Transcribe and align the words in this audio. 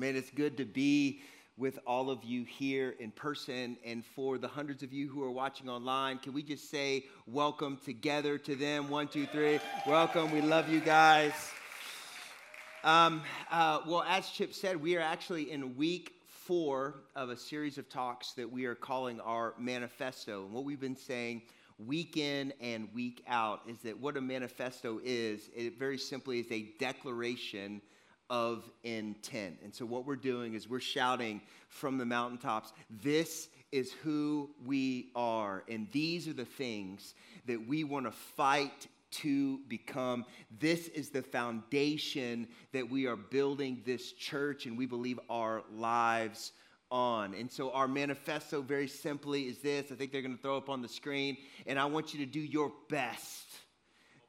Man, 0.00 0.16
it's 0.16 0.30
good 0.30 0.56
to 0.56 0.64
be 0.64 1.20
with 1.58 1.78
all 1.86 2.08
of 2.08 2.24
you 2.24 2.42
here 2.44 2.94
in 3.00 3.10
person 3.10 3.76
and 3.84 4.02
for 4.02 4.38
the 4.38 4.48
hundreds 4.48 4.82
of 4.82 4.94
you 4.94 5.10
who 5.10 5.22
are 5.22 5.30
watching 5.30 5.68
online. 5.68 6.16
Can 6.16 6.32
we 6.32 6.42
just 6.42 6.70
say 6.70 7.04
welcome 7.26 7.78
together 7.84 8.38
to 8.38 8.56
them? 8.56 8.88
One, 8.88 9.08
two, 9.08 9.26
three. 9.26 9.60
Welcome. 9.86 10.30
We 10.30 10.40
love 10.40 10.70
you 10.70 10.80
guys. 10.80 11.34
Um, 12.82 13.20
uh, 13.50 13.80
well, 13.86 14.02
as 14.08 14.30
Chip 14.30 14.54
said, 14.54 14.80
we 14.80 14.96
are 14.96 15.02
actually 15.02 15.50
in 15.50 15.76
week 15.76 16.14
four 16.26 17.02
of 17.14 17.28
a 17.28 17.36
series 17.36 17.76
of 17.76 17.90
talks 17.90 18.32
that 18.32 18.50
we 18.50 18.64
are 18.64 18.74
calling 18.74 19.20
our 19.20 19.52
manifesto. 19.58 20.46
And 20.46 20.54
what 20.54 20.64
we've 20.64 20.80
been 20.80 20.96
saying 20.96 21.42
week 21.78 22.16
in 22.16 22.54
and 22.58 22.88
week 22.94 23.22
out 23.28 23.60
is 23.68 23.76
that 23.80 24.00
what 24.00 24.16
a 24.16 24.20
manifesto 24.22 24.98
is, 25.04 25.50
it 25.54 25.78
very 25.78 25.98
simply 25.98 26.40
is 26.40 26.50
a 26.50 26.72
declaration 26.78 27.82
of 28.30 28.70
intent. 28.84 29.58
And 29.62 29.74
so, 29.74 29.84
what 29.84 30.06
we're 30.06 30.16
doing 30.16 30.54
is 30.54 30.68
we're 30.68 30.80
shouting 30.80 31.42
from 31.68 31.98
the 31.98 32.06
mountaintops, 32.06 32.72
This 33.02 33.48
is 33.72 33.92
who 33.92 34.50
we 34.64 35.10
are. 35.14 35.64
And 35.68 35.88
these 35.92 36.26
are 36.28 36.32
the 36.32 36.44
things 36.44 37.14
that 37.46 37.66
we 37.66 37.84
want 37.84 38.06
to 38.06 38.12
fight 38.12 38.86
to 39.10 39.58
become. 39.68 40.24
This 40.60 40.88
is 40.88 41.10
the 41.10 41.22
foundation 41.22 42.46
that 42.72 42.88
we 42.88 43.06
are 43.06 43.16
building 43.16 43.82
this 43.84 44.12
church 44.12 44.66
and 44.66 44.78
we 44.78 44.86
believe 44.86 45.18
our 45.28 45.62
lives 45.74 46.52
on. 46.92 47.34
And 47.34 47.50
so, 47.50 47.72
our 47.72 47.88
manifesto 47.88 48.62
very 48.62 48.88
simply 48.88 49.42
is 49.42 49.58
this 49.58 49.90
I 49.90 49.96
think 49.96 50.12
they're 50.12 50.22
going 50.22 50.36
to 50.36 50.42
throw 50.42 50.56
up 50.56 50.68
on 50.68 50.82
the 50.82 50.88
screen. 50.88 51.36
And 51.66 51.78
I 51.78 51.86
want 51.86 52.14
you 52.14 52.24
to 52.24 52.30
do 52.30 52.40
your 52.40 52.72
best 52.88 53.46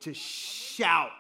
to 0.02 0.14
shout 0.16 1.12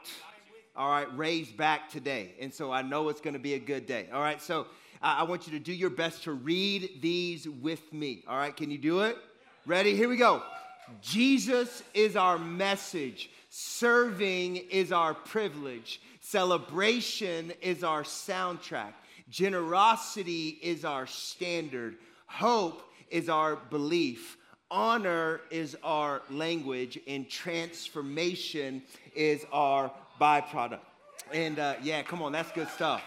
all 0.76 0.90
right, 0.90 1.18
raised 1.18 1.58
back 1.58 1.90
today. 1.90 2.34
And 2.40 2.54
so 2.54 2.72
I 2.72 2.82
know 2.82 3.10
it's 3.10 3.22
going 3.22 3.34
to 3.34 3.40
be 3.40 3.56
a 3.56 3.60
good 3.60 3.86
day. 3.86 4.08
All 4.14 4.22
right, 4.22 4.42
so 4.42 4.68
I 5.02 5.24
want 5.24 5.48
you 5.48 5.54
to 5.54 5.60
do 5.60 5.74
your 5.74 5.90
best 5.90 6.24
to 6.24 6.32
read 6.32 7.02
these 7.02 7.48
with 7.48 7.92
me. 7.92 8.24
All 8.28 8.38
right, 8.38 8.56
can 8.56 8.72
you 8.72 8.78
do 8.78 9.02
it? 9.02 9.18
Ready? 9.66 9.96
Here 9.96 10.10
we 10.10 10.18
go. 10.18 10.42
Jesus 11.02 11.84
is 11.94 12.16
our 12.16 12.38
message, 12.38 13.30
serving 13.50 14.58
is 14.58 14.92
our 14.92 15.14
privilege, 15.14 16.02
celebration 16.20 17.54
is 17.62 17.84
our 17.84 18.04
soundtrack, 18.04 18.94
generosity 19.30 20.60
is 20.62 20.84
our 20.84 21.08
standard, 21.08 21.96
hope 22.26 22.82
is 23.10 23.30
our 23.30 23.56
belief. 23.56 24.38
Honor 24.70 25.42
is 25.50 25.76
our 25.84 26.22
language, 26.30 26.98
and 27.06 27.30
transformation 27.30 28.82
is 29.14 29.46
our 29.52 29.92
byproduct. 30.22 30.80
And 31.34 31.58
uh, 31.58 31.76
yeah, 31.82 32.04
come 32.04 32.22
on, 32.22 32.32
that's 32.32 32.52
good 32.52 32.70
stuff. 32.70 33.02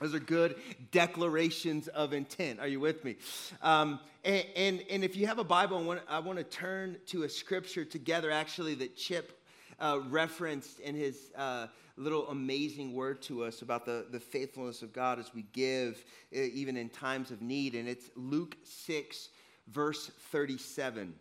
Those 0.00 0.12
are 0.12 0.18
good 0.18 0.56
declarations 0.90 1.86
of 1.86 2.12
intent. 2.12 2.58
Are 2.58 2.66
you 2.66 2.80
with 2.80 3.04
me? 3.04 3.14
Um, 3.62 4.00
and, 4.24 4.44
and, 4.56 4.84
and, 4.90 5.04
if 5.04 5.16
you 5.16 5.28
have 5.28 5.38
a 5.38 5.44
Bible, 5.44 5.78
I 5.78 5.82
want, 5.82 6.00
I 6.08 6.18
want 6.18 6.38
to 6.38 6.44
turn 6.44 6.96
to 7.06 7.22
a 7.22 7.28
scripture 7.28 7.84
together, 7.84 8.30
actually, 8.30 8.74
that 8.76 8.96
Chip 8.96 9.40
uh, 9.78 10.00
referenced 10.08 10.80
in 10.80 10.96
his 10.96 11.30
uh, 11.36 11.68
little 11.96 12.28
amazing 12.28 12.92
word 12.92 13.22
to 13.22 13.44
us 13.44 13.62
about 13.62 13.86
the, 13.86 14.06
the 14.10 14.18
faithfulness 14.18 14.82
of 14.82 14.92
God 14.92 15.20
as 15.20 15.32
we 15.32 15.42
give, 15.52 16.04
uh, 16.34 16.40
even 16.40 16.76
in 16.76 16.88
times 16.88 17.30
of 17.30 17.40
need. 17.40 17.76
And 17.76 17.88
it's 17.88 18.10
Luke 18.16 18.56
6, 18.64 19.28
verse 19.68 20.10
37. 20.32 21.14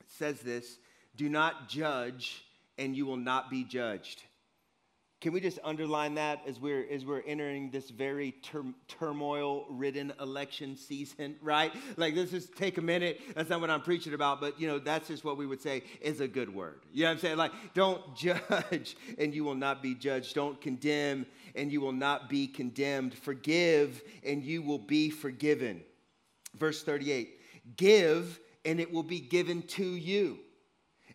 It 0.00 0.06
says 0.06 0.40
this 0.40 0.78
Do 1.16 1.28
not 1.28 1.68
judge 1.68 2.44
and 2.78 2.96
you 2.96 3.06
will 3.06 3.16
not 3.16 3.50
be 3.50 3.64
judged. 3.64 4.22
Can 5.24 5.32
we 5.32 5.40
just 5.40 5.58
underline 5.64 6.16
that 6.16 6.42
as 6.46 6.60
we're 6.60 6.86
as 6.90 7.06
we're 7.06 7.22
entering 7.22 7.70
this 7.70 7.88
very 7.88 8.32
tur- 8.42 8.74
turmoil-ridden 8.88 10.12
election 10.20 10.76
season, 10.76 11.36
right? 11.42 11.72
Like 11.96 12.14
let's 12.14 12.30
just 12.30 12.54
take 12.56 12.76
a 12.76 12.82
minute. 12.82 13.22
That's 13.34 13.48
not 13.48 13.62
what 13.62 13.70
I'm 13.70 13.80
preaching 13.80 14.12
about, 14.12 14.38
but 14.38 14.60
you 14.60 14.66
know 14.66 14.78
that's 14.78 15.08
just 15.08 15.24
what 15.24 15.38
we 15.38 15.46
would 15.46 15.62
say 15.62 15.82
is 16.02 16.20
a 16.20 16.28
good 16.28 16.54
word. 16.54 16.80
You 16.92 17.04
know 17.04 17.08
what 17.08 17.12
I'm 17.12 17.18
saying? 17.20 17.36
Like 17.38 17.52
don't 17.72 18.14
judge 18.16 18.98
and 19.16 19.34
you 19.34 19.44
will 19.44 19.54
not 19.54 19.82
be 19.82 19.94
judged. 19.94 20.34
Don't 20.34 20.60
condemn 20.60 21.24
and 21.54 21.72
you 21.72 21.80
will 21.80 21.92
not 21.92 22.28
be 22.28 22.46
condemned. 22.46 23.14
Forgive 23.14 24.02
and 24.24 24.44
you 24.44 24.60
will 24.60 24.78
be 24.78 25.08
forgiven. 25.08 25.82
Verse 26.58 26.82
38. 26.82 27.40
Give 27.78 28.38
and 28.66 28.78
it 28.78 28.92
will 28.92 29.02
be 29.02 29.20
given 29.20 29.62
to 29.62 29.84
you. 29.86 30.40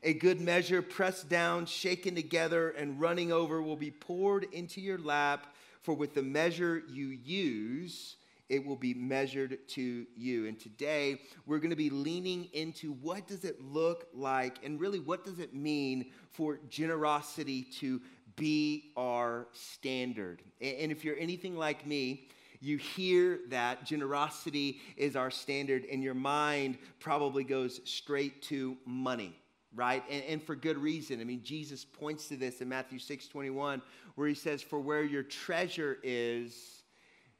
A 0.01 0.13
good 0.13 0.39
measure, 0.39 0.81
pressed 0.81 1.27
down, 1.27 1.65
shaken 1.65 2.15
together, 2.15 2.69
and 2.69 3.01
running 3.01 3.33
over, 3.33 3.61
will 3.61 3.75
be 3.75 3.91
poured 3.91 4.45
into 4.53 4.79
your 4.79 4.97
lap. 4.97 5.53
For 5.81 5.93
with 5.93 6.13
the 6.13 6.23
measure 6.23 6.83
you 6.89 7.07
use, 7.07 8.15
it 8.47 8.65
will 8.65 8.77
be 8.77 8.93
measured 8.93 9.67
to 9.69 10.05
you. 10.15 10.47
And 10.47 10.57
today, 10.57 11.19
we're 11.45 11.59
going 11.59 11.69
to 11.71 11.75
be 11.75 11.89
leaning 11.89 12.47
into 12.53 12.93
what 12.93 13.27
does 13.27 13.43
it 13.43 13.61
look 13.61 14.07
like, 14.13 14.59
and 14.63 14.79
really, 14.79 14.99
what 14.99 15.25
does 15.25 15.39
it 15.39 15.53
mean 15.53 16.11
for 16.31 16.59
generosity 16.69 17.63
to 17.79 18.01
be 18.37 18.91
our 18.95 19.47
standard? 19.51 20.41
And 20.61 20.93
if 20.93 21.03
you're 21.03 21.19
anything 21.19 21.57
like 21.57 21.85
me, 21.85 22.29
you 22.61 22.77
hear 22.77 23.39
that 23.49 23.85
generosity 23.85 24.79
is 24.95 25.17
our 25.17 25.29
standard, 25.29 25.85
and 25.91 26.01
your 26.01 26.13
mind 26.13 26.77
probably 27.01 27.43
goes 27.43 27.81
straight 27.83 28.41
to 28.43 28.77
money 28.85 29.35
right? 29.75 30.03
And, 30.09 30.23
and, 30.25 30.43
for 30.43 30.55
good 30.55 30.77
reason. 30.77 31.21
I 31.21 31.23
mean, 31.23 31.43
Jesus 31.43 31.85
points 31.85 32.27
to 32.29 32.35
this 32.35 32.61
in 32.61 32.69
Matthew 32.69 32.99
6 32.99 33.27
21, 33.27 33.81
where 34.15 34.27
he 34.27 34.33
says, 34.33 34.61
For 34.61 34.79
where 34.79 35.03
your 35.03 35.23
treasure 35.23 35.97
is, 36.03 36.83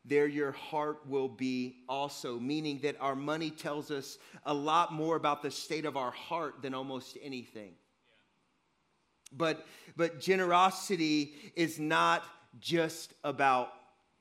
there 0.06 0.28
your 0.28 0.51
heart 0.51 1.01
will 1.07 1.28
be 1.28 1.78
also. 1.88 2.39
Meaning 2.39 2.79
that 2.84 2.95
our 3.00 3.16
money 3.16 3.50
tells 3.50 3.91
us 3.91 4.18
a 4.45 4.53
lot 4.53 4.94
more 4.94 5.16
about 5.16 5.41
the 5.41 5.51
state 5.51 5.85
of 5.85 5.97
our 5.97 6.12
heart 6.12 6.62
than 6.62 6.73
almost 6.73 7.18
anything. 7.22 7.73
But, 9.31 9.66
but 9.95 10.19
generosity 10.19 11.34
is 11.56 11.79
not 11.79 12.23
just 12.59 13.13
about 13.23 13.72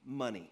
money. 0.05 0.51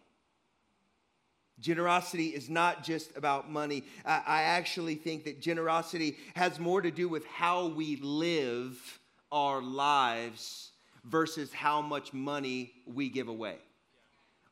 Generosity 1.60 2.28
is 2.28 2.50
not 2.50 2.84
just 2.84 3.16
about 3.16 3.50
money. 3.50 3.82
I, 4.04 4.42
actually 4.42 4.94
think 4.94 5.24
that 5.24 5.40
generosity 5.40 6.18
has 6.34 6.58
more 6.58 6.82
to 6.82 6.90
do 6.90 7.08
with 7.08 7.24
how 7.26 7.68
we 7.68 7.96
live 7.96 9.00
our 9.32 9.62
lives 9.62 10.72
versus 11.04 11.52
how 11.52 11.80
much 11.80 12.12
money 12.12 12.72
we 12.86 13.08
give 13.08 13.28
away. 13.28 13.56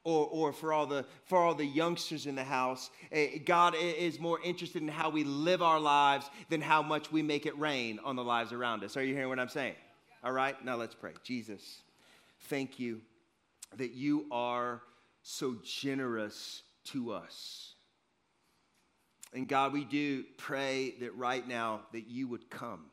Or, 0.02 0.28
or 0.30 0.52
for, 0.52 0.72
all 0.72 0.86
the, 0.86 1.04
for 1.26 1.38
all 1.38 1.54
the 1.54 1.64
youngsters 1.64 2.26
in 2.26 2.34
the 2.34 2.44
house, 2.44 2.90
eh, 3.10 3.38
God 3.44 3.74
is 3.74 4.18
more 4.20 4.38
interested 4.42 4.82
in 4.82 4.88
how 4.88 5.08
we 5.08 5.24
live 5.24 5.62
our 5.62 5.80
lives 5.80 6.28
than 6.50 6.60
how 6.60 6.82
much 6.82 7.10
we 7.10 7.22
make 7.22 7.46
it 7.46 7.58
rain 7.58 7.98
on 8.04 8.16
the 8.16 8.24
lives 8.24 8.52
around 8.52 8.84
us. 8.84 8.96
Are 8.98 9.02
you 9.02 9.14
hearing 9.14 9.30
what 9.30 9.40
I'm 9.40 9.48
saying? 9.48 9.74
All 10.22 10.32
right, 10.32 10.62
now 10.64 10.76
let's 10.76 10.94
pray. 10.94 11.12
Jesus, 11.22 11.82
thank 12.48 12.78
you 12.78 13.00
that 13.76 13.92
you 13.92 14.26
are 14.30 14.82
so 15.22 15.56
generous 15.64 16.63
to 16.84 17.12
us. 17.12 17.74
And 19.32 19.48
God, 19.48 19.72
we 19.72 19.84
do 19.84 20.24
pray 20.38 20.94
that 21.00 21.14
right 21.16 21.46
now 21.46 21.80
that 21.92 22.06
you 22.06 22.28
would 22.28 22.48
come. 22.50 22.86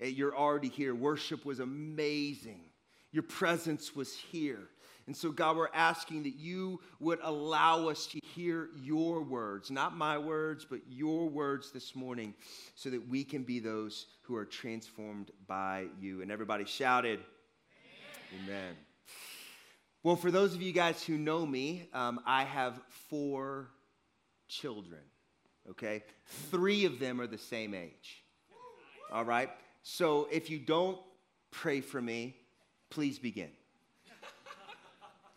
Eh, 0.00 0.08
you're 0.08 0.36
already 0.36 0.68
here. 0.68 0.94
Worship 0.94 1.44
was 1.44 1.60
amazing. 1.60 2.60
Your 3.10 3.22
presence 3.22 3.96
was 3.96 4.14
here. 4.14 4.68
And 5.06 5.16
so, 5.16 5.30
God, 5.30 5.56
we're 5.56 5.68
asking 5.72 6.24
that 6.24 6.36
you 6.36 6.80
would 7.00 7.18
allow 7.22 7.88
us 7.88 8.06
to 8.08 8.20
hear 8.22 8.68
your 8.76 9.22
words, 9.22 9.70
not 9.70 9.96
my 9.96 10.18
words, 10.18 10.66
but 10.68 10.80
your 10.86 11.26
words 11.30 11.72
this 11.72 11.96
morning, 11.96 12.34
so 12.74 12.90
that 12.90 13.08
we 13.08 13.24
can 13.24 13.42
be 13.42 13.58
those 13.58 14.04
who 14.20 14.36
are 14.36 14.44
transformed 14.44 15.30
by 15.46 15.86
you. 15.98 16.20
And 16.20 16.30
everybody 16.30 16.66
shouted, 16.66 17.20
Amen. 18.34 18.46
Amen. 18.50 18.87
Well, 20.08 20.16
for 20.16 20.30
those 20.30 20.54
of 20.54 20.62
you 20.62 20.72
guys 20.72 21.04
who 21.04 21.18
know 21.18 21.44
me, 21.44 21.86
um, 21.92 22.18
I 22.24 22.44
have 22.44 22.80
four 23.10 23.68
children, 24.48 25.02
okay? 25.72 26.02
Three 26.50 26.86
of 26.86 26.98
them 26.98 27.20
are 27.20 27.26
the 27.26 27.36
same 27.36 27.74
age, 27.74 28.24
all 29.12 29.26
right? 29.26 29.50
So 29.82 30.26
if 30.32 30.48
you 30.48 30.60
don't 30.60 30.98
pray 31.50 31.82
for 31.82 32.00
me, 32.00 32.36
please 32.88 33.18
begin. 33.18 33.50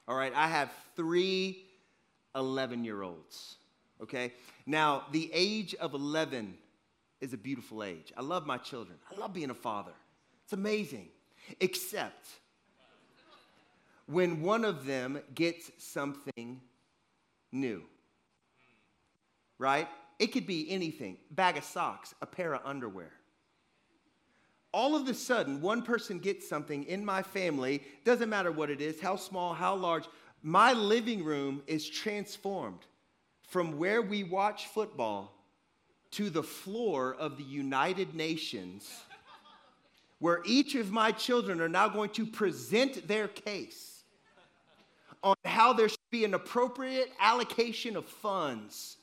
All 0.07 0.15
right, 0.15 0.31
I 0.33 0.47
have 0.47 0.71
three 0.95 1.65
11 2.33 2.85
year 2.85 3.01
olds, 3.01 3.57
okay? 4.01 4.31
Now, 4.65 5.03
the 5.11 5.29
age 5.33 5.75
of 5.81 5.95
11 5.95 6.57
is 7.19 7.33
a 7.33 7.37
beautiful 7.37 7.83
age. 7.83 8.13
I 8.15 8.21
love 8.21 8.45
my 8.45 8.57
children, 8.57 8.97
I 9.13 9.19
love 9.19 9.33
being 9.33 9.49
a 9.49 9.53
father. 9.53 9.91
It's 10.45 10.53
amazing, 10.53 11.09
except 11.59 12.29
when 14.11 14.41
one 14.41 14.65
of 14.65 14.85
them 14.85 15.21
gets 15.33 15.71
something 15.77 16.59
new. 17.51 17.83
Right? 19.57 19.87
It 20.19 20.27
could 20.27 20.45
be 20.45 20.69
anything 20.69 21.17
bag 21.31 21.57
of 21.57 21.63
socks, 21.63 22.13
a 22.21 22.25
pair 22.25 22.53
of 22.53 22.61
underwear. 22.65 23.11
All 24.73 24.95
of 24.95 25.07
a 25.07 25.13
sudden, 25.13 25.61
one 25.61 25.81
person 25.81 26.19
gets 26.19 26.47
something 26.47 26.83
in 26.85 27.03
my 27.03 27.21
family, 27.23 27.83
doesn't 28.05 28.29
matter 28.29 28.51
what 28.51 28.69
it 28.69 28.81
is, 28.81 29.01
how 29.01 29.15
small, 29.15 29.53
how 29.53 29.75
large, 29.75 30.05
my 30.43 30.73
living 30.73 31.23
room 31.23 31.61
is 31.67 31.89
transformed 31.89 32.79
from 33.47 33.77
where 33.77 34.01
we 34.01 34.23
watch 34.23 34.67
football 34.67 35.33
to 36.11 36.29
the 36.29 36.43
floor 36.43 37.15
of 37.15 37.37
the 37.37 37.43
United 37.43 38.15
Nations, 38.15 38.89
where 40.19 40.41
each 40.45 40.75
of 40.75 40.91
my 40.91 41.11
children 41.11 41.59
are 41.59 41.69
now 41.69 41.89
going 41.89 42.09
to 42.11 42.25
present 42.25 43.07
their 43.07 43.27
case 43.27 43.90
on 45.23 45.35
how 45.45 45.73
there 45.73 45.89
should 45.89 45.99
be 46.09 46.25
an 46.25 46.33
appropriate 46.33 47.11
allocation 47.19 47.95
of 47.95 48.05
funds 48.05 48.97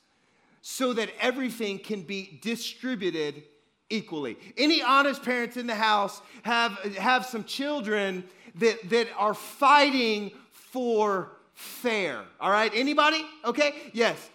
so 0.60 0.92
that 0.92 1.10
everything 1.20 1.78
can 1.78 2.02
be 2.02 2.38
distributed 2.42 3.42
equally. 3.90 4.36
Any 4.56 4.82
honest 4.82 5.22
parents 5.22 5.56
in 5.56 5.66
the 5.66 5.74
house 5.74 6.20
have, 6.42 6.72
have 6.96 7.24
some 7.24 7.44
children 7.44 8.24
that, 8.56 8.90
that 8.90 9.08
are 9.16 9.34
fighting 9.34 10.32
for 10.52 11.32
fair. 11.54 12.22
All 12.40 12.50
right? 12.50 12.70
Anybody? 12.74 13.24
Okay? 13.44 13.72
Yes. 13.92 14.30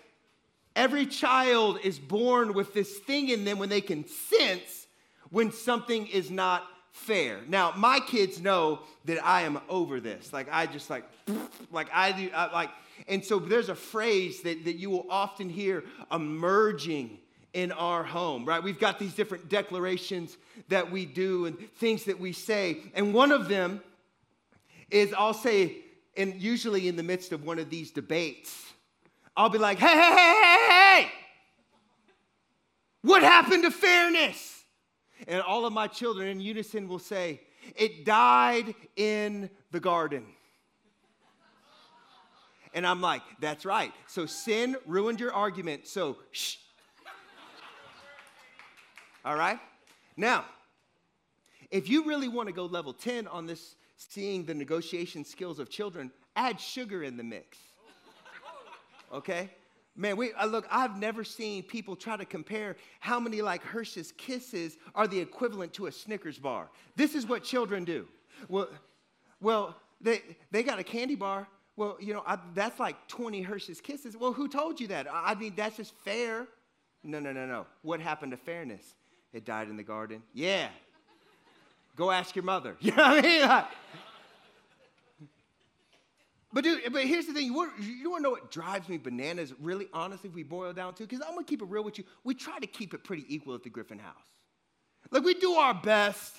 Every 0.75 1.06
child 1.06 1.80
is 1.83 2.00
born 2.00 2.53
with 2.53 2.74
this 2.74 2.97
thing 3.00 3.30
in 3.30 3.45
them 3.45 3.59
when 3.59 3.69
they 3.69 3.81
can 3.81 4.07
sense 4.07 4.88
when 5.30 5.51
something 5.51 6.07
is 6.07 6.31
not 6.31 6.63
fair. 6.94 7.40
Now, 7.48 7.74
my 7.75 8.00
kids 8.00 8.40
know 8.40 8.80
that 9.06 9.24
I 9.25 9.42
am 9.42 9.60
over 9.68 10.00
this. 10.00 10.31
Like 10.31 10.48
I 10.51 10.66
just 10.66 10.90
like 10.90 11.04
like 11.72 11.90
I 11.92 12.12
do 12.13 12.30
I, 12.34 12.51
like 12.54 12.69
and 13.07 13.25
so 13.25 13.40
there's 13.40 13.69
a 13.69 13.75
phrase 13.75 14.42
that, 14.44 14.63
that 14.66 14.75
you 14.75 14.90
will 14.90 15.06
often 15.10 15.50
hear 15.50 15.84
emerging 16.12 17.19
in 17.54 17.72
our 17.72 18.04
home, 18.04 18.45
right? 18.45 18.63
We've 18.63 18.80
got 18.80 18.98
these 18.98 19.13
different 19.13 19.50
declarations 19.50 20.38
that 20.69 20.92
we 20.92 21.06
do 21.06 21.45
and 21.45 21.57
things 21.75 22.06
that 22.06 22.19
we 22.19 22.31
say. 22.31 22.78
And 22.95 23.13
one 23.13 23.31
of 23.31 23.48
them 23.48 23.81
is 24.90 25.13
I'll 25.13 25.34
say, 25.34 25.78
and 26.16 26.42
usually 26.42 26.88
in 26.88 26.95
the 26.95 27.04
midst 27.04 27.31
of 27.31 27.45
one 27.45 27.60
of 27.60 27.69
these 27.69 27.92
debates, 27.92 28.72
I'll 29.36 29.50
be 29.50 29.57
like, 29.57 29.80
hey, 29.80 29.88
hey, 29.88 30.16
hey, 30.16 30.36
hey, 30.42 30.68
hey, 30.69 31.12
what 33.01 33.24
happened 33.24 33.63
to 33.63 33.72
fairness? 33.72 34.53
And 35.27 35.42
all 35.42 35.65
of 35.65 35.74
my 35.74 35.88
children 35.88 36.27
in 36.27 36.39
unison 36.39 36.88
will 36.88 37.00
say, 37.00 37.42
it 37.75 38.06
died 38.06 38.75
in 38.95 39.50
the 39.71 39.80
garden. 39.80 40.25
And 42.74 42.88
I'm 42.88 43.01
like, 43.01 43.21
that's 43.39 43.65
right. 43.65 43.92
So 44.07 44.25
sin 44.25 44.75
ruined 44.86 45.19
your 45.19 45.31
argument. 45.31 45.88
So 45.88 46.18
shh. 46.31 46.57
All 49.24 49.36
right? 49.36 49.60
Now, 50.18 50.45
if 51.71 51.89
you 51.89 52.06
really 52.06 52.27
want 52.27 52.50
to 52.50 52.54
go 52.54 52.66
level 52.66 52.94
10 52.94 53.27
on 53.27 53.45
this 53.45 53.75
seeing 53.95 54.44
the 54.45 54.54
negotiation 54.54 55.24
skills 55.24 55.59
of 55.59 55.69
children, 55.69 56.12
add 56.36 56.59
sugar 56.59 57.04
in 57.04 57.16
the 57.16 57.24
mix. 57.24 57.57
Okay? 59.13 59.50
Man, 59.95 60.18
we 60.18 60.34
uh, 60.34 60.48
look, 60.48 60.66
I've 60.72 60.98
never 60.98 61.24
seen 61.24 61.63
people 61.63 61.95
try 61.95 62.18
to 62.18 62.25
compare 62.25 62.75
how 63.00 63.19
many 63.19 63.42
like 63.42 63.63
Hershey's 63.63 64.12
kisses 64.13 64.78
are 64.95 65.07
the 65.07 65.19
equivalent 65.19 65.74
to 65.74 65.86
a 65.86 65.92
Snickers 65.92 66.40
bar. 66.40 66.69
This 66.95 67.13
is 67.13 67.28
what 67.28 67.44
children 67.44 67.86
do. 67.86 68.07
Well, 68.50 68.69
well, 69.40 69.75
they, 70.01 70.22
they 70.51 70.63
got 70.63 70.80
a 70.80 70.84
candy 70.84 71.16
bar. 71.16 71.48
Well, 71.75 71.98
you 72.00 72.13
know, 72.13 72.24
I, 72.25 72.38
that's 72.54 72.80
like 72.80 73.07
20 73.07 73.42
Hershey's 73.42 73.81
kisses. 73.81 74.16
Well, 74.16 74.31
who 74.34 74.48
told 74.48 74.80
you 74.80 74.88
that? 74.88 75.07
I 75.12 75.36
mean, 75.36 75.54
that's 75.56 75.78
just 75.78 75.94
fair. 76.04 76.48
No, 77.04 77.19
no, 77.19 77.31
no, 77.31 77.45
no. 77.45 77.66
What 77.81 78.00
happened 78.00 78.31
to 78.31 78.38
fairness? 78.38 78.95
It 79.34 79.45
died 79.45 79.69
in 79.69 79.78
the 79.78 79.84
garden. 79.84 80.22
Yeah. 80.34 80.69
Go 81.95 82.12
ask 82.12 82.36
your 82.36 82.45
mother. 82.45 82.75
You 82.81 82.92
know 82.92 83.04
what 83.04 83.25
I 83.25 83.28
mean? 83.28 83.42
Like, 83.42 83.66
but 86.54 86.64
dude, 86.64 86.82
but 86.94 87.04
here's 87.04 87.26
the 87.26 87.34
thing. 87.34 87.48
You, 87.48 87.72
you 87.80 88.12
want 88.12 88.22
to 88.22 88.24
know 88.24 88.32
what 88.32 88.52
drives 88.52 88.88
me 88.88 88.98
bananas, 88.98 89.54
really, 89.60 89.88
honestly, 89.92 90.30
if 90.30 90.36
we 90.36 90.44
boil 90.44 90.72
down 90.72 90.94
to? 90.96 91.04
Because 91.04 91.22
I'm 91.22 91.34
going 91.34 91.46
to 91.46 91.50
keep 91.50 91.62
it 91.62 91.68
real 91.68 91.84
with 91.84 91.98
you. 91.98 92.04
We 92.24 92.36
try 92.36 92.60
to 92.60 92.68
keep 92.68 92.94
it 92.94 93.04
pretty 93.04 93.26
equal 93.28 93.56
at 93.56 93.64
the 93.64 93.70
Griffin 93.70 94.00
house. 94.00 94.14
Like, 95.12 95.24
we 95.24 95.34
do 95.34 95.54
our 95.54 95.74
best 95.74 96.36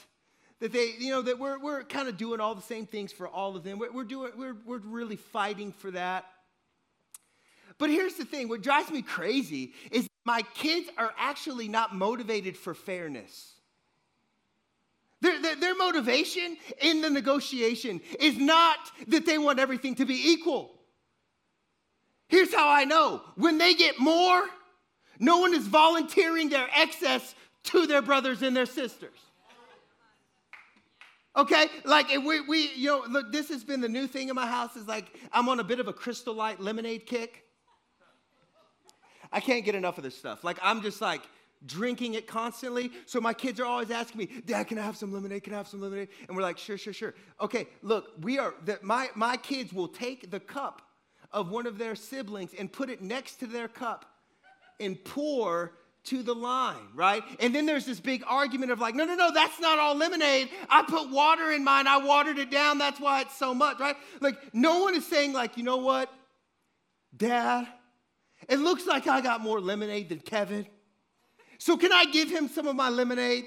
that 0.60 0.72
they, 0.72 0.94
you 0.98 1.10
know, 1.10 1.22
that 1.22 1.38
we're, 1.38 1.58
we're 1.58 1.82
kind 1.82 2.08
of 2.08 2.16
doing 2.16 2.40
all 2.40 2.54
the 2.54 2.62
same 2.62 2.86
things 2.86 3.12
for 3.12 3.28
all 3.28 3.56
of 3.56 3.64
them. 3.64 3.78
We're, 3.78 3.92
we're 3.92 4.04
doing, 4.04 4.32
we're, 4.36 4.56
we're 4.64 4.78
really 4.78 5.16
fighting 5.16 5.72
for 5.72 5.90
that. 5.90 6.24
But 7.78 7.90
here's 7.90 8.14
the 8.14 8.24
thing 8.24 8.48
what 8.48 8.62
drives 8.62 8.90
me 8.90 9.02
crazy 9.02 9.72
is 9.90 10.06
my 10.24 10.42
kids 10.54 10.88
are 10.96 11.12
actually 11.18 11.68
not 11.68 11.94
motivated 11.94 12.56
for 12.56 12.72
fairness. 12.72 13.53
Their, 15.24 15.40
their, 15.40 15.56
their, 15.56 15.74
motivation 15.74 16.58
in 16.82 17.00
the 17.00 17.08
negotiation 17.08 18.02
is 18.20 18.36
not 18.36 18.76
that 19.08 19.24
they 19.24 19.38
want 19.38 19.58
everything 19.58 19.94
to 19.94 20.04
be 20.04 20.32
equal. 20.32 20.74
Here's 22.28 22.52
how 22.52 22.68
I 22.68 22.84
know 22.84 23.22
when 23.34 23.56
they 23.56 23.72
get 23.72 23.98
more, 23.98 24.44
no 25.18 25.38
one 25.38 25.54
is 25.54 25.66
volunteering 25.66 26.50
their 26.50 26.68
excess 26.76 27.34
to 27.64 27.86
their 27.86 28.02
brothers 28.02 28.42
and 28.42 28.54
their 28.54 28.66
sisters. 28.66 29.16
Okay, 31.34 31.68
like 31.86 32.08
we, 32.10 32.42
we, 32.42 32.70
you 32.74 32.88
know, 32.88 33.04
look, 33.08 33.32
this 33.32 33.48
has 33.48 33.64
been 33.64 33.80
the 33.80 33.88
new 33.88 34.06
thing 34.06 34.28
in 34.28 34.34
my 34.34 34.46
house. 34.46 34.76
Is 34.76 34.86
like 34.86 35.06
I'm 35.32 35.48
on 35.48 35.58
a 35.58 35.64
bit 35.64 35.80
of 35.80 35.88
a 35.88 35.92
crystal 35.94 36.34
light 36.34 36.60
lemonade 36.60 37.06
kick. 37.06 37.44
I 39.32 39.40
can't 39.40 39.64
get 39.64 39.74
enough 39.74 39.96
of 39.96 40.04
this 40.04 40.18
stuff. 40.18 40.44
Like 40.44 40.58
I'm 40.62 40.82
just 40.82 41.00
like, 41.00 41.22
drinking 41.66 42.14
it 42.14 42.26
constantly. 42.26 42.90
So 43.06 43.20
my 43.20 43.32
kids 43.32 43.60
are 43.60 43.64
always 43.64 43.90
asking 43.90 44.18
me, 44.18 44.28
Dad, 44.46 44.64
can 44.64 44.78
I 44.78 44.82
have 44.82 44.96
some 44.96 45.12
lemonade? 45.12 45.42
Can 45.42 45.54
I 45.54 45.58
have 45.58 45.68
some 45.68 45.80
lemonade? 45.80 46.08
And 46.28 46.36
we're 46.36 46.42
like, 46.42 46.58
sure, 46.58 46.78
sure, 46.78 46.92
sure. 46.92 47.14
Okay, 47.40 47.68
look, 47.82 48.12
we 48.20 48.38
are, 48.38 48.54
that 48.64 48.82
my, 48.82 49.08
my 49.14 49.36
kids 49.36 49.72
will 49.72 49.88
take 49.88 50.30
the 50.30 50.40
cup 50.40 50.82
of 51.32 51.50
one 51.50 51.66
of 51.66 51.78
their 51.78 51.94
siblings 51.96 52.52
and 52.58 52.72
put 52.72 52.90
it 52.90 53.02
next 53.02 53.36
to 53.36 53.46
their 53.46 53.68
cup 53.68 54.04
and 54.80 55.02
pour 55.04 55.72
to 56.04 56.22
the 56.22 56.34
line, 56.34 56.88
right? 56.94 57.22
And 57.40 57.54
then 57.54 57.64
there's 57.64 57.86
this 57.86 57.98
big 57.98 58.22
argument 58.28 58.70
of 58.70 58.78
like, 58.78 58.94
no, 58.94 59.04
no, 59.04 59.14
no, 59.14 59.32
that's 59.32 59.58
not 59.58 59.78
all 59.78 59.94
lemonade. 59.94 60.50
I 60.68 60.82
put 60.82 61.10
water 61.10 61.50
in 61.50 61.64
mine. 61.64 61.86
I 61.86 61.96
watered 61.98 62.38
it 62.38 62.50
down. 62.50 62.78
That's 62.78 63.00
why 63.00 63.22
it's 63.22 63.36
so 63.36 63.54
much, 63.54 63.80
right? 63.80 63.96
Like, 64.20 64.36
no 64.52 64.80
one 64.80 64.94
is 64.94 65.06
saying, 65.06 65.32
like, 65.32 65.56
you 65.56 65.62
know 65.62 65.78
what, 65.78 66.12
Dad, 67.16 67.66
it 68.48 68.58
looks 68.58 68.86
like 68.86 69.06
I 69.06 69.20
got 69.22 69.40
more 69.40 69.60
lemonade 69.60 70.10
than 70.10 70.20
Kevin. 70.20 70.66
So, 71.58 71.76
can 71.76 71.92
I 71.92 72.04
give 72.06 72.30
him 72.30 72.48
some 72.48 72.66
of 72.66 72.76
my 72.76 72.88
lemonade? 72.88 73.44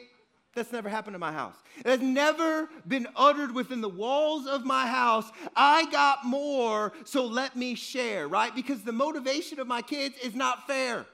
That's 0.57 0.71
never 0.71 0.89
happened 0.89 1.15
in 1.15 1.19
my 1.19 1.31
house. 1.31 1.55
It 1.79 1.85
has 1.85 2.01
never 2.01 2.67
been 2.87 3.07
uttered 3.15 3.53
within 3.53 3.79
the 3.79 3.89
walls 3.89 4.47
of 4.47 4.65
my 4.65 4.87
house. 4.87 5.29
I 5.55 5.85
got 5.91 6.25
more, 6.25 6.93
so 7.05 7.27
let 7.27 7.55
me 7.55 7.75
share, 7.75 8.27
right? 8.27 8.53
Because 8.55 8.81
the 8.81 8.91
motivation 8.91 9.59
of 9.59 9.67
my 9.67 9.83
kids 9.83 10.15
is 10.23 10.33
not 10.33 10.65
fair. 10.65 11.05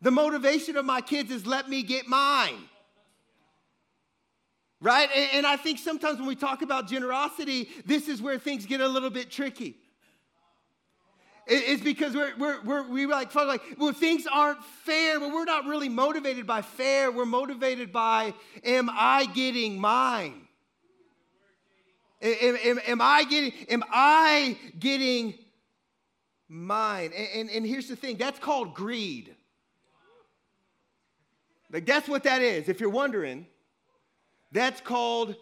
The 0.00 0.10
motivation 0.10 0.76
of 0.76 0.84
my 0.84 1.00
kids 1.00 1.30
is 1.30 1.46
let 1.46 1.70
me 1.70 1.84
get 1.84 2.08
mine. 2.08 2.58
Right? 4.80 5.08
And, 5.32 5.46
I 5.46 5.56
think 5.56 5.78
sometimes 5.78 6.18
when 6.18 6.26
we 6.26 6.34
talk 6.34 6.62
about 6.62 6.88
generosity, 6.88 7.68
this 7.86 8.08
is 8.08 8.20
where 8.20 8.40
things 8.40 8.66
get 8.66 8.80
a 8.80 8.88
little 8.88 9.10
bit 9.10 9.30
tricky. 9.30 9.76
It's 11.46 11.82
because 11.82 12.14
we're, 12.14 12.36
we're, 12.38 12.62
we're, 12.62 12.88
we 12.88 13.06
like, 13.06 13.34
like, 13.34 13.62
well, 13.76 13.92
things 13.92 14.26
aren't 14.32 14.64
fair, 14.64 15.18
but 15.18 15.32
we're 15.32 15.44
not 15.44 15.64
really 15.64 15.88
motivated 15.88 16.46
by 16.46 16.62
fair. 16.62 17.10
We're 17.10 17.26
motivated 17.26 17.92
by, 17.92 18.34
am 18.64 18.88
I 18.92 19.26
getting 19.26 19.80
mine? 19.80 20.46
Am, 22.20 22.56
am, 22.64 22.80
am 22.86 23.00
I 23.00 23.24
getting, 23.24 23.52
am 23.68 23.82
I 23.90 24.56
getting 24.78 25.34
mine? 26.48 27.10
And, 27.16 27.28
and, 27.34 27.50
and 27.50 27.66
here's 27.66 27.88
the 27.88 27.96
thing 27.96 28.16
that's 28.16 28.38
called 28.38 28.74
greed. 28.74 29.34
Like, 31.72 31.86
that's 31.86 32.08
what 32.08 32.22
that 32.22 32.42
is. 32.42 32.68
If 32.68 32.78
you're 32.78 32.90
wondering, 32.90 33.46
that's 34.52 34.80
called 34.80 35.34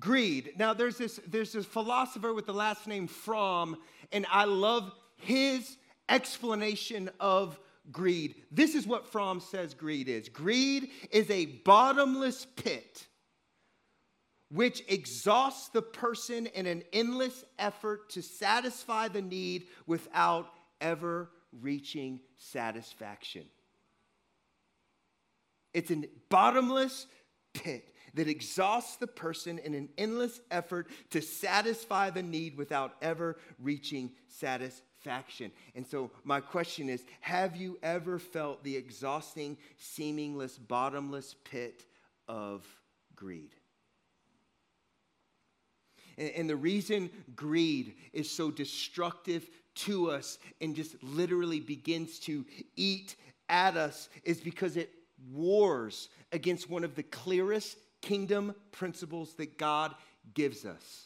greed. 0.00 0.54
Now, 0.58 0.74
there's 0.74 0.98
this, 0.98 1.20
there's 1.26 1.52
this 1.52 1.66
philosopher 1.66 2.34
with 2.34 2.46
the 2.46 2.54
last 2.54 2.88
name 2.88 3.06
Fromm, 3.06 3.76
and 4.10 4.26
I 4.30 4.44
love 4.44 4.90
his 5.16 5.76
explanation 6.08 7.10
of 7.20 7.58
greed. 7.92 8.36
This 8.50 8.74
is 8.74 8.86
what 8.86 9.06
Fromm 9.06 9.40
says 9.40 9.74
greed 9.74 10.08
is 10.08 10.28
greed 10.28 10.90
is 11.10 11.30
a 11.30 11.46
bottomless 11.46 12.46
pit 12.56 13.06
which 14.48 14.82
exhausts 14.88 15.68
the 15.70 15.82
person 15.82 16.46
in 16.46 16.66
an 16.66 16.82
endless 16.92 17.44
effort 17.58 18.10
to 18.10 18.22
satisfy 18.22 19.08
the 19.08 19.22
need 19.22 19.66
without 19.86 20.46
ever 20.80 21.30
reaching 21.60 22.20
satisfaction. 22.36 23.44
It's 25.74 25.90
a 25.90 26.04
bottomless 26.28 27.06
pit 27.54 27.92
that 28.14 28.28
exhausts 28.28 28.96
the 28.96 29.06
person 29.08 29.58
in 29.58 29.74
an 29.74 29.88
endless 29.98 30.40
effort 30.50 30.88
to 31.10 31.20
satisfy 31.20 32.10
the 32.10 32.22
need 32.22 32.56
without 32.56 32.94
ever 33.02 33.36
reaching 33.58 34.12
satisfaction 34.28 34.85
satisfaction. 35.06 35.52
And 35.74 35.86
so, 35.86 36.10
my 36.24 36.40
question 36.40 36.88
is 36.88 37.04
Have 37.20 37.56
you 37.56 37.78
ever 37.82 38.18
felt 38.18 38.64
the 38.64 38.76
exhausting, 38.76 39.56
seamless, 39.78 40.58
bottomless 40.58 41.34
pit 41.44 41.84
of 42.28 42.66
greed? 43.14 43.54
And, 46.18 46.30
and 46.30 46.50
the 46.50 46.56
reason 46.56 47.10
greed 47.34 47.94
is 48.12 48.30
so 48.30 48.50
destructive 48.50 49.48
to 49.76 50.10
us 50.10 50.38
and 50.60 50.74
just 50.74 51.02
literally 51.02 51.60
begins 51.60 52.18
to 52.20 52.44
eat 52.76 53.16
at 53.48 53.76
us 53.76 54.08
is 54.24 54.40
because 54.40 54.76
it 54.76 54.90
wars 55.32 56.08
against 56.32 56.68
one 56.68 56.82
of 56.82 56.94
the 56.94 57.02
clearest 57.02 57.78
kingdom 58.02 58.54
principles 58.72 59.34
that 59.34 59.56
God 59.58 59.94
gives 60.34 60.64
us. 60.64 61.05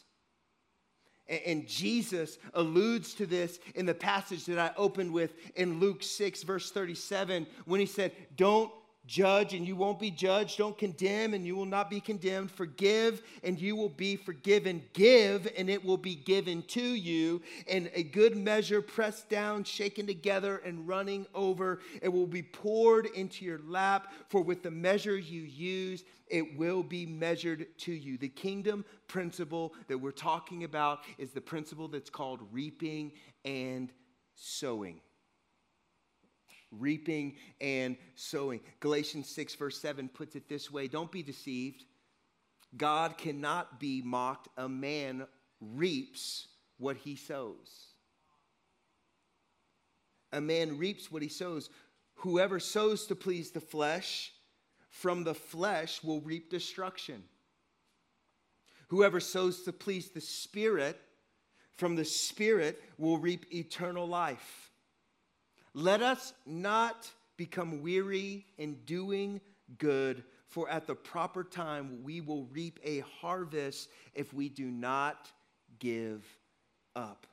And 1.31 1.65
Jesus 1.67 2.37
alludes 2.53 3.13
to 3.15 3.25
this 3.25 3.59
in 3.75 3.85
the 3.85 3.93
passage 3.93 4.45
that 4.45 4.59
I 4.59 4.71
opened 4.75 5.13
with 5.13 5.33
in 5.55 5.79
Luke 5.79 6.03
6, 6.03 6.43
verse 6.43 6.71
37, 6.71 7.47
when 7.65 7.79
he 7.79 7.85
said, 7.85 8.11
Don't 8.35 8.71
judge 9.05 9.53
and 9.53 9.67
you 9.67 9.75
won't 9.75 9.99
be 9.99 10.11
judged. 10.11 10.57
Don't 10.57 10.77
condemn 10.77 11.33
and 11.33 11.45
you 11.45 11.55
will 11.55 11.65
not 11.65 11.89
be 11.89 11.99
condemned. 11.99 12.51
Forgive 12.51 13.21
and 13.43 13.59
you 13.59 13.75
will 13.75 13.89
be 13.89 14.15
forgiven. 14.15 14.83
Give 14.93 15.51
and 15.57 15.69
it 15.69 15.83
will 15.83 15.97
be 15.97 16.15
given 16.15 16.63
to 16.69 16.81
you. 16.81 17.41
And 17.67 17.89
a 17.93 18.03
good 18.03 18.35
measure, 18.37 18.81
pressed 18.81 19.29
down, 19.29 19.63
shaken 19.63 20.07
together, 20.07 20.57
and 20.57 20.87
running 20.87 21.25
over, 21.33 21.79
it 22.01 22.09
will 22.09 22.27
be 22.27 22.43
poured 22.43 23.07
into 23.07 23.45
your 23.45 23.59
lap. 23.65 24.13
For 24.29 24.41
with 24.41 24.63
the 24.63 24.71
measure 24.71 25.17
you 25.17 25.41
use, 25.41 26.03
it 26.27 26.57
will 26.57 26.83
be 26.83 27.05
measured 27.05 27.67
to 27.79 27.91
you. 27.91 28.17
The 28.17 28.29
kingdom 28.29 28.85
principle 29.07 29.73
that 29.87 29.97
we're 29.97 30.11
talking 30.11 30.63
about 30.63 30.99
is 31.17 31.31
the 31.31 31.41
principle 31.41 31.87
that's 31.87 32.09
called 32.09 32.39
reaping 32.51 33.11
and 33.43 33.91
sowing 34.35 35.01
reaping 36.71 37.35
and 37.59 37.97
sowing. 38.15 38.61
Galatians 38.79 39.27
6, 39.29 39.55
verse 39.55 39.77
7 39.79 40.09
puts 40.09 40.35
it 40.35 40.47
this 40.47 40.71
way 40.71 40.87
Don't 40.87 41.11
be 41.11 41.23
deceived. 41.23 41.85
God 42.77 43.17
cannot 43.17 43.79
be 43.79 44.01
mocked. 44.01 44.47
A 44.57 44.69
man 44.69 45.27
reaps 45.59 46.47
what 46.77 46.97
he 46.97 47.15
sows. 47.15 47.87
A 50.31 50.39
man 50.39 50.77
reaps 50.77 51.11
what 51.11 51.21
he 51.21 51.27
sows. 51.27 51.69
Whoever 52.15 52.59
sows 52.59 53.07
to 53.07 53.15
please 53.15 53.51
the 53.51 53.59
flesh, 53.59 54.31
from 54.89 55.23
the 55.23 55.33
flesh 55.33 56.03
will 56.03 56.21
reap 56.21 56.49
destruction. 56.49 57.23
Whoever 58.89 59.19
sows 59.19 59.63
to 59.63 59.73
please 59.73 60.09
the 60.09 60.21
Spirit, 60.21 60.99
from 61.75 61.95
the 61.95 62.05
Spirit 62.05 62.81
will 62.97 63.17
reap 63.17 63.53
eternal 63.53 64.07
life. 64.07 64.70
Let 65.73 66.01
us 66.01 66.33
not 66.45 67.09
become 67.37 67.81
weary 67.81 68.45
in 68.57 68.75
doing 68.85 69.41
good, 69.77 70.23
for 70.47 70.69
at 70.69 70.85
the 70.85 70.95
proper 70.95 71.43
time 71.43 72.03
we 72.03 72.19
will 72.19 72.45
reap 72.51 72.79
a 72.83 72.99
harvest 73.21 73.89
if 74.13 74.33
we 74.33 74.49
do 74.49 74.65
not 74.65 75.31
give 75.79 76.25
up. 76.95 77.25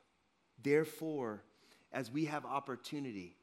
Therefore, 0.62 1.42
as 1.92 2.10
we 2.10 2.26
have 2.26 2.44
opportunity, 2.44 3.36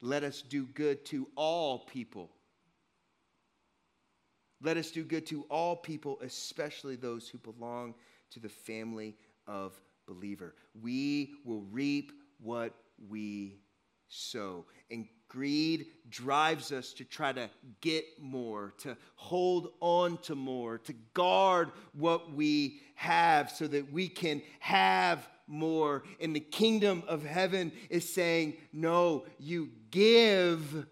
let 0.00 0.24
us 0.24 0.42
do 0.42 0.66
good 0.66 1.04
to 1.06 1.28
all 1.36 1.78
people. 1.78 2.30
Let 4.62 4.76
us 4.76 4.90
do 4.90 5.04
good 5.04 5.26
to 5.26 5.44
all 5.48 5.76
people, 5.76 6.18
especially 6.22 6.96
those 6.96 7.28
who 7.28 7.38
belong 7.38 7.94
to 8.30 8.40
the 8.40 8.48
family 8.48 9.16
of 9.46 9.80
believer. 10.06 10.54
We 10.80 11.34
will 11.44 11.62
reap 11.70 12.12
what 12.38 12.74
we 13.08 13.60
sow. 14.10 14.66
And 14.90 15.06
greed 15.28 15.86
drives 16.10 16.72
us 16.72 16.92
to 16.94 17.04
try 17.04 17.32
to 17.32 17.48
get 17.80 18.04
more, 18.20 18.74
to 18.78 18.96
hold 19.14 19.72
on 19.80 20.18
to 20.18 20.34
more, 20.34 20.78
to 20.78 20.92
guard 21.14 21.70
what 21.94 22.34
we 22.34 22.82
have 22.96 23.50
so 23.50 23.66
that 23.68 23.90
we 23.90 24.08
can 24.08 24.42
have 24.58 25.26
more. 25.46 26.02
And 26.20 26.34
the 26.34 26.40
kingdom 26.40 27.02
of 27.08 27.24
heaven 27.24 27.72
is 27.88 28.12
saying, 28.12 28.54
no, 28.72 29.24
you 29.38 29.70
give 29.90 30.86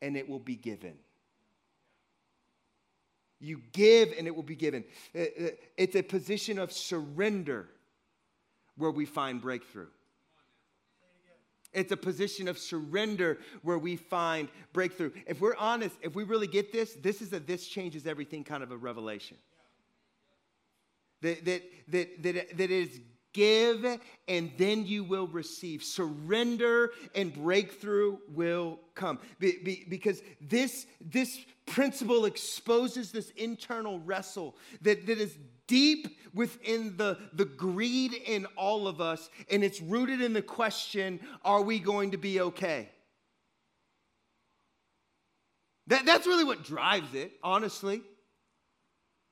and 0.00 0.16
it 0.16 0.28
will 0.28 0.38
be 0.38 0.56
given. 0.56 0.94
You 3.40 3.60
give 3.72 4.14
and 4.16 4.26
it 4.26 4.34
will 4.34 4.42
be 4.42 4.56
given. 4.56 4.84
Uh, 5.14 5.20
uh, 5.20 5.48
it's 5.76 5.94
a 5.96 6.02
position 6.02 6.58
of 6.58 6.72
surrender 6.72 7.68
where 8.76 8.90
we 8.90 9.04
find 9.04 9.40
breakthrough. 9.40 9.86
It's 11.72 11.92
a 11.92 11.96
position 11.96 12.48
of 12.48 12.58
surrender 12.58 13.38
where 13.62 13.78
we 13.78 13.96
find 13.96 14.48
breakthrough. 14.72 15.12
If 15.26 15.40
we're 15.40 15.56
honest, 15.56 15.96
if 16.02 16.14
we 16.14 16.24
really 16.24 16.46
get 16.46 16.72
this, 16.72 16.94
this 16.94 17.20
is 17.20 17.32
a 17.32 17.40
this 17.40 17.66
changes 17.66 18.06
everything 18.06 18.44
kind 18.44 18.62
of 18.62 18.70
a 18.70 18.76
revelation. 18.76 19.36
That, 21.20 21.44
that, 21.44 21.62
that, 21.88 22.22
that, 22.22 22.56
that 22.56 22.70
is 22.70 23.00
give 23.32 23.84
and 24.26 24.50
then 24.56 24.86
you 24.86 25.04
will 25.04 25.26
receive. 25.26 25.82
Surrender 25.82 26.90
and 27.14 27.32
breakthrough 27.32 28.18
will 28.30 28.80
come. 28.94 29.18
Be, 29.38 29.58
be, 29.62 29.86
because 29.88 30.22
this, 30.40 30.86
this 31.00 31.38
principle 31.66 32.24
exposes 32.24 33.12
this 33.12 33.30
internal 33.36 34.00
wrestle 34.00 34.56
that, 34.82 35.06
that 35.06 35.18
is 35.18 35.36
deep 35.68 36.18
within 36.34 36.96
the, 36.96 37.16
the 37.32 37.44
greed 37.44 38.12
in 38.12 38.46
all 38.56 38.88
of 38.88 39.00
us, 39.00 39.30
and 39.50 39.62
it's 39.62 39.80
rooted 39.80 40.20
in 40.20 40.32
the 40.32 40.42
question 40.42 41.20
are 41.44 41.62
we 41.62 41.78
going 41.78 42.10
to 42.10 42.18
be 42.18 42.40
okay? 42.40 42.88
That, 45.86 46.04
that's 46.04 46.26
really 46.26 46.44
what 46.44 46.64
drives 46.64 47.14
it, 47.14 47.32
honestly. 47.42 48.02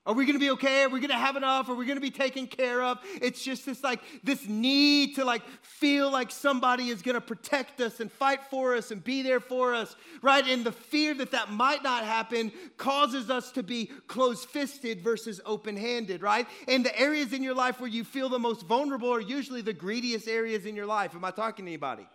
Are 0.07 0.15
we 0.15 0.25
going 0.25 0.35
to 0.35 0.41
be 0.41 0.51
okay? 0.51 0.85
Are 0.85 0.89
we 0.89 1.01
going 1.01 1.11
to 1.11 1.17
have 1.17 1.35
enough? 1.35 1.69
Are 1.69 1.75
we 1.75 1.85
going 1.85 1.97
to 1.97 2.01
be 2.01 2.13
taken 2.13 2.47
care 2.47 2.81
of? 2.81 2.99
It's 3.21 3.43
just 3.43 3.67
this 3.67 3.83
like 3.83 4.01
this 4.23 4.47
need 4.47 5.17
to 5.17 5.25
like 5.25 5.43
feel 5.63 6.13
like 6.13 6.31
somebody 6.31 6.91
is 6.91 7.03
going 7.03 7.17
to 7.17 7.21
protect 7.21 7.81
us 7.81 7.99
and 7.99 8.11
fight 8.11 8.41
for 8.49 8.77
us 8.77 8.93
and 8.93 9.03
be 9.03 9.23
there 9.23 9.41
for 9.41 9.75
us, 9.75 9.97
right? 10.23 10.47
And 10.47 10.65
the 10.65 10.71
fear 10.71 11.13
that 11.15 11.33
that 11.33 11.51
might 11.51 11.83
not 11.83 12.05
happen 12.05 12.53
causes 12.77 13.31
us 13.31 13.51
to 13.53 13.65
be 13.65 13.87
closed-fisted 14.07 15.01
versus 15.01 15.41
open-handed, 15.45 16.23
right? 16.23 16.47
And 16.69 16.87
the 16.87 16.97
areas 16.97 17.33
in 17.33 17.43
your 17.43 17.55
life 17.55 17.81
where 17.81 17.91
you 17.91 18.05
feel 18.05 18.29
the 18.29 18.39
most 18.39 18.65
vulnerable 18.65 19.13
are 19.13 19.21
usually 19.21 19.61
the 19.61 19.73
greediest 19.73 20.29
areas 20.29 20.67
in 20.67 20.77
your 20.77 20.87
life. 20.87 21.17
Am 21.17 21.25
I 21.25 21.33
talking 21.33 21.65
to 21.65 21.71
anybody? 21.71 22.07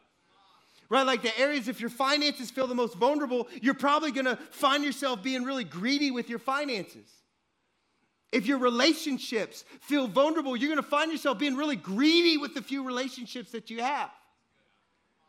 right? 0.89 1.05
Like 1.05 1.21
the 1.21 1.37
areas, 1.39 1.69
if 1.69 1.79
your 1.79 1.89
finances 1.89 2.51
feel 2.51 2.67
the 2.67 2.75
most 2.75 2.95
vulnerable, 2.95 3.47
you're 3.61 3.73
probably 3.73 4.11
gonna 4.11 4.35
find 4.51 4.83
yourself 4.83 5.23
being 5.23 5.43
really 5.43 5.63
greedy 5.63 6.11
with 6.11 6.29
your 6.29 6.37
finances. 6.37 7.20
If 8.31 8.45
your 8.45 8.59
relationships 8.59 9.65
feel 9.81 10.07
vulnerable, 10.07 10.55
you're 10.55 10.69
going 10.69 10.81
to 10.81 10.89
find 10.89 11.11
yourself 11.11 11.37
being 11.37 11.55
really 11.55 11.75
greedy 11.75 12.37
with 12.37 12.53
the 12.53 12.61
few 12.61 12.83
relationships 12.83 13.51
that 13.51 13.69
you 13.69 13.81
have. 13.81 14.09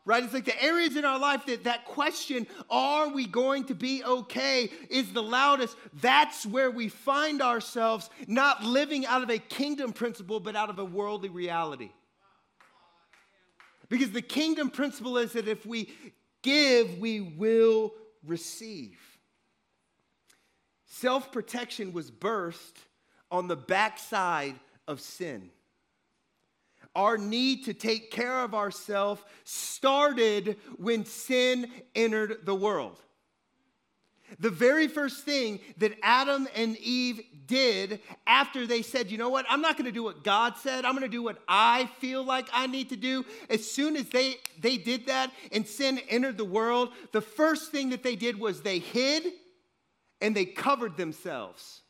Right? 0.05 0.23
It's 0.23 0.33
like 0.33 0.45
the 0.45 0.61
areas 0.61 0.97
in 0.97 1.05
our 1.05 1.19
life 1.19 1.45
that 1.45 1.63
that 1.63 1.85
question, 1.85 2.45
are 2.69 3.09
we 3.09 3.25
going 3.25 3.65
to 3.65 3.75
be 3.75 4.03
okay, 4.03 4.69
is 4.89 5.13
the 5.13 5.23
loudest. 5.23 5.77
That's 6.01 6.45
where 6.45 6.69
we 6.69 6.89
find 6.89 7.41
ourselves 7.41 8.09
not 8.27 8.63
living 8.63 9.05
out 9.05 9.23
of 9.23 9.29
a 9.29 9.37
kingdom 9.37 9.93
principle, 9.93 10.41
but 10.41 10.55
out 10.57 10.69
of 10.69 10.79
a 10.79 10.85
worldly 10.85 11.29
reality. 11.29 11.89
Because 13.87 14.11
the 14.11 14.21
kingdom 14.21 14.69
principle 14.69 15.17
is 15.17 15.33
that 15.33 15.47
if 15.47 15.65
we 15.65 15.93
give, 16.41 16.99
we 16.99 17.21
will 17.21 17.93
receive. 18.25 18.99
Self 20.85 21.31
protection 21.31 21.93
was 21.93 22.11
birthed 22.11 22.75
on 23.33 23.47
the 23.47 23.55
backside 23.55 24.53
of 24.87 25.01
sin. 25.01 25.49
Our 26.95 27.17
need 27.17 27.65
to 27.65 27.73
take 27.73 28.11
care 28.11 28.41
of 28.41 28.53
ourselves 28.53 29.23
started 29.43 30.57
when 30.77 31.05
sin 31.05 31.69
entered 31.95 32.45
the 32.45 32.53
world. 32.53 32.99
The 34.39 34.51
very 34.51 34.87
first 34.87 35.25
thing 35.25 35.59
that 35.77 35.97
Adam 36.03 36.47
and 36.55 36.77
Eve 36.77 37.21
did 37.47 37.99
after 38.25 38.65
they 38.67 38.83
said, 38.83 39.11
you 39.11 39.17
know 39.17 39.29
what, 39.29 39.45
I'm 39.49 39.61
not 39.61 39.77
gonna 39.77 39.91
do 39.91 40.03
what 40.03 40.23
God 40.23 40.55
said, 40.57 40.85
I'm 40.85 40.93
gonna 40.93 41.07
do 41.07 41.23
what 41.23 41.39
I 41.47 41.89
feel 41.99 42.23
like 42.23 42.47
I 42.53 42.67
need 42.67 42.89
to 42.89 42.95
do. 42.95 43.25
As 43.49 43.69
soon 43.69 43.95
as 43.95 44.09
they, 44.09 44.35
they 44.61 44.77
did 44.77 45.07
that 45.07 45.31
and 45.51 45.67
sin 45.67 45.99
entered 46.07 46.37
the 46.37 46.45
world, 46.45 46.89
the 47.11 47.21
first 47.21 47.71
thing 47.71 47.89
that 47.89 48.03
they 48.03 48.15
did 48.15 48.39
was 48.39 48.61
they 48.61 48.79
hid 48.79 49.25
and 50.21 50.35
they 50.35 50.45
covered 50.45 50.97
themselves. 50.97 51.82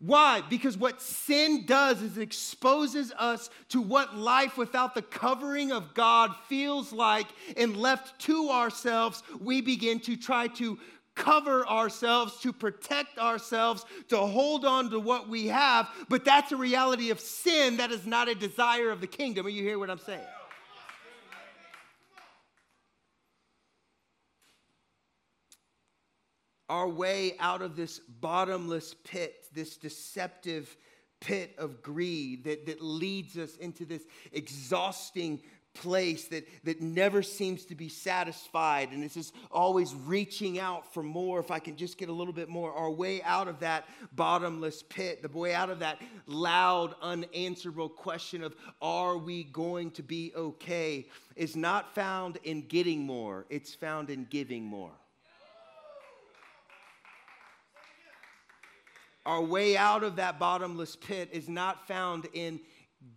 Why? 0.00 0.42
Because 0.48 0.78
what 0.78 1.02
sin 1.02 1.66
does 1.66 2.00
is 2.00 2.16
it 2.16 2.22
exposes 2.22 3.12
us 3.18 3.50
to 3.68 3.82
what 3.82 4.16
life 4.16 4.56
without 4.56 4.94
the 4.94 5.02
covering 5.02 5.72
of 5.72 5.92
God 5.92 6.34
feels 6.48 6.90
like, 6.90 7.26
and 7.56 7.76
left 7.76 8.18
to 8.22 8.48
ourselves, 8.48 9.22
we 9.40 9.60
begin 9.60 10.00
to 10.00 10.16
try 10.16 10.46
to 10.48 10.78
cover 11.14 11.66
ourselves, 11.68 12.40
to 12.40 12.50
protect 12.50 13.18
ourselves, 13.18 13.84
to 14.08 14.16
hold 14.16 14.64
on 14.64 14.88
to 14.90 14.98
what 14.98 15.28
we 15.28 15.48
have. 15.48 15.86
But 16.08 16.24
that's 16.24 16.50
a 16.50 16.56
reality 16.56 17.10
of 17.10 17.20
sin. 17.20 17.76
That 17.76 17.92
is 17.92 18.06
not 18.06 18.28
a 18.28 18.34
desire 18.34 18.90
of 18.90 19.02
the 19.02 19.06
kingdom. 19.06 19.44
Are 19.44 19.50
you 19.50 19.62
hear 19.62 19.78
what 19.78 19.90
I'm 19.90 19.98
saying? 19.98 20.24
Our 26.70 26.88
way 26.88 27.34
out 27.40 27.62
of 27.62 27.74
this 27.74 27.98
bottomless 27.98 28.94
pit, 29.02 29.44
this 29.52 29.76
deceptive 29.76 30.76
pit 31.18 31.52
of 31.58 31.82
greed 31.82 32.44
that, 32.44 32.64
that 32.64 32.80
leads 32.80 33.36
us 33.36 33.56
into 33.56 33.84
this 33.84 34.04
exhausting 34.32 35.40
place 35.74 36.26
that, 36.28 36.46
that 36.64 36.80
never 36.80 37.22
seems 37.22 37.64
to 37.64 37.74
be 37.74 37.88
satisfied. 37.88 38.92
And 38.92 39.02
it's 39.02 39.14
just 39.14 39.34
always 39.50 39.94
reaching 39.94 40.60
out 40.60 40.94
for 40.94 41.02
more. 41.02 41.40
If 41.40 41.50
i 41.50 41.58
can 41.58 41.76
just 41.76 41.98
get 41.98 42.08
a 42.08 42.12
little 42.12 42.32
bit 42.32 42.48
more 42.48 42.72
our 42.72 42.90
way 42.90 43.20
out 43.22 43.48
of 43.48 43.58
that 43.60 43.86
bottomless 44.14 44.84
pit 44.88 45.22
the 45.22 45.38
way 45.38 45.52
out 45.52 45.70
of 45.70 45.80
that 45.80 46.00
loud 46.26 46.94
unanswerable 47.02 47.88
question 47.88 48.44
of 48.44 48.54
are 48.80 49.16
we 49.18 49.44
going 49.44 49.90
to 49.92 50.02
be 50.04 50.32
okay? 50.36 51.08
is 51.34 51.56
not 51.56 51.94
found 51.94 52.38
in 52.44 52.62
getting 52.62 53.00
more. 53.00 53.46
It's 53.50 53.74
found 53.74 54.10
in 54.10 54.26
giving 54.30 54.64
more 54.64 54.92
our 59.26 59.42
way 59.42 59.76
out 59.76 60.02
of 60.02 60.16
that 60.16 60.38
bottomless 60.38 60.96
pit 60.96 61.28
is 61.32 61.48
not 61.48 61.86
found 61.86 62.26
in 62.32 62.60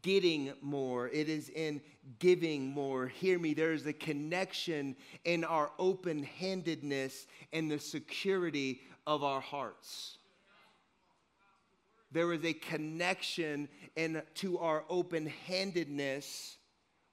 getting 0.01 0.53
more, 0.61 1.09
it 1.09 1.29
is 1.29 1.49
in 1.49 1.81
giving 2.19 2.67
more. 2.67 3.07
Hear 3.07 3.39
me, 3.39 3.53
there 3.53 3.73
is 3.73 3.85
a 3.85 3.93
connection 3.93 4.95
in 5.25 5.43
our 5.43 5.71
open 5.79 6.23
handedness 6.23 7.27
and 7.51 7.69
the 7.69 7.79
security 7.79 8.81
of 9.07 9.23
our 9.23 9.41
hearts. 9.41 10.17
There 12.11 12.31
is 12.31 12.45
a 12.45 12.53
connection 12.53 13.67
in, 13.95 14.21
to 14.35 14.59
our 14.59 14.83
open 14.89 15.31
handedness 15.47 16.57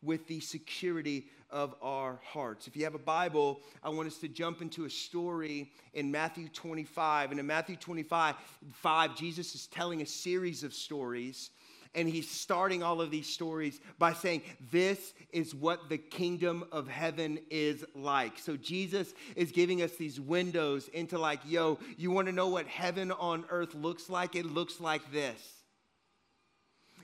with 0.03 0.27
the 0.27 0.41
security 0.41 1.27
of 1.51 1.75
our 1.83 2.21
hearts. 2.25 2.67
If 2.67 2.77
you 2.77 2.85
have 2.85 2.95
a 2.95 2.99
Bible, 2.99 3.61
I 3.83 3.89
want 3.89 4.09
us 4.09 4.19
to 4.19 4.29
jump 4.29 4.63
into 4.63 4.85
a 4.85 4.91
story 4.91 5.71
in 5.95 6.11
Matthew 6.11 6.49
25. 6.49 7.31
And 7.31 7.41
in 7.41 7.47
Matthew 7.47 7.77
25, 7.77 8.35
5, 8.73 9.17
Jesus 9.17 9.55
is 9.55 9.67
telling 9.67 10.03
a 10.03 10.07
series 10.07 10.65
of 10.65 10.75
stories 10.75 11.51
and 11.95 12.09
he's 12.09 12.31
starting 12.31 12.83
all 12.83 13.01
of 13.01 13.11
these 13.11 13.27
stories 13.27 13.81
by 13.99 14.13
saying, 14.13 14.43
This 14.71 15.13
is 15.33 15.55
what 15.55 15.89
the 15.89 15.99
kingdom 15.99 16.65
of 16.71 16.89
heaven 16.89 17.41
is 17.51 17.85
like. 17.95 18.39
So 18.39 18.57
Jesus 18.57 19.13
is 19.35 19.51
giving 19.51 19.83
us 19.83 19.93
these 19.93 20.21
windows 20.21 20.89
into, 20.89 21.19
like, 21.19 21.41
yo, 21.45 21.79
you 21.97 22.11
want 22.11 22.29
to 22.29 22.33
know 22.33 22.49
what 22.49 22.67
heaven 22.67 23.11
on 23.13 23.45
earth 23.51 23.75
looks 23.75 24.09
like? 24.09 24.37
It 24.37 24.47
looks 24.47 24.81
like 24.81 25.11
this. 25.11 25.60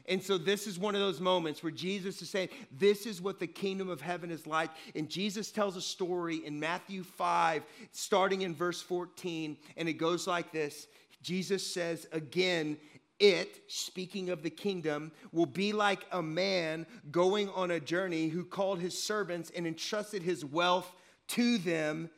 And 0.08 0.22
so, 0.22 0.38
this 0.38 0.66
is 0.66 0.78
one 0.78 0.94
of 0.94 1.00
those 1.00 1.20
moments 1.20 1.62
where 1.62 1.72
Jesus 1.72 2.22
is 2.22 2.30
saying, 2.30 2.50
This 2.70 3.06
is 3.06 3.20
what 3.20 3.40
the 3.40 3.46
kingdom 3.46 3.88
of 3.88 4.00
heaven 4.00 4.30
is 4.30 4.46
like. 4.46 4.70
And 4.94 5.08
Jesus 5.08 5.50
tells 5.50 5.76
a 5.76 5.80
story 5.80 6.36
in 6.44 6.60
Matthew 6.60 7.02
5, 7.02 7.64
starting 7.92 8.42
in 8.42 8.54
verse 8.54 8.80
14, 8.80 9.56
and 9.76 9.88
it 9.88 9.94
goes 9.94 10.26
like 10.26 10.52
this 10.52 10.86
Jesus 11.22 11.66
says 11.66 12.06
again 12.12 12.76
it, 13.18 13.62
speaking 13.68 14.28
of 14.30 14.42
the 14.42 14.50
kingdom, 14.50 15.10
will 15.32 15.46
be 15.46 15.72
like 15.72 16.04
a 16.12 16.22
man 16.22 16.86
going 17.10 17.48
on 17.50 17.70
a 17.70 17.80
journey 17.80 18.28
who 18.28 18.44
called 18.44 18.80
his 18.80 19.00
servants 19.02 19.50
and 19.56 19.66
entrusted 19.66 20.22
his 20.22 20.44
wealth 20.44 20.92
to 21.28 21.58
them. 21.58 22.10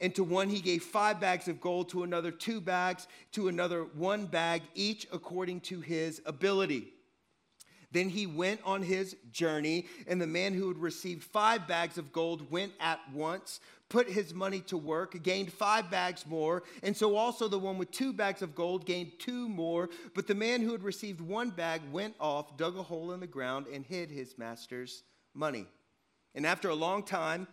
And 0.00 0.14
to 0.14 0.24
one 0.24 0.48
he 0.48 0.60
gave 0.60 0.84
five 0.84 1.20
bags 1.20 1.48
of 1.48 1.60
gold, 1.60 1.90
to 1.90 2.02
another 2.02 2.30
two 2.30 2.60
bags, 2.60 3.08
to 3.32 3.48
another 3.48 3.82
one 3.82 4.26
bag, 4.26 4.62
each 4.74 5.06
according 5.12 5.60
to 5.62 5.80
his 5.80 6.22
ability. 6.24 6.92
Then 7.90 8.08
he 8.10 8.26
went 8.26 8.60
on 8.64 8.82
his 8.82 9.16
journey, 9.30 9.86
and 10.06 10.20
the 10.20 10.26
man 10.26 10.54
who 10.54 10.68
had 10.68 10.78
received 10.78 11.24
five 11.24 11.66
bags 11.66 11.96
of 11.96 12.12
gold 12.12 12.50
went 12.50 12.72
at 12.80 13.00
once 13.12 13.60
put 13.88 14.08
his 14.08 14.34
money 14.34 14.60
to 14.60 14.76
work, 14.76 15.22
gained 15.22 15.52
five 15.52 15.90
bags 15.90 16.26
more, 16.26 16.62
and 16.82 16.96
so 16.96 17.16
also 17.16 17.48
the 17.48 17.58
one 17.58 17.78
with 17.78 17.90
two 17.90 18.12
bags 18.12 18.42
of 18.42 18.54
gold 18.54 18.84
gained 18.84 19.12
two 19.18 19.48
more. 19.48 19.88
But 20.14 20.26
the 20.26 20.34
man 20.34 20.62
who 20.62 20.72
had 20.72 20.82
received 20.82 21.20
one 21.20 21.50
bag 21.50 21.80
went 21.90 22.14
off, 22.20 22.56
dug 22.56 22.76
a 22.76 22.82
hole 22.82 23.12
in 23.12 23.20
the 23.20 23.26
ground, 23.26 23.66
and 23.72 23.84
hid 23.84 24.10
his 24.10 24.36
master's 24.36 25.02
money. 25.34 25.66
And 26.34 26.46
after 26.46 26.68
a 26.68 26.74
long 26.74 27.02
time, 27.02 27.48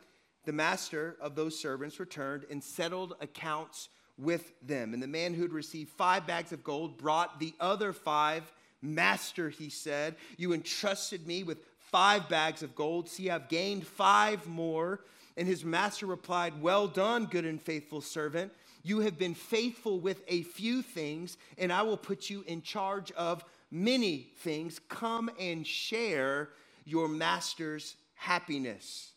the 0.45 0.53
master 0.53 1.15
of 1.21 1.35
those 1.35 1.57
servants 1.57 1.99
returned 1.99 2.45
and 2.51 2.63
settled 2.63 3.15
accounts 3.21 3.89
with 4.17 4.53
them. 4.61 4.93
And 4.93 5.01
the 5.01 5.07
man 5.07 5.33
who 5.33 5.41
had 5.41 5.53
received 5.53 5.89
five 5.89 6.27
bags 6.27 6.51
of 6.51 6.63
gold 6.63 6.97
brought 6.97 7.39
the 7.39 7.53
other 7.59 7.93
five. 7.93 8.51
Master, 8.81 9.49
he 9.49 9.69
said, 9.69 10.15
you 10.37 10.53
entrusted 10.53 11.25
me 11.25 11.43
with 11.43 11.59
five 11.77 12.27
bags 12.29 12.61
of 12.61 12.75
gold. 12.75 13.09
See, 13.09 13.29
I've 13.29 13.49
gained 13.49 13.87
five 13.87 14.47
more. 14.47 15.01
And 15.37 15.47
his 15.47 15.65
master 15.65 16.05
replied, 16.05 16.61
Well 16.61 16.87
done, 16.87 17.25
good 17.25 17.45
and 17.45 17.61
faithful 17.61 18.01
servant. 18.01 18.51
You 18.83 18.99
have 18.99 19.17
been 19.17 19.33
faithful 19.33 19.99
with 19.99 20.21
a 20.27 20.43
few 20.43 20.81
things, 20.81 21.37
and 21.57 21.73
I 21.73 21.81
will 21.81 21.97
put 21.97 22.29
you 22.29 22.43
in 22.47 22.61
charge 22.61 23.11
of 23.13 23.43
many 23.71 24.27
things. 24.37 24.79
Come 24.89 25.31
and 25.39 25.65
share 25.65 26.49
your 26.85 27.07
master's 27.07 27.95
happiness. 28.13 29.11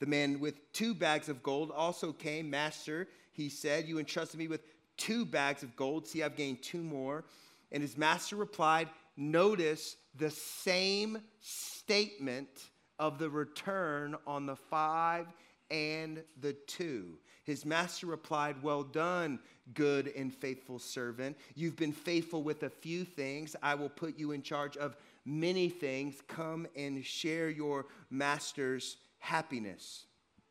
The 0.00 0.06
man 0.06 0.40
with 0.40 0.72
two 0.72 0.94
bags 0.94 1.28
of 1.28 1.42
gold 1.42 1.70
also 1.70 2.12
came. 2.12 2.50
Master, 2.50 3.06
he 3.32 3.48
said, 3.48 3.86
You 3.86 3.98
entrusted 3.98 4.38
me 4.38 4.48
with 4.48 4.62
two 4.96 5.24
bags 5.24 5.62
of 5.62 5.76
gold. 5.76 6.08
See, 6.08 6.22
I've 6.22 6.36
gained 6.36 6.62
two 6.62 6.82
more. 6.82 7.24
And 7.72 7.82
his 7.82 7.98
master 7.98 8.36
replied, 8.36 8.88
Notice 9.16 9.96
the 10.14 10.30
same 10.30 11.18
statement 11.40 12.70
of 12.98 13.18
the 13.18 13.28
return 13.28 14.16
on 14.26 14.46
the 14.46 14.56
five 14.56 15.26
and 15.70 16.22
the 16.40 16.52
two. 16.52 17.18
His 17.44 17.64
master 17.64 18.06
replied, 18.06 18.62
Well 18.62 18.84
done, 18.84 19.40
good 19.74 20.12
and 20.14 20.32
faithful 20.32 20.78
servant. 20.78 21.36
You've 21.54 21.76
been 21.76 21.92
faithful 21.92 22.42
with 22.42 22.62
a 22.62 22.70
few 22.70 23.04
things. 23.04 23.56
I 23.62 23.74
will 23.74 23.88
put 23.88 24.18
you 24.18 24.32
in 24.32 24.42
charge 24.42 24.76
of 24.76 24.96
many 25.24 25.68
things. 25.68 26.16
Come 26.28 26.66
and 26.76 27.04
share 27.04 27.50
your 27.50 27.86
master's 28.10 28.98
happiness. 29.18 30.04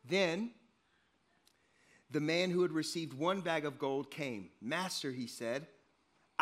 Then 0.04 0.50
the 2.10 2.20
man 2.20 2.50
who 2.50 2.62
had 2.62 2.72
received 2.72 3.14
one 3.14 3.40
bag 3.40 3.64
of 3.64 3.78
gold 3.78 4.10
came. 4.10 4.50
Master, 4.60 5.12
he 5.12 5.26
said, 5.26 5.66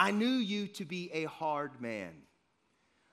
I 0.01 0.13
knew 0.13 0.27
you 0.27 0.67
to 0.69 0.87
be 0.87 1.11
a 1.13 1.25
hard 1.25 1.79
man, 1.79 2.13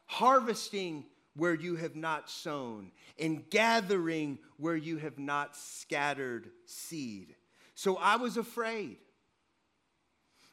harvesting 0.06 1.04
where 1.36 1.54
you 1.54 1.76
have 1.76 1.98
not 1.98 2.30
sown, 2.30 2.94
and 3.20 3.48
gathering 3.50 4.40
where 4.56 4.78
you 4.78 4.96
have 4.96 5.20
not 5.20 5.58
scattered 5.58 6.50
seed. 6.66 7.36
So 7.76 7.98
I 7.98 8.16
was 8.16 8.38
afraid. 8.38 8.96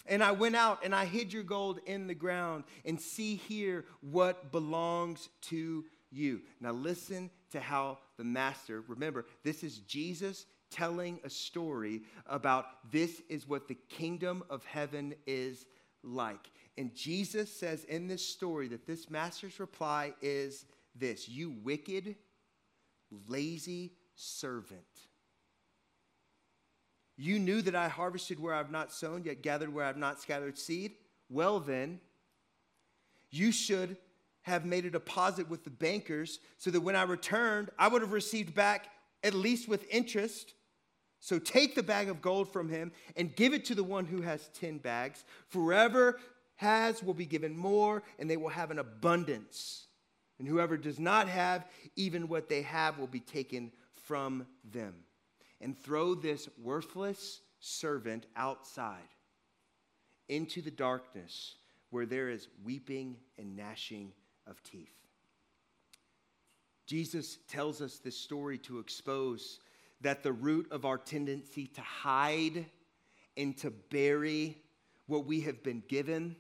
And 0.07 0.25
I 0.25 0.33
went 0.33 0.57
out 0.57 0.81
and 0.85 0.93
I 0.93 1.05
hid 1.05 1.33
your 1.33 1.45
gold 1.45 1.79
in 1.87 2.09
the 2.09 2.17
ground, 2.17 2.65
and 2.85 3.01
see 3.01 3.37
here 3.37 3.85
what 4.01 4.51
belongs 4.51 5.29
to 5.43 5.85
you. 6.11 6.41
Now, 6.61 6.73
listen 6.73 7.31
to 7.53 7.61
how 7.61 7.99
the 8.17 8.25
master, 8.25 8.83
remember, 8.89 9.25
this 9.45 9.63
is 9.63 9.79
Jesus 9.79 10.47
telling 10.73 11.21
a 11.23 11.31
story 11.31 12.03
about 12.27 12.91
this 12.91 13.23
is 13.29 13.49
what 13.49 13.69
the 13.69 13.79
kingdom 13.89 14.43
of 14.51 14.65
heaven 14.65 15.15
is 15.29 15.65
like. 16.05 16.51
And 16.77 16.95
Jesus 16.95 17.51
says 17.51 17.85
in 17.85 18.07
this 18.07 18.27
story 18.27 18.69
that 18.69 18.87
this 18.87 19.11
master's 19.11 19.59
reply 19.61 20.15
is 20.23 20.65
this 20.95 21.29
You 21.29 21.55
wicked, 21.63 22.17
lazy 23.29 23.93
servant. 24.15 24.83
You 27.17 27.39
knew 27.39 27.63
that 27.63 27.77
I 27.77 27.89
harvested 27.89 28.41
where 28.41 28.55
I've 28.55 28.73
not 28.73 28.93
sown, 28.93 29.23
yet 29.25 29.43
gathered 29.43 29.73
where 29.73 29.85
I've 29.85 29.97
not 29.97 30.21
scattered 30.21 30.59
seed. 30.59 30.93
Well, 31.31 31.61
then, 31.61 32.01
you 33.31 33.53
should 33.53 33.97
have 34.43 34.65
made 34.65 34.85
a 34.85 34.91
deposit 34.91 35.49
with 35.49 35.65
the 35.65 35.71
bankers 35.71 36.39
so 36.59 36.71
that 36.71 36.81
when 36.81 36.97
I 36.97 37.05
returned, 37.05 37.71
I 37.79 37.89
would 37.89 38.03
have 38.03 38.13
received 38.13 38.55
back 38.55 38.89
at 39.23 39.33
least 39.33 39.69
with 39.69 39.87
interest. 39.91 40.55
So 41.25 41.39
take 41.39 41.75
the 41.75 41.83
bag 41.83 42.11
of 42.11 42.21
gold 42.21 42.53
from 42.53 42.69
him 42.69 42.93
and 43.17 43.35
give 43.35 43.55
it 43.55 43.65
to 43.65 43.75
the 43.75 43.83
one 43.83 44.05
who 44.05 44.21
has 44.21 44.51
10 44.61 44.77
bags. 44.77 45.25
Forever 45.49 46.21
has 46.57 47.03
will 47.03 47.15
be 47.15 47.25
given 47.25 47.57
more, 47.57 48.03
and 48.19 48.29
they 48.29 48.37
will 48.37 48.51
have 48.51 48.71
an 48.71 48.79
abundance. 48.79 49.87
And 50.39 50.47
whoever 50.47 50.77
does 50.77 50.99
not 50.99 51.27
have, 51.29 51.65
even 51.97 52.29
what 52.29 52.51
they 52.51 52.61
have 52.61 52.99
will 52.99 53.07
be 53.07 53.21
taken 53.21 53.73
from 54.03 54.47
them. 54.71 54.93
And 55.63 55.79
throw 55.79 56.15
this 56.15 56.47
worthless 56.63 57.41
servant 57.59 58.27
outside 58.37 58.99
into 60.29 60.61
the 60.61 60.71
darkness 60.71 61.55
where 61.89 62.05
there 62.05 62.29
is 62.29 62.49
weeping 62.63 63.17
and 63.39 63.57
gnashing 63.57 64.13
of 64.47 64.63
teeth. 64.63 64.93
Jesus 66.87 67.39
tells 67.49 67.81
us 67.81 67.97
this 67.97 68.19
story 68.19 68.59
to 68.59 68.79
expose 68.79 69.61
that 70.01 70.23
the 70.23 70.33
root 70.33 70.67
of 70.71 70.85
our 70.85 70.99
tendency 70.99 71.67
to 71.69 71.81
hide 71.81 72.67
and 73.37 73.57
to 73.59 73.71
bury 73.71 74.59
what 75.07 75.27
we 75.27 75.41
have 75.43 75.63
been 75.63 75.83
given 75.89 76.37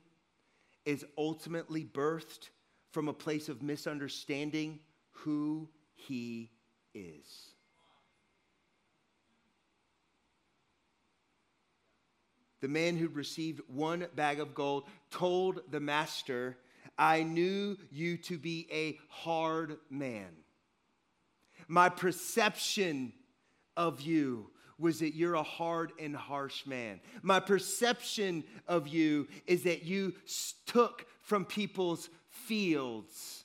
is 0.84 1.04
ultimately 1.16 1.84
birthed 1.84 2.50
from 2.92 3.08
a 3.08 3.12
place 3.12 3.48
of 3.48 3.62
misunderstanding 3.62 4.78
who 5.10 5.68
he 5.94 6.50
is. 6.94 7.54
The 12.60 12.68
man 12.68 12.96
who 12.96 13.08
received 13.08 13.60
one 13.66 14.06
bag 14.14 14.40
of 14.40 14.54
gold 14.54 14.84
told 15.10 15.60
the 15.70 15.80
master, 15.80 16.56
I 16.96 17.22
knew 17.22 17.76
you 17.90 18.16
to 18.18 18.38
be 18.38 18.66
a 18.72 18.98
hard 19.08 19.76
man. 19.90 20.30
My 21.68 21.88
perception 21.88 23.12
of 23.76 24.00
you 24.00 24.50
was 24.78 25.00
that 25.00 25.14
you're 25.14 25.34
a 25.34 25.42
hard 25.42 25.92
and 26.00 26.16
harsh 26.16 26.66
man. 26.66 27.00
My 27.22 27.40
perception 27.40 28.44
of 28.66 28.88
you 28.88 29.28
is 29.46 29.62
that 29.64 29.84
you 29.84 30.14
took 30.66 31.06
from 31.22 31.44
people's 31.44 32.08
fields. 32.28 33.44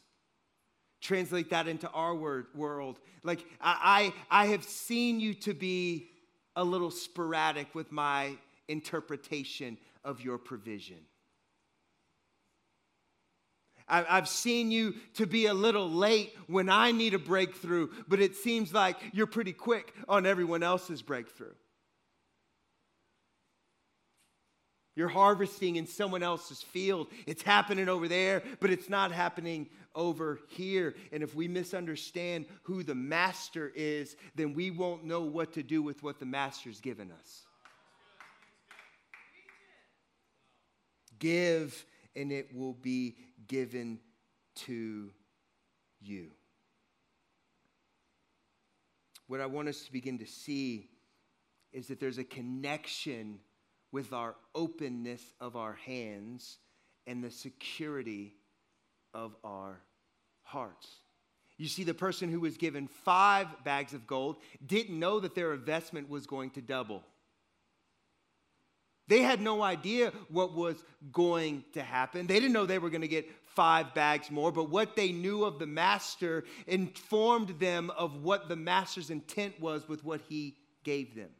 Translate 1.02 1.52
that 1.52 1.68
into 1.68 1.90
our 1.92 2.16
word, 2.16 2.48
world. 2.56 3.00
Like, 3.24 3.46
I, 3.62 4.14
I, 4.30 4.44
I 4.44 4.46
have 4.48 4.64
seen 4.64 5.20
you 5.20 5.34
to 5.36 5.54
be 5.54 6.10
a 6.56 6.64
little 6.64 6.92
sporadic 6.92 7.74
with 7.74 7.92
my 7.92 8.36
interpretation 8.68 9.78
of 10.04 10.22
your 10.22 10.38
provision. 10.38 10.98
I've 13.90 14.30
seen 14.30 14.72
you 14.72 14.96
to 15.16 15.26
be 15.26 15.48
a 15.48 15.54
little 15.54 15.90
late 15.90 16.36
when 16.48 16.70
I 16.70 16.92
need 16.92 17.14
a 17.14 17.20
breakthrough, 17.20 17.90
but 18.08 18.20
it 18.20 18.36
seems 18.36 18.74
like 18.74 18.98
you're 19.12 19.28
pretty 19.28 19.54
quick 19.54 19.94
on 20.08 20.26
everyone 20.26 20.64
else's 20.64 21.02
breakthrough. 21.02 21.54
You're 24.96 25.08
harvesting 25.08 25.78
in 25.78 25.88
someone 25.88 26.24
else's 26.24 26.62
field. 26.62 27.08
It's 27.26 27.42
happening 27.42 27.88
over 27.88 28.08
there, 28.08 28.44
but 28.60 28.70
it's 28.70 28.90
not 28.90 29.14
happening 29.14 29.70
over 29.96 30.40
here. 30.50 30.94
And 31.14 31.24
if 31.24 31.34
we 31.34 31.48
misunderstand 31.48 32.46
who 32.64 32.84
the 32.84 32.96
master 32.96 33.72
is, 33.76 34.18
then 34.36 34.54
we 34.54 34.72
won't 34.72 35.06
know 35.06 35.22
what 35.22 35.54
to 35.54 35.64
do 35.64 35.82
with 35.82 36.04
what 36.04 36.20
the 36.20 36.26
master's 36.26 36.82
given 36.82 37.12
us. 37.12 37.44
Give, 41.18 41.86
and 42.20 42.34
it 42.34 42.54
will 42.54 42.74
be 42.74 43.16
given 43.48 43.98
to 44.54 45.10
you. 46.02 46.32
What 49.28 49.40
I 49.40 49.46
want 49.46 49.70
us 49.70 49.84
to 49.84 49.92
begin 49.92 50.18
to 50.20 50.28
see 50.28 50.90
is 51.72 51.88
that 51.88 52.00
there's 52.02 52.18
a 52.18 52.26
connection 52.26 53.40
with 53.94 54.12
our 54.12 54.36
openness 54.54 55.22
of 55.40 55.56
our 55.56 55.74
hands 55.86 56.58
and 57.08 57.24
the 57.24 57.32
security 57.32 58.34
of 59.14 59.36
our 59.44 59.80
hearts. 60.44 60.88
You 61.58 61.68
see, 61.68 61.84
the 61.86 61.94
person 61.94 62.30
who 62.30 62.42
was 62.42 62.58
given 62.58 62.88
five 62.88 63.48
bags 63.64 63.94
of 63.94 64.08
gold 64.08 64.38
didn't 64.66 65.00
know 65.00 65.22
that 65.22 65.36
their 65.36 65.54
investment 65.54 66.10
was 66.10 66.28
going 66.28 66.50
to 66.52 66.62
double. 66.62 67.04
They 69.10 69.24
had 69.24 69.42
no 69.42 69.64
idea 69.64 70.14
what 70.30 70.54
was 70.54 70.76
going 71.12 71.64
to 71.74 71.82
happen. 71.82 72.28
They 72.28 72.36
didn't 72.36 72.54
know 72.54 72.68
they 72.68 72.78
were 72.78 72.92
going 72.92 73.02
to 73.02 73.08
get 73.08 73.28
five 73.56 73.96
bags 73.96 74.30
more, 74.30 74.52
but 74.52 74.70
what 74.70 74.96
they 74.96 75.12
knew 75.12 75.44
of 75.44 75.58
the 75.58 75.66
master 75.66 76.44
informed 76.68 77.60
them 77.60 77.90
of 77.98 78.22
what 78.22 78.48
the 78.48 78.56
master's 78.56 79.10
intent 79.10 79.60
was 79.60 79.90
with 79.90 80.06
what 80.06 80.22
he 80.30 80.56
gave 80.84 81.16
them. 81.16 81.32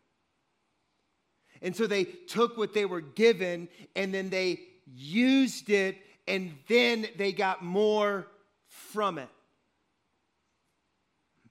And 1.62 1.76
so 1.76 1.86
they 1.86 2.06
took 2.06 2.58
what 2.58 2.74
they 2.74 2.86
were 2.86 3.02
given 3.02 3.70
and 3.96 4.12
then 4.12 4.30
they 4.30 4.62
used 4.88 5.70
it 5.70 5.98
and 6.28 6.54
then 6.68 7.08
they 7.18 7.32
got 7.32 7.64
more 7.64 8.26
from 8.68 9.20
it. 9.20 9.30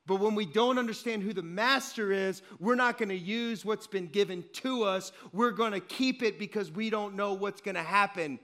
But 0.09 0.21
when 0.21 0.35
we 0.35 0.47
don't 0.47 0.79
understand 0.79 1.23
who 1.23 1.35
the 1.35 1.43
master 1.43 2.11
is, 2.13 2.41
we're 2.59 2.77
not 2.77 2.97
going 2.97 3.11
to 3.11 3.15
use 3.15 3.63
what's 3.63 3.87
been 3.87 4.07
given 4.07 4.43
to 4.55 4.85
us. 4.85 5.13
We're 5.35 5.51
going 5.51 5.73
to 5.73 5.81
keep 5.81 6.23
it 6.23 6.39
because 6.39 6.73
we 6.73 6.89
don't 6.89 7.15
know 7.15 7.35
what's 7.35 7.61
going 7.61 7.75
to 7.75 7.83
happen 7.83 8.41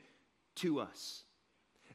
to 0.57 0.79
us. 0.81 1.22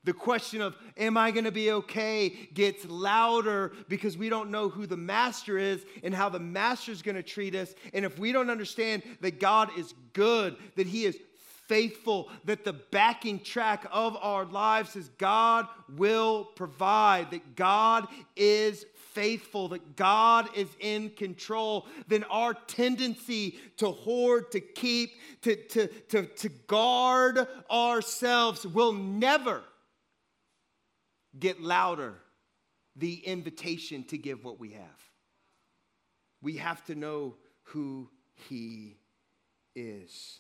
The 0.05 0.13
question 0.13 0.61
of, 0.61 0.75
am 0.97 1.17
I 1.17 1.29
going 1.29 1.43
to 1.43 1.51
be 1.51 1.71
okay, 1.71 2.29
gets 2.29 2.83
louder 2.85 3.73
because 3.87 4.17
we 4.17 4.27
don't 4.27 4.49
know 4.49 4.69
who 4.69 4.87
the 4.87 4.97
master 4.97 5.59
is 5.59 5.85
and 6.01 6.15
how 6.15 6.29
the 6.29 6.39
master 6.39 6.91
is 6.91 7.03
going 7.03 7.17
to 7.17 7.23
treat 7.23 7.53
us. 7.53 7.75
And 7.93 8.03
if 8.03 8.17
we 8.17 8.31
don't 8.31 8.49
understand 8.49 9.03
that 9.21 9.39
God 9.39 9.69
is 9.77 9.93
good, 10.13 10.55
that 10.77 10.87
He 10.87 11.05
is 11.05 11.15
faithful, 11.67 12.29
that 12.45 12.63
the 12.63 12.73
backing 12.73 13.39
track 13.39 13.85
of 13.91 14.17
our 14.19 14.45
lives 14.45 14.95
is 14.95 15.09
God 15.19 15.67
will 15.95 16.45
provide, 16.55 17.29
that 17.29 17.55
God 17.55 18.07
is 18.35 18.87
faithful, 19.19 19.67
that 19.67 19.97
God 19.97 20.47
is 20.55 20.69
in 20.79 21.09
control, 21.09 21.85
then 22.07 22.23
our 22.29 22.53
tendency 22.53 23.59
to 23.75 23.91
hoard, 23.91 24.49
to 24.53 24.61
keep, 24.61 25.11
to, 25.41 25.57
to, 25.57 25.87
to, 25.87 26.25
to 26.25 26.47
guard 26.67 27.45
ourselves 27.69 28.65
will 28.65 28.93
never 28.93 29.61
get 31.37 31.61
louder 31.61 32.15
the 32.95 33.15
invitation 33.15 34.05
to 34.05 34.17
give 34.17 34.45
what 34.45 34.57
we 34.57 34.69
have. 34.69 35.03
We 36.41 36.55
have 36.55 36.85
to 36.85 36.95
know 36.95 37.35
who 37.63 38.09
He 38.47 38.95
is. 39.75 40.39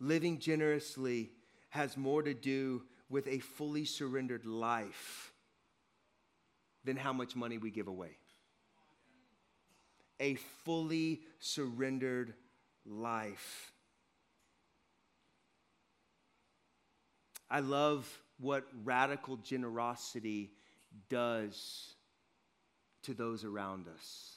Living 0.00 0.40
generously 0.40 1.30
has 1.68 1.96
more 1.96 2.24
to 2.24 2.34
do 2.34 2.82
with 3.08 3.28
a 3.28 3.38
fully 3.38 3.84
surrendered 3.84 4.44
life 4.44 5.31
than 6.84 6.96
how 6.96 7.12
much 7.12 7.36
money 7.36 7.58
we 7.58 7.70
give 7.70 7.88
away. 7.88 8.16
A 10.20 10.34
fully 10.64 11.22
surrendered 11.38 12.34
life. 12.84 13.72
I 17.50 17.60
love 17.60 18.08
what 18.38 18.64
radical 18.84 19.36
generosity 19.36 20.52
does 21.08 21.94
to 23.02 23.14
those 23.14 23.44
around 23.44 23.86
us. 23.88 24.36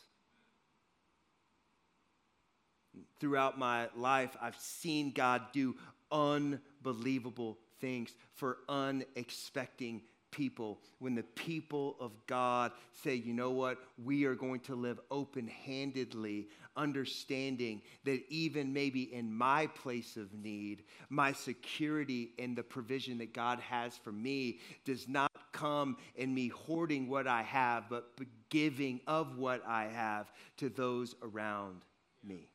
Throughout 3.20 3.58
my 3.58 3.88
life, 3.96 4.36
I've 4.42 4.60
seen 4.60 5.12
God 5.12 5.42
do 5.54 5.76
unbelievable 6.12 7.58
things 7.80 8.14
for 8.36 8.58
unexpected 8.70 10.02
people, 10.36 10.80
when 11.00 11.16
the 11.16 11.24
people 11.24 11.96
of 12.00 12.12
God 12.28 12.72
say, 12.92 13.16
you 13.16 13.34
know 13.34 13.52
what, 13.52 13.78
we 14.04 14.26
are 14.26 14.36
going 14.36 14.60
to 14.62 14.76
live 14.76 15.00
open 15.10 15.48
handedly, 15.48 16.48
understanding 16.76 17.82
that 18.04 18.22
even 18.30 18.74
maybe 18.74 19.14
in 19.14 19.34
my 19.34 19.68
place 19.68 20.18
of 20.18 20.34
need, 20.34 20.84
my 21.10 21.32
security 21.32 22.32
and 22.38 22.56
the 22.56 22.64
provision 22.64 23.18
that 23.20 23.34
God 23.34 23.60
has 23.60 23.96
for 23.98 24.12
me 24.12 24.60
does 24.84 25.08
not 25.08 25.32
come 25.54 25.96
in 26.16 26.34
me 26.34 26.50
hoarding 26.50 27.08
what 27.08 27.28
I 27.28 27.44
have, 27.44 27.86
but 27.90 28.10
giving 28.50 29.00
of 29.08 29.38
what 29.38 29.66
I 29.66 29.86
have 29.86 30.32
to 30.58 30.70
those 30.70 31.16
around 31.22 31.86
me. 32.24 32.50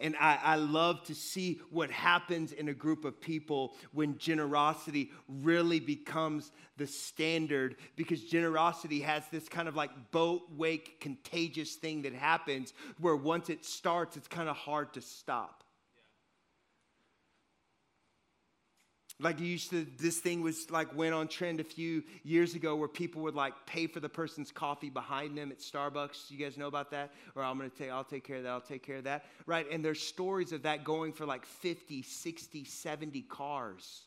And 0.00 0.16
I, 0.18 0.38
I 0.42 0.54
love 0.56 1.04
to 1.04 1.14
see 1.14 1.60
what 1.70 1.90
happens 1.90 2.52
in 2.52 2.68
a 2.68 2.74
group 2.74 3.04
of 3.04 3.20
people 3.20 3.74
when 3.92 4.16
generosity 4.18 5.10
really 5.28 5.78
becomes 5.80 6.52
the 6.76 6.86
standard 6.86 7.76
because 7.96 8.22
generosity 8.22 9.00
has 9.00 9.22
this 9.30 9.48
kind 9.48 9.68
of 9.68 9.76
like 9.76 9.90
boat 10.10 10.42
wake 10.56 11.00
contagious 11.00 11.74
thing 11.74 12.02
that 12.02 12.14
happens 12.14 12.72
where 12.98 13.16
once 13.16 13.50
it 13.50 13.64
starts, 13.64 14.16
it's 14.16 14.28
kind 14.28 14.48
of 14.48 14.56
hard 14.56 14.92
to 14.94 15.00
stop. 15.02 15.64
Like 19.20 19.38
you 19.38 19.46
used 19.46 19.70
to, 19.70 19.86
this 19.98 20.18
thing 20.18 20.40
was 20.40 20.70
like 20.70 20.96
went 20.96 21.12
on 21.12 21.28
trend 21.28 21.60
a 21.60 21.64
few 21.64 22.02
years 22.24 22.54
ago 22.54 22.74
where 22.74 22.88
people 22.88 23.20
would 23.22 23.34
like 23.34 23.52
pay 23.66 23.86
for 23.86 24.00
the 24.00 24.08
person's 24.08 24.50
coffee 24.50 24.88
behind 24.88 25.36
them 25.36 25.52
at 25.52 25.58
Starbucks. 25.58 26.30
You 26.30 26.38
guys 26.38 26.56
know 26.56 26.68
about 26.68 26.90
that? 26.92 27.12
Or 27.34 27.42
I'm 27.42 27.58
to 27.60 27.68
take, 27.68 27.90
I'll 27.90 28.02
take 28.02 28.24
care 28.24 28.38
of 28.38 28.44
that, 28.44 28.48
I'll 28.48 28.60
take 28.60 28.82
care 28.82 28.96
of 28.96 29.04
that. 29.04 29.26
Right? 29.44 29.70
And 29.70 29.84
there's 29.84 30.00
stories 30.00 30.52
of 30.52 30.62
that 30.62 30.84
going 30.84 31.12
for 31.12 31.26
like 31.26 31.44
50, 31.44 32.02
60, 32.02 32.64
70 32.64 33.22
cars. 33.22 34.02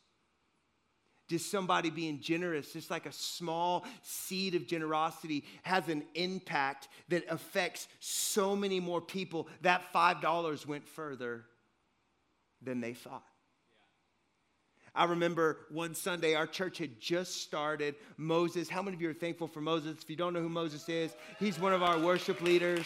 Just 1.30 1.52
somebody 1.52 1.90
being 1.90 2.20
generous, 2.20 2.74
just 2.74 2.92
like 2.92 3.06
a 3.06 3.12
small 3.12 3.86
seed 4.02 4.56
of 4.56 4.68
generosity 4.68 5.46
has 5.62 5.88
an 5.90 6.04
impact 6.16 6.88
that 7.10 7.24
affects 7.30 7.88
so 8.00 8.56
many 8.56 8.80
more 8.80 9.00
people. 9.00 9.48
That 9.62 9.84
$5 9.94 10.66
went 10.66 10.88
further 10.88 11.46
than 12.62 12.82
they 12.82 12.94
thought. 12.94 13.24
I 14.96 15.06
remember 15.06 15.58
one 15.70 15.96
Sunday, 15.96 16.36
our 16.36 16.46
church 16.46 16.78
had 16.78 17.00
just 17.00 17.42
started 17.42 17.96
Moses. 18.18 18.70
How 18.70 18.84
many 18.84 18.96
of 18.96 19.02
you 19.02 19.10
are 19.10 19.14
thankful 19.14 19.48
for 19.48 19.60
Moses? 19.60 19.98
If 20.00 20.10
you 20.10 20.16
don't 20.16 20.34
know 20.34 20.42
who 20.42 20.50
Moses 20.50 20.88
is, 20.88 21.16
he's 21.40 21.60
one 21.60 21.74
of 21.74 21.82
our 21.82 21.98
worship 21.98 22.42
leaders. 22.42 22.86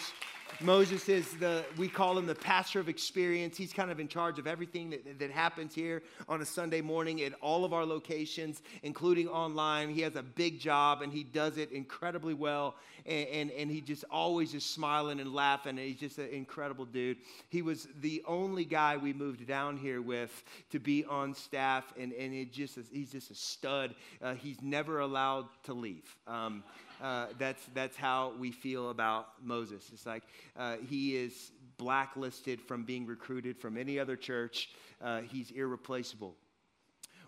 Moses 0.60 1.07
is 1.07 1.31
the, 1.33 1.63
we 1.77 1.88
call 1.88 2.17
him 2.17 2.25
the 2.25 2.36
pastor 2.36 2.79
of 2.79 2.89
experience. 2.89 3.57
He's 3.57 3.73
kind 3.73 3.91
of 3.91 3.99
in 3.99 4.07
charge 4.07 4.39
of 4.39 4.47
everything 4.47 4.89
that, 4.89 5.19
that 5.19 5.31
happens 5.31 5.75
here 5.75 6.01
on 6.27 6.41
a 6.41 6.45
Sunday 6.45 6.81
morning 6.81 7.21
at 7.21 7.33
all 7.41 7.63
of 7.63 7.73
our 7.73 7.86
locations, 7.86 8.63
including 8.81 9.27
online. 9.27 9.89
He 9.89 10.01
has 10.01 10.15
a 10.15 10.23
big 10.23 10.60
job 10.60 11.01
and 11.03 11.13
he 11.13 11.23
does 11.23 11.57
it 11.57 11.71
incredibly 11.71 12.33
well. 12.33 12.75
And, 13.05 13.27
and, 13.27 13.51
and 13.51 13.71
he 13.71 13.81
just 13.81 14.03
always 14.10 14.53
is 14.53 14.65
smiling 14.65 15.19
and 15.19 15.33
laughing. 15.33 15.77
And 15.77 15.88
he's 15.88 15.99
just 15.99 16.17
an 16.17 16.29
incredible 16.29 16.86
dude. 16.86 17.17
He 17.49 17.62
was 17.62 17.88
the 18.01 18.23
only 18.27 18.65
guy 18.65 18.97
we 18.97 19.13
moved 19.13 19.45
down 19.47 19.77
here 19.77 20.01
with 20.01 20.43
to 20.71 20.79
be 20.79 21.05
on 21.05 21.36
staff. 21.36 21.93
And, 21.99 22.13
and 22.13 22.33
it 22.33 22.51
just, 22.51 22.79
he's 22.91 23.12
just 23.12 23.29
a 23.29 23.36
stud. 23.36 23.93
Uh, 24.21 24.33
he's 24.33 24.62
never 24.62 24.99
allowed 25.01 25.45
to 25.63 25.73
leave. 25.73 26.15
Um, 26.25 26.63
uh, 27.01 27.27
that's, 27.38 27.63
that's 27.73 27.95
how 27.95 28.33
we 28.39 28.51
feel 28.51 28.89
about 28.89 29.29
Moses. 29.43 29.89
It's 29.93 30.05
like 30.05 30.23
uh, 30.57 30.77
he 30.89 31.15
is 31.15 31.51
blacklisted 31.77 32.62
from 32.62 32.83
being 32.83 33.05
recruited 33.05 33.57
from 33.57 33.77
any 33.77 33.99
other 33.99 34.15
church, 34.15 34.69
uh, 35.01 35.21
he's 35.21 35.51
irreplaceable. 35.51 36.36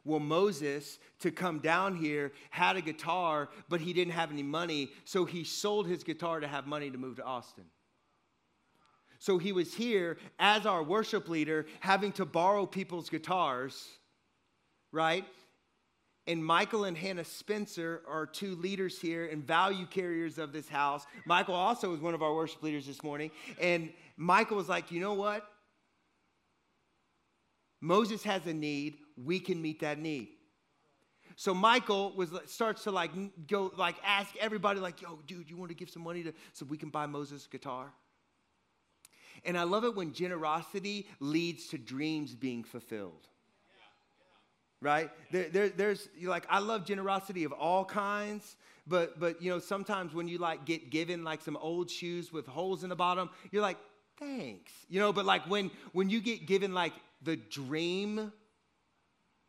Well, 0.05 0.19
Moses, 0.19 0.97
to 1.19 1.31
come 1.31 1.59
down 1.59 1.95
here, 1.95 2.31
had 2.49 2.77
a 2.77 2.81
guitar, 2.81 3.49
but 3.67 3.81
he 3.81 3.93
didn't 3.93 4.13
have 4.13 4.31
any 4.31 4.43
money, 4.43 4.89
so 5.05 5.25
he 5.25 5.43
sold 5.43 5.87
his 5.87 6.03
guitar 6.03 6.39
to 6.39 6.47
have 6.47 6.65
money 6.65 6.89
to 6.89 6.97
move 6.97 7.17
to 7.17 7.23
Austin. 7.23 7.65
So 9.19 9.37
he 9.37 9.51
was 9.51 9.73
here 9.73 10.17
as 10.39 10.65
our 10.65 10.81
worship 10.81 11.27
leader, 11.27 11.65
having 11.81 12.13
to 12.13 12.25
borrow 12.25 12.65
people's 12.65 13.09
guitars, 13.09 13.87
right? 14.91 15.25
And 16.29 16.45
Michael 16.45 16.83
and 16.83 16.95
Hannah 16.95 17.25
Spencer 17.25 18.03
are 18.07 18.27
two 18.27 18.53
leaders 18.57 19.01
here 19.01 19.25
and 19.25 19.43
value 19.43 19.87
carriers 19.87 20.37
of 20.37 20.53
this 20.53 20.69
house. 20.69 21.07
Michael 21.25 21.55
also 21.55 21.89
was 21.89 22.01
one 22.01 22.13
of 22.13 22.21
our 22.21 22.35
worship 22.35 22.61
leaders 22.61 22.85
this 22.85 23.01
morning. 23.01 23.31
And 23.59 23.89
Michael 24.15 24.55
was 24.55 24.69
like, 24.69 24.91
you 24.91 25.01
know 25.01 25.15
what? 25.15 25.43
Moses 27.81 28.21
has 28.23 28.45
a 28.45 28.53
need. 28.53 28.97
We 29.17 29.39
can 29.39 29.59
meet 29.59 29.79
that 29.79 29.97
need. 29.97 30.27
So 31.35 31.55
Michael 31.55 32.13
was 32.15 32.29
starts 32.45 32.83
to 32.83 32.91
like 32.91 33.09
go 33.47 33.71
like 33.75 33.95
ask 34.05 34.29
everybody 34.39 34.79
like, 34.79 35.01
yo, 35.01 35.19
dude, 35.25 35.49
you 35.49 35.57
want 35.57 35.69
to 35.69 35.75
give 35.75 35.89
some 35.89 36.03
money 36.03 36.21
to 36.21 36.33
so 36.53 36.63
we 36.63 36.77
can 36.77 36.89
buy 36.89 37.07
Moses 37.07 37.47
a 37.47 37.49
guitar? 37.49 37.91
And 39.45 39.57
I 39.57 39.63
love 39.63 39.83
it 39.83 39.95
when 39.95 40.13
generosity 40.13 41.07
leads 41.19 41.69
to 41.69 41.79
dreams 41.79 42.35
being 42.35 42.63
fulfilled 42.63 43.27
right? 44.81 45.09
There, 45.31 45.49
there, 45.49 45.69
there's 45.69 46.09
like 46.21 46.45
I 46.49 46.59
love 46.59 46.85
generosity 46.85 47.43
of 47.43 47.51
all 47.51 47.85
kinds, 47.85 48.55
but 48.87 49.19
but 49.19 49.41
you 49.41 49.51
know 49.51 49.59
sometimes 49.59 50.13
when 50.13 50.27
you 50.27 50.37
like 50.37 50.65
get 50.65 50.89
given 50.89 51.23
like 51.23 51.41
some 51.41 51.57
old 51.57 51.89
shoes 51.89 52.31
with 52.31 52.47
holes 52.47 52.83
in 52.83 52.89
the 52.89 52.95
bottom, 52.95 53.29
you're 53.51 53.61
like 53.61 53.77
thanks, 54.17 54.71
you 54.89 54.99
know. 54.99 55.13
But 55.13 55.25
like 55.25 55.49
when 55.49 55.71
when 55.93 56.09
you 56.09 56.21
get 56.21 56.45
given 56.45 56.73
like 56.73 56.93
the 57.21 57.35
dream 57.35 58.31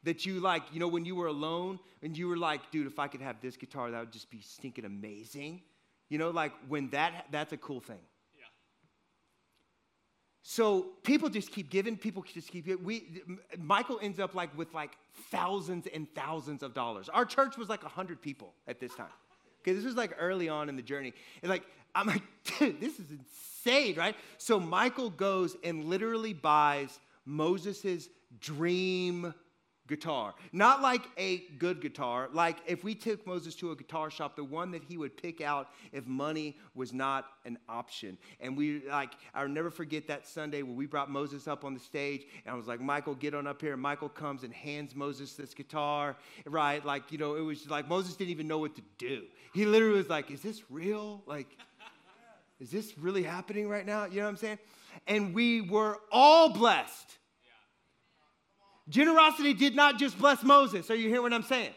that 0.02 0.24
you 0.24 0.40
like, 0.40 0.62
you 0.72 0.80
know, 0.80 0.88
when 0.88 1.04
you 1.04 1.14
were 1.14 1.26
alone 1.26 1.78
and 2.02 2.16
you 2.16 2.26
were 2.26 2.36
like, 2.36 2.70
dude, 2.70 2.86
if 2.86 2.98
I 2.98 3.06
could 3.06 3.20
have 3.20 3.40
this 3.40 3.56
guitar, 3.56 3.90
that 3.90 4.00
would 4.00 4.12
just 4.12 4.30
be 4.30 4.40
stinking 4.40 4.84
amazing. 4.84 5.62
You 6.08 6.18
know, 6.18 6.30
like 6.30 6.52
when 6.68 6.90
that 6.90 7.26
that's 7.30 7.52
a 7.52 7.56
cool 7.56 7.80
thing. 7.80 8.00
So 10.42 10.88
people 11.03 11.29
just 11.29 11.53
keep 11.53 11.70
giving. 11.70 11.96
People 11.96 12.22
just 12.22 12.50
keep 12.50 12.66
giving. 12.66 12.85
We, 12.85 13.22
Michael 13.59 13.98
ends 14.03 14.18
up 14.18 14.35
like 14.35 14.57
with 14.57 14.72
like 14.72 14.92
thousands 15.31 15.87
and 15.92 16.12
thousands 16.14 16.62
of 16.62 16.72
dollars. 16.72 17.09
Our 17.09 17.24
church 17.24 17.57
was 17.59 17.68
like 17.68 17.83
hundred 17.83 18.22
people 18.22 18.55
at 18.66 18.81
this 18.81 18.94
time. 18.94 19.07
Okay, 19.62 19.72
this 19.72 19.85
was 19.85 19.96
like 19.96 20.16
early 20.18 20.48
on 20.48 20.68
in 20.68 20.76
the 20.76 20.83
journey. 20.83 21.12
And 21.42 21.50
like 21.50 21.64
I'm 21.94 22.07
like, 22.07 22.22
dude, 22.59 22.81
this 22.81 22.98
is 22.98 23.07
insane, 23.11 23.96
right? 23.96 24.16
So 24.38 24.59
Michael 24.59 25.11
goes 25.11 25.57
and 25.62 25.85
literally 25.85 26.33
buys 26.33 26.98
Moses's 27.26 28.09
dream 28.40 29.35
guitar. 29.90 30.35
Not 30.53 30.81
like 30.81 31.03
a 31.18 31.38
good 31.59 31.83
guitar, 31.83 32.31
like 32.33 32.57
if 32.66 32.83
we 32.83 32.94
took 32.94 33.26
Moses 33.26 33.55
to 33.57 33.72
a 33.72 33.76
guitar 33.76 34.11
shop, 34.11 34.37
the 34.37 34.44
one 34.44 34.70
that 34.70 34.83
he 34.83 34.96
would 34.96 35.16
pick 35.20 35.42
out 35.42 35.68
if 35.92 36.07
money 36.07 36.57
was 36.74 36.94
not 36.94 37.26
an 37.44 37.59
option. 37.68 38.16
And 38.40 38.57
we, 38.57 38.83
like, 38.88 39.12
I'll 39.35 39.48
never 39.48 39.70
forget 39.70 40.07
that 40.07 40.26
Sunday 40.26 40.62
when 40.62 40.76
we 40.76 40.87
brought 40.87 41.11
Moses 41.11 41.46
up 41.46 41.64
on 41.64 41.74
the 41.74 41.81
stage, 41.81 42.22
and 42.46 42.55
I 42.55 42.57
was 42.57 42.66
like, 42.66 42.81
Michael, 42.81 43.14
get 43.14 43.35
on 43.35 43.46
up 43.46 43.61
here. 43.61 43.74
And 43.74 43.83
Michael 43.83 44.09
comes 44.09 44.44
and 44.44 44.55
hands 44.55 44.94
Moses 44.94 45.35
this 45.35 45.53
guitar, 45.53 46.16
right? 46.46 46.83
Like, 46.85 47.12
you 47.12 47.18
know, 47.18 47.35
it 47.35 47.42
was 47.42 47.68
like 47.68 47.88
Moses 47.88 48.14
didn't 48.16 48.31
even 48.31 48.48
know 48.48 48.59
what 48.59 48.74
to 48.76 48.83
do. 48.96 49.24
He 49.53 49.66
literally 49.66 49.98
was 49.98 50.09
like, 50.09 50.31
Is 50.31 50.40
this 50.40 50.62
real? 50.70 51.22
Like, 51.26 51.48
is 52.61 52.70
this 52.70 52.96
really 52.96 53.24
happening 53.24 53.68
right 53.68 53.85
now? 53.85 54.05
You 54.05 54.16
know 54.16 54.22
what 54.24 54.29
I'm 54.29 54.37
saying? 54.37 54.59
And 55.07 55.35
we 55.35 55.62
were 55.62 55.98
all 56.12 56.50
blessed 56.53 57.16
Generosity 58.90 59.55
did 59.55 59.74
not 59.74 59.98
just 59.98 60.18
bless 60.18 60.42
Moses. 60.42 60.90
Are 60.90 60.94
you 60.94 61.09
hearing 61.09 61.22
what 61.22 61.33
I'm 61.33 61.42
saying? 61.44 61.72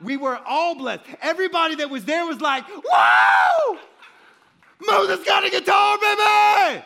We 0.00 0.16
were 0.16 0.38
all 0.46 0.76
blessed. 0.76 1.02
Everybody 1.20 1.74
that 1.76 1.90
was 1.90 2.04
there 2.04 2.24
was 2.26 2.40
like, 2.40 2.64
"Whoa! 2.68 3.78
Moses 4.80 5.24
got 5.26 5.44
a 5.44 5.50
guitar, 5.50 5.98
baby!" 5.98 6.84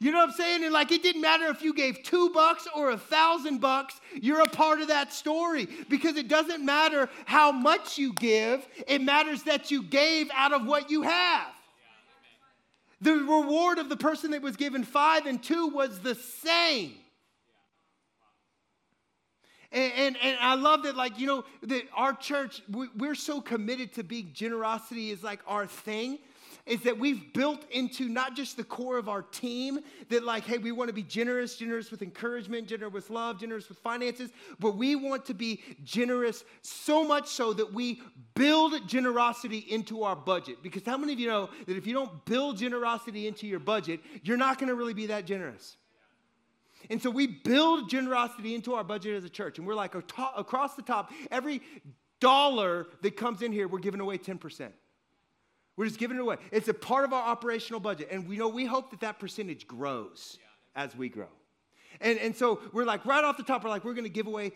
You 0.00 0.12
know 0.12 0.18
what 0.18 0.30
I'm 0.30 0.34
saying? 0.34 0.64
And 0.64 0.72
like, 0.72 0.92
it 0.92 1.02
didn't 1.02 1.22
matter 1.22 1.46
if 1.46 1.62
you 1.62 1.72
gave 1.72 2.02
two 2.02 2.28
bucks 2.30 2.68
or 2.76 2.90
a 2.90 2.98
thousand 2.98 3.60
bucks, 3.60 4.00
you're 4.20 4.42
a 4.42 4.48
part 4.48 4.80
of 4.80 4.88
that 4.88 5.14
story 5.14 5.66
because 5.88 6.16
it 6.16 6.28
doesn't 6.28 6.62
matter 6.62 7.08
how 7.24 7.50
much 7.52 7.96
you 7.96 8.12
give, 8.12 8.66
it 8.86 9.00
matters 9.00 9.44
that 9.44 9.70
you 9.70 9.82
gave 9.82 10.30
out 10.34 10.52
of 10.52 10.66
what 10.66 10.90
you 10.90 11.02
have. 11.02 11.46
The 13.00 13.14
reward 13.14 13.78
of 13.78 13.88
the 13.88 13.96
person 13.96 14.32
that 14.32 14.42
was 14.42 14.56
given 14.56 14.84
five 14.84 15.26
and 15.26 15.42
two 15.42 15.68
was 15.68 16.00
the 16.00 16.14
same. 16.14 16.94
And, 19.74 19.92
and, 19.96 20.16
and, 20.22 20.38
I 20.40 20.54
love 20.54 20.84
that, 20.84 20.96
like, 20.96 21.18
you 21.18 21.26
know, 21.26 21.44
that 21.64 21.82
our 21.96 22.14
church, 22.14 22.62
we, 22.70 22.88
we're 22.96 23.16
so 23.16 23.40
committed 23.40 23.92
to 23.94 24.04
being 24.04 24.30
generosity 24.32 25.10
is 25.10 25.24
like 25.24 25.40
our 25.48 25.66
thing 25.66 26.18
is 26.66 26.80
that 26.82 26.98
we've 26.98 27.32
built 27.34 27.70
into 27.70 28.08
not 28.08 28.34
just 28.34 28.56
the 28.56 28.64
core 28.64 28.96
of 28.96 29.08
our 29.08 29.20
team 29.20 29.80
that 30.08 30.24
like 30.24 30.44
hey 30.44 30.56
we 30.56 30.72
want 30.72 30.88
to 30.88 30.94
be 30.94 31.02
generous 31.02 31.56
generous 31.56 31.90
with 31.90 32.00
encouragement 32.00 32.66
generous 32.66 32.92
with 32.92 33.10
love 33.10 33.38
generous 33.38 33.68
with 33.68 33.76
finances 33.78 34.30
but 34.58 34.76
we 34.76 34.96
want 34.96 35.26
to 35.26 35.34
be 35.34 35.60
generous 35.84 36.44
so 36.62 37.04
much 37.04 37.28
so 37.28 37.52
that 37.52 37.70
we 37.72 38.00
build 38.34 38.88
generosity 38.88 39.58
into 39.58 40.02
our 40.02 40.16
budget. 40.16 40.62
Because 40.62 40.82
how 40.84 40.96
many 40.96 41.12
of 41.12 41.20
you 41.20 41.28
know 41.28 41.50
that 41.66 41.76
if 41.76 41.86
you 41.86 41.92
don't 41.92 42.24
build 42.24 42.56
generosity 42.56 43.26
into 43.28 43.46
your 43.46 43.60
budget 43.60 44.00
you're 44.22 44.36
not 44.36 44.58
going 44.58 44.68
to 44.68 44.74
really 44.74 44.94
be 44.94 45.06
that 45.06 45.26
generous 45.26 45.76
and 46.90 47.02
so 47.02 47.10
we 47.10 47.26
build 47.26 47.88
generosity 47.88 48.54
into 48.54 48.74
our 48.74 48.84
budget 48.84 49.16
as 49.16 49.24
a 49.24 49.28
church. 49.28 49.58
And 49.58 49.66
we're 49.66 49.74
like, 49.74 49.94
across 49.94 50.74
the 50.74 50.82
top, 50.82 51.12
every 51.30 51.60
dollar 52.20 52.86
that 53.02 53.16
comes 53.16 53.42
in 53.42 53.52
here, 53.52 53.68
we're 53.68 53.78
giving 53.78 54.00
away 54.00 54.18
10%. 54.18 54.70
We're 55.76 55.86
just 55.86 55.98
giving 55.98 56.16
it 56.16 56.20
away. 56.20 56.36
It's 56.52 56.68
a 56.68 56.74
part 56.74 57.04
of 57.04 57.12
our 57.12 57.22
operational 57.22 57.80
budget. 57.80 58.08
And 58.10 58.28
we 58.28 58.36
know 58.36 58.48
we 58.48 58.64
hope 58.64 58.90
that 58.90 59.00
that 59.00 59.18
percentage 59.18 59.66
grows 59.66 60.38
as 60.76 60.94
we 60.94 61.08
grow. 61.08 61.28
And, 62.00 62.18
and 62.18 62.36
so 62.36 62.60
we're 62.72 62.84
like, 62.84 63.04
right 63.04 63.24
off 63.24 63.36
the 63.36 63.42
top, 63.42 63.64
we're 63.64 63.70
like, 63.70 63.84
we're 63.84 63.94
going 63.94 64.04
to 64.04 64.10
give 64.10 64.26
away 64.26 64.52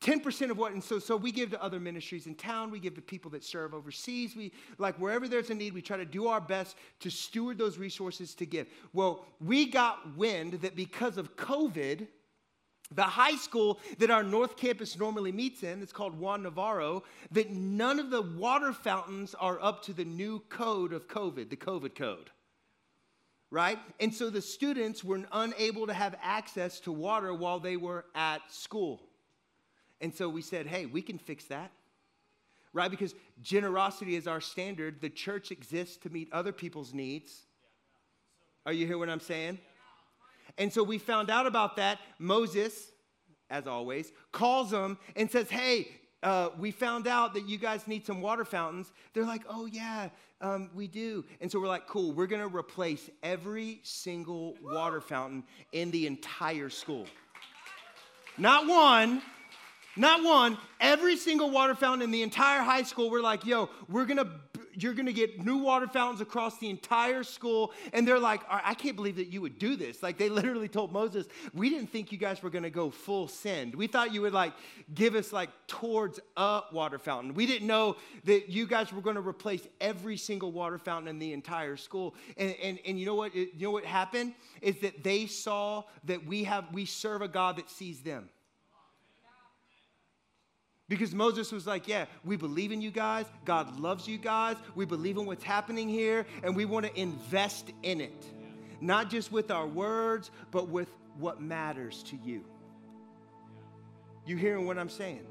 10% 0.00 0.50
of 0.50 0.58
what, 0.58 0.72
and 0.72 0.84
so, 0.84 0.98
so 0.98 1.16
we 1.16 1.32
give 1.32 1.50
to 1.50 1.62
other 1.62 1.80
ministries 1.80 2.26
in 2.26 2.34
town, 2.34 2.70
we 2.70 2.78
give 2.78 2.94
to 2.94 3.00
people 3.00 3.30
that 3.30 3.42
serve 3.42 3.72
overseas. 3.72 4.36
We, 4.36 4.52
like, 4.76 4.96
wherever 4.96 5.26
there's 5.26 5.50
a 5.50 5.54
need, 5.54 5.72
we 5.72 5.80
try 5.80 5.96
to 5.96 6.04
do 6.04 6.28
our 6.28 6.40
best 6.40 6.76
to 7.00 7.10
steward 7.10 7.56
those 7.56 7.78
resources 7.78 8.34
to 8.34 8.46
give. 8.46 8.66
Well, 8.92 9.24
we 9.40 9.66
got 9.66 10.16
wind 10.16 10.54
that 10.62 10.76
because 10.76 11.16
of 11.16 11.36
COVID, 11.36 12.06
the 12.94 13.02
high 13.02 13.36
school 13.36 13.80
that 13.98 14.10
our 14.10 14.22
North 14.22 14.56
Campus 14.56 14.98
normally 14.98 15.32
meets 15.32 15.62
in, 15.62 15.80
it's 15.80 15.92
called 15.92 16.18
Juan 16.18 16.42
Navarro, 16.42 17.02
that 17.30 17.50
none 17.50 17.98
of 17.98 18.10
the 18.10 18.22
water 18.22 18.74
fountains 18.74 19.34
are 19.34 19.58
up 19.62 19.82
to 19.84 19.94
the 19.94 20.04
new 20.04 20.40
code 20.50 20.92
of 20.92 21.08
COVID, 21.08 21.48
the 21.48 21.56
COVID 21.56 21.94
code 21.94 22.30
right? 23.54 23.78
And 24.00 24.12
so 24.12 24.30
the 24.30 24.42
students 24.42 25.04
were 25.04 25.22
unable 25.30 25.86
to 25.86 25.94
have 25.94 26.16
access 26.20 26.80
to 26.80 26.92
water 26.92 27.32
while 27.32 27.60
they 27.60 27.76
were 27.76 28.04
at 28.16 28.40
school. 28.52 29.00
And 30.04 30.14
so 30.14 30.28
we 30.28 30.42
said, 30.42 30.66
hey, 30.66 30.84
we 30.84 31.00
can 31.00 31.16
fix 31.16 31.46
that. 31.46 31.72
Right? 32.74 32.90
Because 32.90 33.14
generosity 33.40 34.16
is 34.16 34.26
our 34.26 34.38
standard. 34.42 35.00
The 35.00 35.08
church 35.08 35.50
exists 35.50 35.96
to 36.02 36.10
meet 36.10 36.30
other 36.30 36.52
people's 36.52 36.92
needs. 36.92 37.32
Are 38.66 38.72
you 38.74 38.84
hearing 38.84 39.00
what 39.00 39.08
I'm 39.08 39.18
saying? 39.18 39.60
And 40.58 40.70
so 40.70 40.82
we 40.82 40.98
found 40.98 41.30
out 41.30 41.46
about 41.46 41.76
that. 41.76 42.00
Moses, 42.18 42.90
as 43.48 43.66
always, 43.66 44.12
calls 44.30 44.70
them 44.70 44.98
and 45.16 45.30
says, 45.30 45.48
Hey, 45.48 45.88
uh, 46.22 46.50
we 46.58 46.70
found 46.70 47.06
out 47.06 47.32
that 47.32 47.48
you 47.48 47.56
guys 47.56 47.88
need 47.88 48.04
some 48.04 48.20
water 48.20 48.44
fountains. 48.44 48.92
They're 49.14 49.24
like, 49.24 49.44
Oh, 49.48 49.64
yeah, 49.64 50.10
um, 50.42 50.68
we 50.74 50.86
do. 50.86 51.24
And 51.40 51.50
so 51.50 51.58
we're 51.58 51.66
like, 51.66 51.86
Cool, 51.86 52.12
we're 52.12 52.26
going 52.26 52.46
to 52.46 52.54
replace 52.54 53.08
every 53.22 53.80
single 53.84 54.54
water 54.62 55.00
fountain 55.00 55.44
in 55.72 55.90
the 55.90 56.06
entire 56.06 56.68
school. 56.68 57.06
Not 58.36 58.66
one, 58.66 59.22
not 59.96 60.22
one, 60.24 60.58
every 60.80 61.16
single 61.16 61.50
water 61.50 61.74
fountain 61.74 62.02
in 62.02 62.10
the 62.10 62.22
entire 62.22 62.62
high 62.62 62.82
school, 62.82 63.10
we're 63.10 63.22
like, 63.22 63.44
yo, 63.44 63.70
we're 63.88 64.06
gonna 64.06 64.28
you're 64.76 64.94
to 64.94 65.12
get 65.12 65.44
new 65.44 65.58
water 65.58 65.86
fountains 65.86 66.20
across 66.20 66.58
the 66.58 66.68
entire 66.68 67.22
school. 67.22 67.72
And 67.92 68.06
they're 68.06 68.18
like, 68.18 68.42
I 68.48 68.74
can't 68.74 68.96
believe 68.96 69.16
that 69.16 69.28
you 69.28 69.40
would 69.40 69.58
do 69.58 69.76
this. 69.76 70.02
Like 70.02 70.18
they 70.18 70.28
literally 70.40 70.68
told 70.68 70.92
Moses, 70.92 71.26
we 71.52 71.70
didn't 71.70 71.90
think 71.90 72.12
you 72.12 72.18
guys 72.18 72.42
were 72.42 72.50
to 72.64 72.70
go 72.70 72.90
full 72.90 73.28
send. 73.28 73.74
We 73.74 73.86
thought 73.86 74.12
you 74.12 74.22
would 74.22 74.32
like 74.32 74.52
give 74.94 75.14
us 75.14 75.32
like 75.32 75.50
towards 75.66 76.20
a 76.36 76.62
water 76.72 76.98
fountain. 76.98 77.34
We 77.34 77.46
didn't 77.46 77.66
know 77.66 77.96
that 78.24 78.48
you 78.48 78.66
guys 78.66 78.92
were 78.92 79.02
to 79.16 79.20
replace 79.20 79.66
every 79.80 80.16
single 80.16 80.52
water 80.52 80.78
fountain 80.78 81.08
in 81.08 81.18
the 81.18 81.32
entire 81.32 81.76
school. 81.76 82.14
And, 82.36 82.54
and, 82.62 82.78
and 82.86 82.98
you 82.98 83.06
know 83.06 83.14
what? 83.14 83.34
You 83.34 83.50
know 83.58 83.70
what 83.70 83.84
happened 83.84 84.34
is 84.60 84.78
that 84.80 85.04
they 85.04 85.26
saw 85.26 85.84
that 86.04 86.26
we 86.26 86.44
have, 86.44 86.64
we 86.72 86.84
serve 86.84 87.22
a 87.22 87.28
God 87.28 87.56
that 87.56 87.70
sees 87.70 88.00
them. 88.00 88.28
Because 90.94 91.14
Moses 91.14 91.50
was 91.52 91.66
like, 91.66 91.88
Yeah, 91.88 92.06
we 92.24 92.36
believe 92.36 92.72
in 92.72 92.80
you 92.80 92.90
guys. 92.90 93.26
God 93.44 93.78
loves 93.78 94.06
you 94.06 94.18
guys. 94.18 94.56
We 94.74 94.84
believe 94.84 95.16
in 95.16 95.26
what's 95.26 95.44
happening 95.44 95.88
here, 95.88 96.26
and 96.42 96.54
we 96.54 96.64
want 96.64 96.86
to 96.86 97.00
invest 97.00 97.72
in 97.82 98.00
it. 98.00 98.24
Not 98.80 99.10
just 99.10 99.32
with 99.32 99.50
our 99.50 99.66
words, 99.66 100.30
but 100.50 100.68
with 100.68 100.88
what 101.18 101.40
matters 101.40 102.02
to 102.04 102.16
you. 102.16 102.44
You 104.26 104.36
hearing 104.36 104.66
what 104.66 104.78
I'm 104.78 104.88
saying? 104.88 105.26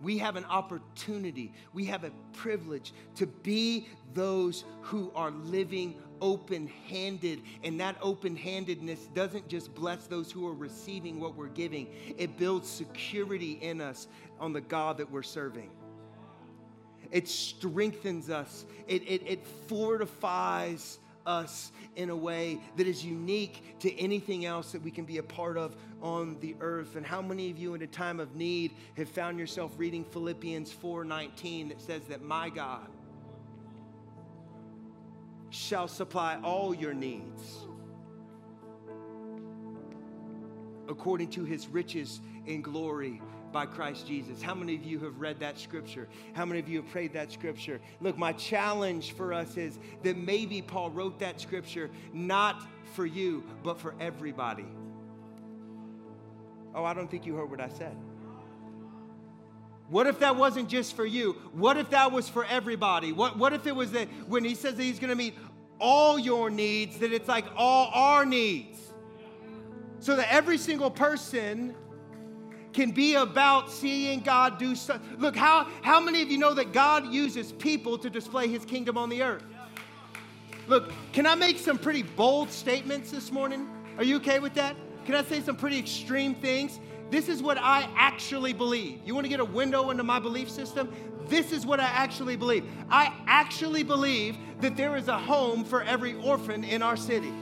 We 0.00 0.18
have 0.18 0.36
an 0.36 0.44
opportunity, 0.46 1.52
we 1.72 1.84
have 1.86 2.04
a 2.04 2.10
privilege 2.32 2.92
to 3.16 3.26
be 3.26 3.88
those 4.14 4.64
who 4.80 5.12
are 5.14 5.30
living 5.30 5.94
open 6.20 6.66
handed. 6.88 7.42
And 7.64 7.80
that 7.80 7.96
open 8.00 8.36
handedness 8.36 9.08
doesn't 9.14 9.48
just 9.48 9.74
bless 9.74 10.06
those 10.06 10.30
who 10.30 10.46
are 10.46 10.54
receiving 10.54 11.20
what 11.20 11.34
we're 11.34 11.48
giving, 11.48 11.88
it 12.16 12.36
builds 12.38 12.68
security 12.68 13.52
in 13.60 13.80
us 13.80 14.08
on 14.38 14.52
the 14.52 14.60
God 14.60 14.98
that 14.98 15.10
we're 15.10 15.22
serving. 15.22 15.70
It 17.10 17.28
strengthens 17.28 18.30
us, 18.30 18.64
it, 18.86 19.02
it, 19.02 19.22
it 19.26 19.46
fortifies 19.66 20.98
us 21.26 21.72
in 21.96 22.10
a 22.10 22.16
way 22.16 22.60
that 22.76 22.86
is 22.86 23.04
unique 23.04 23.78
to 23.80 23.94
anything 23.98 24.44
else 24.44 24.72
that 24.72 24.82
we 24.82 24.90
can 24.90 25.04
be 25.04 25.18
a 25.18 25.22
part 25.22 25.56
of 25.56 25.76
on 26.02 26.38
the 26.40 26.56
earth. 26.60 26.96
And 26.96 27.04
how 27.04 27.20
many 27.20 27.50
of 27.50 27.58
you 27.58 27.74
in 27.74 27.82
a 27.82 27.86
time 27.86 28.20
of 28.20 28.34
need 28.34 28.72
have 28.96 29.08
found 29.08 29.38
yourself 29.38 29.72
reading 29.76 30.04
Philippians 30.04 30.72
4:19 30.72 31.68
that 31.68 31.80
says 31.80 32.02
that 32.08 32.22
my 32.22 32.48
God 32.48 32.88
shall 35.50 35.88
supply 35.88 36.38
all 36.42 36.74
your 36.74 36.94
needs 36.94 37.66
according 40.88 41.30
to 41.30 41.44
his 41.44 41.68
riches 41.68 42.20
in 42.46 42.62
glory 42.62 43.20
by 43.52 43.66
Christ 43.66 44.06
Jesus. 44.06 44.42
How 44.42 44.54
many 44.54 44.74
of 44.74 44.84
you 44.84 44.98
have 45.00 45.18
read 45.20 45.40
that 45.40 45.58
scripture? 45.58 46.08
How 46.34 46.44
many 46.44 46.60
of 46.60 46.68
you 46.68 46.82
have 46.82 46.90
prayed 46.90 47.12
that 47.14 47.32
scripture? 47.32 47.80
Look, 48.00 48.16
my 48.16 48.32
challenge 48.32 49.12
for 49.12 49.32
us 49.32 49.56
is 49.56 49.78
that 50.02 50.16
maybe 50.16 50.62
Paul 50.62 50.90
wrote 50.90 51.18
that 51.20 51.40
scripture 51.40 51.90
not 52.12 52.62
for 52.94 53.06
you, 53.06 53.44
but 53.62 53.78
for 53.78 53.94
everybody. 54.00 54.66
Oh, 56.74 56.84
I 56.84 56.94
don't 56.94 57.10
think 57.10 57.26
you 57.26 57.34
heard 57.34 57.50
what 57.50 57.60
I 57.60 57.68
said. 57.68 57.96
What 59.88 60.06
if 60.06 60.20
that 60.20 60.36
wasn't 60.36 60.68
just 60.68 60.94
for 60.94 61.04
you? 61.04 61.32
What 61.52 61.76
if 61.76 61.90
that 61.90 62.12
was 62.12 62.28
for 62.28 62.44
everybody? 62.44 63.12
What, 63.12 63.36
what 63.36 63.52
if 63.52 63.66
it 63.66 63.74
was 63.74 63.90
that 63.92 64.06
when 64.28 64.44
he 64.44 64.54
says 64.54 64.76
that 64.76 64.82
he's 64.82 65.00
going 65.00 65.10
to 65.10 65.16
meet 65.16 65.34
all 65.80 66.16
your 66.16 66.48
needs, 66.48 66.98
that 66.98 67.12
it's 67.12 67.28
like 67.28 67.44
all 67.56 67.90
our 67.92 68.24
needs? 68.24 68.78
So 69.98 70.14
that 70.14 70.32
every 70.32 70.58
single 70.58 70.90
person 70.90 71.74
can 72.72 72.90
be 72.92 73.14
about 73.14 73.70
seeing 73.70 74.20
God 74.20 74.58
do 74.58 74.74
stuff. 74.74 75.00
Look, 75.18 75.36
how, 75.36 75.68
how 75.82 76.00
many 76.00 76.22
of 76.22 76.30
you 76.30 76.38
know 76.38 76.54
that 76.54 76.72
God 76.72 77.12
uses 77.12 77.52
people 77.52 77.98
to 77.98 78.10
display 78.10 78.48
his 78.48 78.64
kingdom 78.64 78.96
on 78.96 79.08
the 79.08 79.22
earth? 79.22 79.42
Look, 80.66 80.92
can 81.12 81.26
I 81.26 81.34
make 81.34 81.58
some 81.58 81.78
pretty 81.78 82.02
bold 82.02 82.50
statements 82.50 83.10
this 83.10 83.32
morning? 83.32 83.68
Are 83.98 84.04
you 84.04 84.16
okay 84.16 84.38
with 84.38 84.54
that? 84.54 84.76
Can 85.04 85.14
I 85.14 85.24
say 85.24 85.40
some 85.40 85.56
pretty 85.56 85.78
extreme 85.78 86.34
things? 86.34 86.78
This 87.10 87.28
is 87.28 87.42
what 87.42 87.58
I 87.58 87.88
actually 87.96 88.52
believe. 88.52 89.00
You 89.04 89.14
want 89.14 89.24
to 89.24 89.28
get 89.28 89.40
a 89.40 89.44
window 89.44 89.90
into 89.90 90.04
my 90.04 90.20
belief 90.20 90.48
system? 90.48 90.92
This 91.26 91.50
is 91.50 91.66
what 91.66 91.80
I 91.80 91.84
actually 91.84 92.36
believe. 92.36 92.64
I 92.88 93.12
actually 93.26 93.82
believe 93.82 94.36
that 94.60 94.76
there 94.76 94.96
is 94.96 95.08
a 95.08 95.18
home 95.18 95.64
for 95.64 95.82
every 95.82 96.14
orphan 96.14 96.62
in 96.62 96.82
our 96.82 96.96
city. 96.96 97.32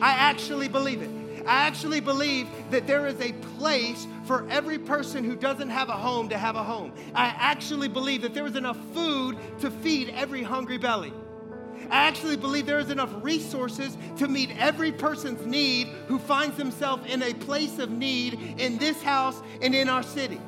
I 0.00 0.10
actually 0.10 0.68
believe 0.68 1.02
it. 1.02 1.23
I 1.46 1.66
actually 1.66 2.00
believe 2.00 2.48
that 2.70 2.86
there 2.86 3.06
is 3.06 3.20
a 3.20 3.32
place 3.58 4.06
for 4.24 4.48
every 4.48 4.78
person 4.78 5.24
who 5.24 5.36
doesn't 5.36 5.68
have 5.68 5.88
a 5.88 5.92
home 5.92 6.28
to 6.30 6.38
have 6.38 6.56
a 6.56 6.62
home. 6.62 6.92
I 7.14 7.26
actually 7.38 7.88
believe 7.88 8.22
that 8.22 8.34
there 8.34 8.46
is 8.46 8.56
enough 8.56 8.78
food 8.94 9.36
to 9.60 9.70
feed 9.70 10.10
every 10.10 10.42
hungry 10.42 10.78
belly. 10.78 11.12
I 11.90 12.06
actually 12.06 12.36
believe 12.36 12.64
there 12.64 12.78
is 12.78 12.90
enough 12.90 13.10
resources 13.22 13.98
to 14.16 14.26
meet 14.26 14.50
every 14.58 14.90
person's 14.90 15.44
need 15.46 15.88
who 16.08 16.18
finds 16.18 16.56
himself 16.56 17.04
in 17.06 17.22
a 17.22 17.34
place 17.34 17.78
of 17.78 17.90
need 17.90 18.34
in 18.58 18.78
this 18.78 19.02
house 19.02 19.42
and 19.60 19.74
in 19.74 19.88
our 19.88 20.02
city. 20.02 20.40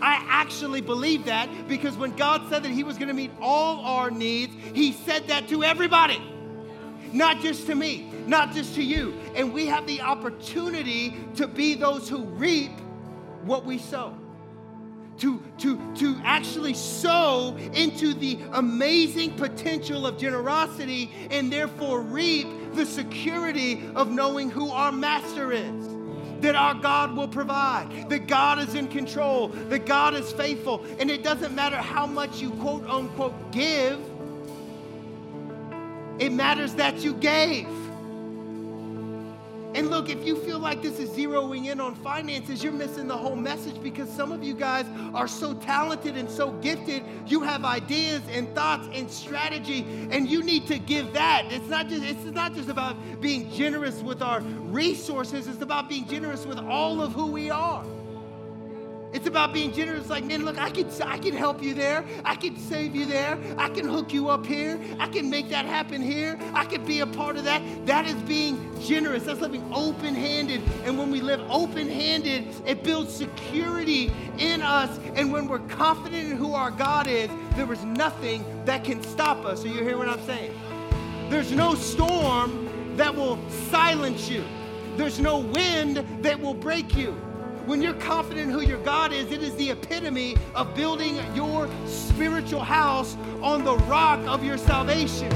I 0.00 0.24
actually 0.28 0.82
believe 0.82 1.24
that 1.24 1.68
because 1.68 1.96
when 1.96 2.14
God 2.16 2.48
said 2.50 2.62
that 2.62 2.70
He 2.70 2.84
was 2.84 2.98
going 2.98 3.08
to 3.08 3.14
meet 3.14 3.30
all 3.40 3.84
our 3.84 4.10
needs, 4.10 4.54
He 4.74 4.92
said 4.92 5.28
that 5.28 5.48
to 5.48 5.64
everybody, 5.64 6.22
not 7.12 7.40
just 7.40 7.66
to 7.66 7.74
me, 7.74 8.10
not 8.26 8.52
just 8.52 8.74
to 8.74 8.82
you. 8.82 9.14
And 9.34 9.52
we 9.52 9.66
have 9.66 9.86
the 9.86 10.00
opportunity 10.00 11.16
to 11.36 11.46
be 11.46 11.74
those 11.74 12.08
who 12.08 12.24
reap 12.24 12.72
what 13.42 13.64
we 13.64 13.78
sow 13.78 14.16
to, 15.18 15.42
to, 15.58 15.94
to 15.96 16.20
actually 16.24 16.74
sow 16.74 17.56
into 17.72 18.14
the 18.14 18.38
amazing 18.52 19.32
potential 19.36 20.06
of 20.06 20.18
generosity 20.18 21.10
and 21.30 21.52
therefore 21.52 22.02
reap 22.02 22.46
the 22.74 22.84
security 22.84 23.82
of 23.94 24.10
knowing 24.10 24.50
who 24.50 24.70
our 24.70 24.92
master 24.92 25.52
is. 25.52 25.88
That 26.40 26.54
our 26.54 26.74
God 26.74 27.16
will 27.16 27.28
provide, 27.28 28.10
that 28.10 28.26
God 28.26 28.58
is 28.58 28.74
in 28.74 28.88
control, 28.88 29.48
that 29.48 29.86
God 29.86 30.14
is 30.14 30.30
faithful. 30.32 30.84
And 31.00 31.10
it 31.10 31.22
doesn't 31.22 31.54
matter 31.54 31.76
how 31.76 32.06
much 32.06 32.42
you 32.42 32.50
quote 32.50 32.86
unquote 32.86 33.52
give, 33.52 33.98
it 36.18 36.32
matters 36.32 36.74
that 36.74 36.98
you 36.98 37.14
gave. 37.14 37.68
And 39.76 39.90
look, 39.90 40.08
if 40.08 40.24
you 40.24 40.36
feel 40.36 40.58
like 40.58 40.80
this 40.80 40.98
is 40.98 41.10
zeroing 41.10 41.66
in 41.66 41.80
on 41.80 41.94
finances, 41.96 42.64
you're 42.64 42.72
missing 42.72 43.08
the 43.08 43.16
whole 43.16 43.36
message 43.36 43.82
because 43.82 44.08
some 44.08 44.32
of 44.32 44.42
you 44.42 44.54
guys 44.54 44.86
are 45.12 45.28
so 45.28 45.52
talented 45.52 46.16
and 46.16 46.30
so 46.30 46.52
gifted. 46.62 47.02
You 47.26 47.42
have 47.42 47.62
ideas 47.62 48.22
and 48.30 48.54
thoughts 48.54 48.88
and 48.94 49.10
strategy, 49.10 49.84
and 50.10 50.30
you 50.30 50.42
need 50.42 50.66
to 50.68 50.78
give 50.78 51.12
that. 51.12 51.52
It's 51.52 51.68
not 51.68 51.88
just 51.88 52.04
it's 52.04 52.24
not 52.24 52.54
just 52.54 52.70
about 52.70 52.96
being 53.20 53.50
generous 53.50 54.00
with 54.00 54.22
our 54.22 54.40
resources, 54.40 55.46
it's 55.46 55.60
about 55.60 55.90
being 55.90 56.08
generous 56.08 56.46
with 56.46 56.58
all 56.58 57.02
of 57.02 57.12
who 57.12 57.26
we 57.26 57.50
are. 57.50 57.84
It's 59.12 59.26
about 59.26 59.52
being 59.52 59.72
generous. 59.72 60.08
Like, 60.08 60.24
man, 60.24 60.44
look, 60.44 60.58
I 60.58 60.70
can, 60.70 60.90
I 61.02 61.18
can 61.18 61.34
help 61.34 61.62
you 61.62 61.74
there. 61.74 62.04
I 62.24 62.34
can 62.34 62.58
save 62.58 62.94
you 62.94 63.06
there. 63.06 63.38
I 63.56 63.68
can 63.68 63.88
hook 63.88 64.12
you 64.12 64.28
up 64.28 64.44
here. 64.44 64.78
I 64.98 65.06
can 65.06 65.30
make 65.30 65.48
that 65.50 65.64
happen 65.64 66.02
here. 66.02 66.38
I 66.52 66.64
can 66.64 66.84
be 66.84 67.00
a 67.00 67.06
part 67.06 67.36
of 67.36 67.44
that. 67.44 67.62
That 67.86 68.06
is 68.06 68.14
being 68.22 68.58
generous. 68.80 69.24
That's 69.24 69.40
living 69.40 69.68
open 69.72 70.14
handed. 70.14 70.62
And 70.84 70.98
when 70.98 71.10
we 71.10 71.20
live 71.20 71.40
open 71.50 71.88
handed, 71.88 72.48
it 72.66 72.82
builds 72.82 73.14
security 73.14 74.12
in 74.38 74.60
us. 74.60 74.98
And 75.14 75.32
when 75.32 75.48
we're 75.48 75.60
confident 75.60 76.32
in 76.32 76.36
who 76.36 76.54
our 76.54 76.70
God 76.70 77.06
is, 77.06 77.30
there 77.54 77.72
is 77.72 77.82
nothing 77.84 78.44
that 78.66 78.84
can 78.84 79.02
stop 79.02 79.44
us. 79.44 79.64
Are 79.64 79.68
you 79.68 79.82
hear 79.82 79.96
what 79.96 80.08
I'm 80.08 80.24
saying? 80.26 80.52
There's 81.30 81.52
no 81.52 81.74
storm 81.74 82.68
that 82.96 83.14
will 83.14 83.38
silence 83.70 84.28
you. 84.28 84.44
There's 84.96 85.18
no 85.18 85.38
wind 85.38 86.04
that 86.22 86.40
will 86.40 86.54
break 86.54 86.96
you. 86.96 87.20
When 87.66 87.82
you're 87.82 87.94
confident 87.94 88.52
who 88.52 88.60
your 88.60 88.78
God 88.84 89.12
is, 89.12 89.32
it 89.32 89.42
is 89.42 89.52
the 89.56 89.72
epitome 89.72 90.36
of 90.54 90.72
building 90.76 91.16
your 91.34 91.68
spiritual 91.84 92.62
house 92.62 93.16
on 93.42 93.64
the 93.64 93.76
rock 93.76 94.20
of 94.28 94.44
your 94.44 94.56
salvation. 94.56 95.32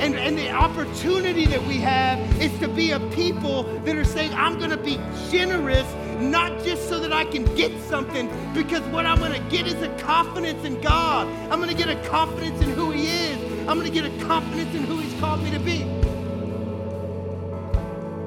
And, 0.00 0.14
and 0.14 0.38
the 0.38 0.50
opportunity 0.50 1.44
that 1.44 1.62
we 1.66 1.76
have 1.76 2.18
is 2.40 2.58
to 2.60 2.68
be 2.68 2.92
a 2.92 3.00
people 3.10 3.64
that 3.80 3.96
are 3.96 4.04
saying, 4.04 4.32
I'm 4.32 4.58
going 4.58 4.70
to 4.70 4.78
be 4.78 4.98
generous, 5.30 5.86
not 6.20 6.64
just 6.64 6.88
so 6.88 6.98
that 7.00 7.12
I 7.12 7.26
can 7.26 7.44
get 7.54 7.78
something, 7.82 8.30
because 8.54 8.80
what 8.88 9.04
I'm 9.04 9.18
going 9.18 9.32
to 9.32 9.50
get 9.50 9.66
is 9.66 9.80
a 9.82 9.94
confidence 9.98 10.64
in 10.64 10.80
God. 10.80 11.28
I'm 11.50 11.60
going 11.60 11.68
to 11.68 11.76
get 11.76 11.90
a 11.90 12.08
confidence 12.08 12.62
in 12.62 12.70
who 12.70 12.92
He 12.92 13.08
is. 13.08 13.38
I'm 13.68 13.78
going 13.78 13.84
to 13.86 13.90
get 13.90 14.06
a 14.06 14.24
confidence 14.24 14.74
in 14.74 14.84
who 14.84 14.96
He's 15.00 15.20
called 15.20 15.42
me 15.42 15.50
to 15.50 15.60
be. 15.60 15.82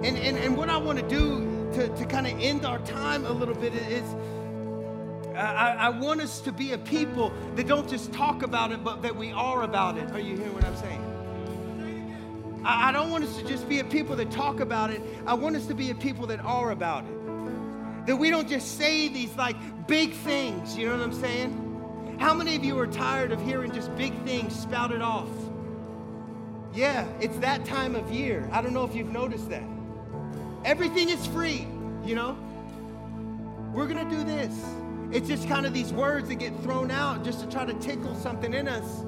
And, 0.08 0.16
and, 0.16 0.38
and 0.38 0.56
what 0.56 0.70
I 0.70 0.78
want 0.78 1.00
to 1.00 1.08
do 1.10 1.47
to, 1.78 1.88
to 1.90 2.06
kind 2.06 2.26
of 2.26 2.34
end 2.40 2.66
our 2.66 2.80
time 2.80 3.24
a 3.28 3.32
little 3.32 3.54
bit 3.54 3.72
is 3.76 4.04
uh, 5.36 5.38
I, 5.38 5.76
I, 5.76 5.90
want 5.90 6.22
us 6.22 6.42
to 6.42 6.52
be 6.52 6.72
a 6.72 6.78
people 6.80 7.32
that 7.56 7.68
don't 7.68 7.88
just 7.88 8.12
talk 8.12 8.42
about 8.42 8.72
it, 8.72 8.84
but 8.84 9.04
that 9.04 9.16
we 9.16 9.32
are 9.32 9.62
about 9.62 9.96
it. 9.96 10.10
Are 10.10 10.20
you 10.20 10.36
hearing 10.36 10.56
what 10.56 10.64
I'm 10.64 10.76
saying? 10.76 12.64
I, 12.66 12.90
I 12.90 12.92
don't 12.92 13.12
want 13.12 13.26
us 13.26 13.38
to 13.38 13.44
just 13.46 13.70
be 13.70 13.78
a 13.80 13.84
people 13.84 14.16
that 14.16 14.32
talk 14.32 14.60
about 14.60 14.90
it. 14.90 15.04
I 15.28 15.36
want 15.36 15.56
us 15.56 15.68
to 15.68 15.76
be 15.76 15.92
a 15.92 15.96
people 15.96 16.26
that 16.28 16.40
are 16.40 16.72
about 16.72 17.04
it. 17.04 18.08
That 18.08 18.16
we 18.16 18.32
don't 18.32 18.50
just 18.50 18.80
say 18.80 19.08
these 19.08 19.36
like 19.36 19.86
big 19.86 20.14
things, 20.14 20.76
you 20.76 20.88
know 20.88 20.98
what 20.98 21.04
I'm 21.04 21.14
saying? 21.14 22.18
How 22.20 22.34
many 22.34 22.56
of 22.56 22.66
you 22.66 22.80
are 22.80 22.88
tired 22.88 23.32
of 23.32 23.40
hearing 23.40 23.72
just 23.72 23.96
big 23.96 24.20
things 24.24 24.60
spouted 24.60 25.04
off? 25.04 25.30
Yeah, 26.74 27.08
it's 27.22 27.38
that 27.38 27.66
time 27.66 27.96
of 27.96 28.12
year. 28.12 28.50
I 28.52 28.64
don't 28.64 28.74
know 28.74 28.84
if 28.84 28.96
you've 28.96 29.12
noticed 29.12 29.52
that. 29.52 29.77
Everything 30.66 31.10
is 31.10 31.26
free, 31.28 31.68
you 32.04 32.16
know? 32.16 32.38
We're 33.74 33.88
gonna 33.88 34.10
do 34.10 34.24
this. 34.24 34.54
It's 35.12 35.28
just 35.28 35.48
kind 35.48 35.66
of 35.66 35.74
these 35.74 35.94
words 35.94 36.28
that 36.30 36.36
get 36.36 36.58
thrown 36.62 36.92
out 36.92 37.24
just 37.24 37.40
to 37.42 37.48
try 37.48 37.66
to 37.66 37.74
tickle 37.76 38.16
something 38.16 38.54
in 38.54 38.68
us. 38.68 39.04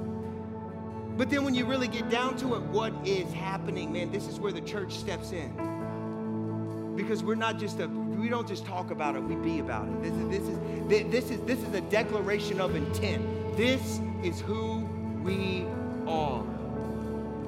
But 1.16 1.28
then 1.28 1.44
when 1.44 1.54
you 1.54 1.66
really 1.66 1.88
get 1.88 2.08
down 2.08 2.36
to 2.38 2.54
it, 2.54 2.62
what 2.62 2.94
is 3.04 3.30
happening, 3.32 3.92
man? 3.92 4.10
This 4.10 4.26
is 4.26 4.40
where 4.40 4.52
the 4.52 4.60
church 4.62 4.94
steps 4.94 5.32
in. 5.32 6.94
Because 6.96 7.22
we're 7.22 7.34
not 7.34 7.58
just 7.58 7.80
a 7.80 7.88
we 7.88 8.28
don't 8.28 8.48
just 8.48 8.64
talk 8.64 8.90
about 8.90 9.16
it, 9.16 9.22
we 9.22 9.34
be 9.34 9.58
about 9.60 9.88
it. 9.88 10.02
This 10.02 10.14
is 10.14 10.28
this 10.28 10.48
is 10.48 11.10
this 11.10 11.30
is 11.30 11.46
this 11.46 11.58
is 11.58 11.74
a 11.74 11.80
declaration 11.82 12.60
of 12.60 12.74
intent. 12.74 13.24
This 13.56 14.00
is 14.22 14.40
who 14.40 14.78
we 15.22 15.66
are. 16.06 16.44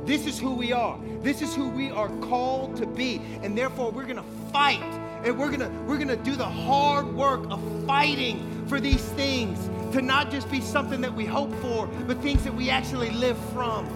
This 0.04 0.26
is 0.26 0.38
who 0.38 0.54
we 0.54 0.72
are. 0.72 0.98
This 1.22 1.42
is 1.42 1.54
who 1.54 1.68
we 1.68 1.90
are 1.90 2.08
called 2.20 2.76
to 2.76 2.86
be. 2.86 3.20
And 3.42 3.56
therefore 3.56 3.90
we're 3.90 4.04
going 4.04 4.16
to 4.16 4.50
fight 4.52 4.82
and 5.24 5.38
we're 5.38 5.48
going 5.48 5.60
to 5.60 5.68
we're 5.86 5.96
going 5.96 6.08
to 6.08 6.16
do 6.16 6.34
the 6.34 6.44
hard 6.44 7.14
work 7.14 7.48
of 7.50 7.60
fighting 7.86 8.66
for 8.66 8.80
these 8.80 9.02
things 9.10 9.58
to 9.94 10.02
not 10.02 10.30
just 10.30 10.50
be 10.50 10.60
something 10.60 11.00
that 11.02 11.14
we 11.14 11.24
hope 11.24 11.54
for, 11.60 11.86
but 12.06 12.20
things 12.22 12.42
that 12.44 12.54
we 12.54 12.70
actually 12.70 13.10
live 13.10 13.38
from. 13.52 13.86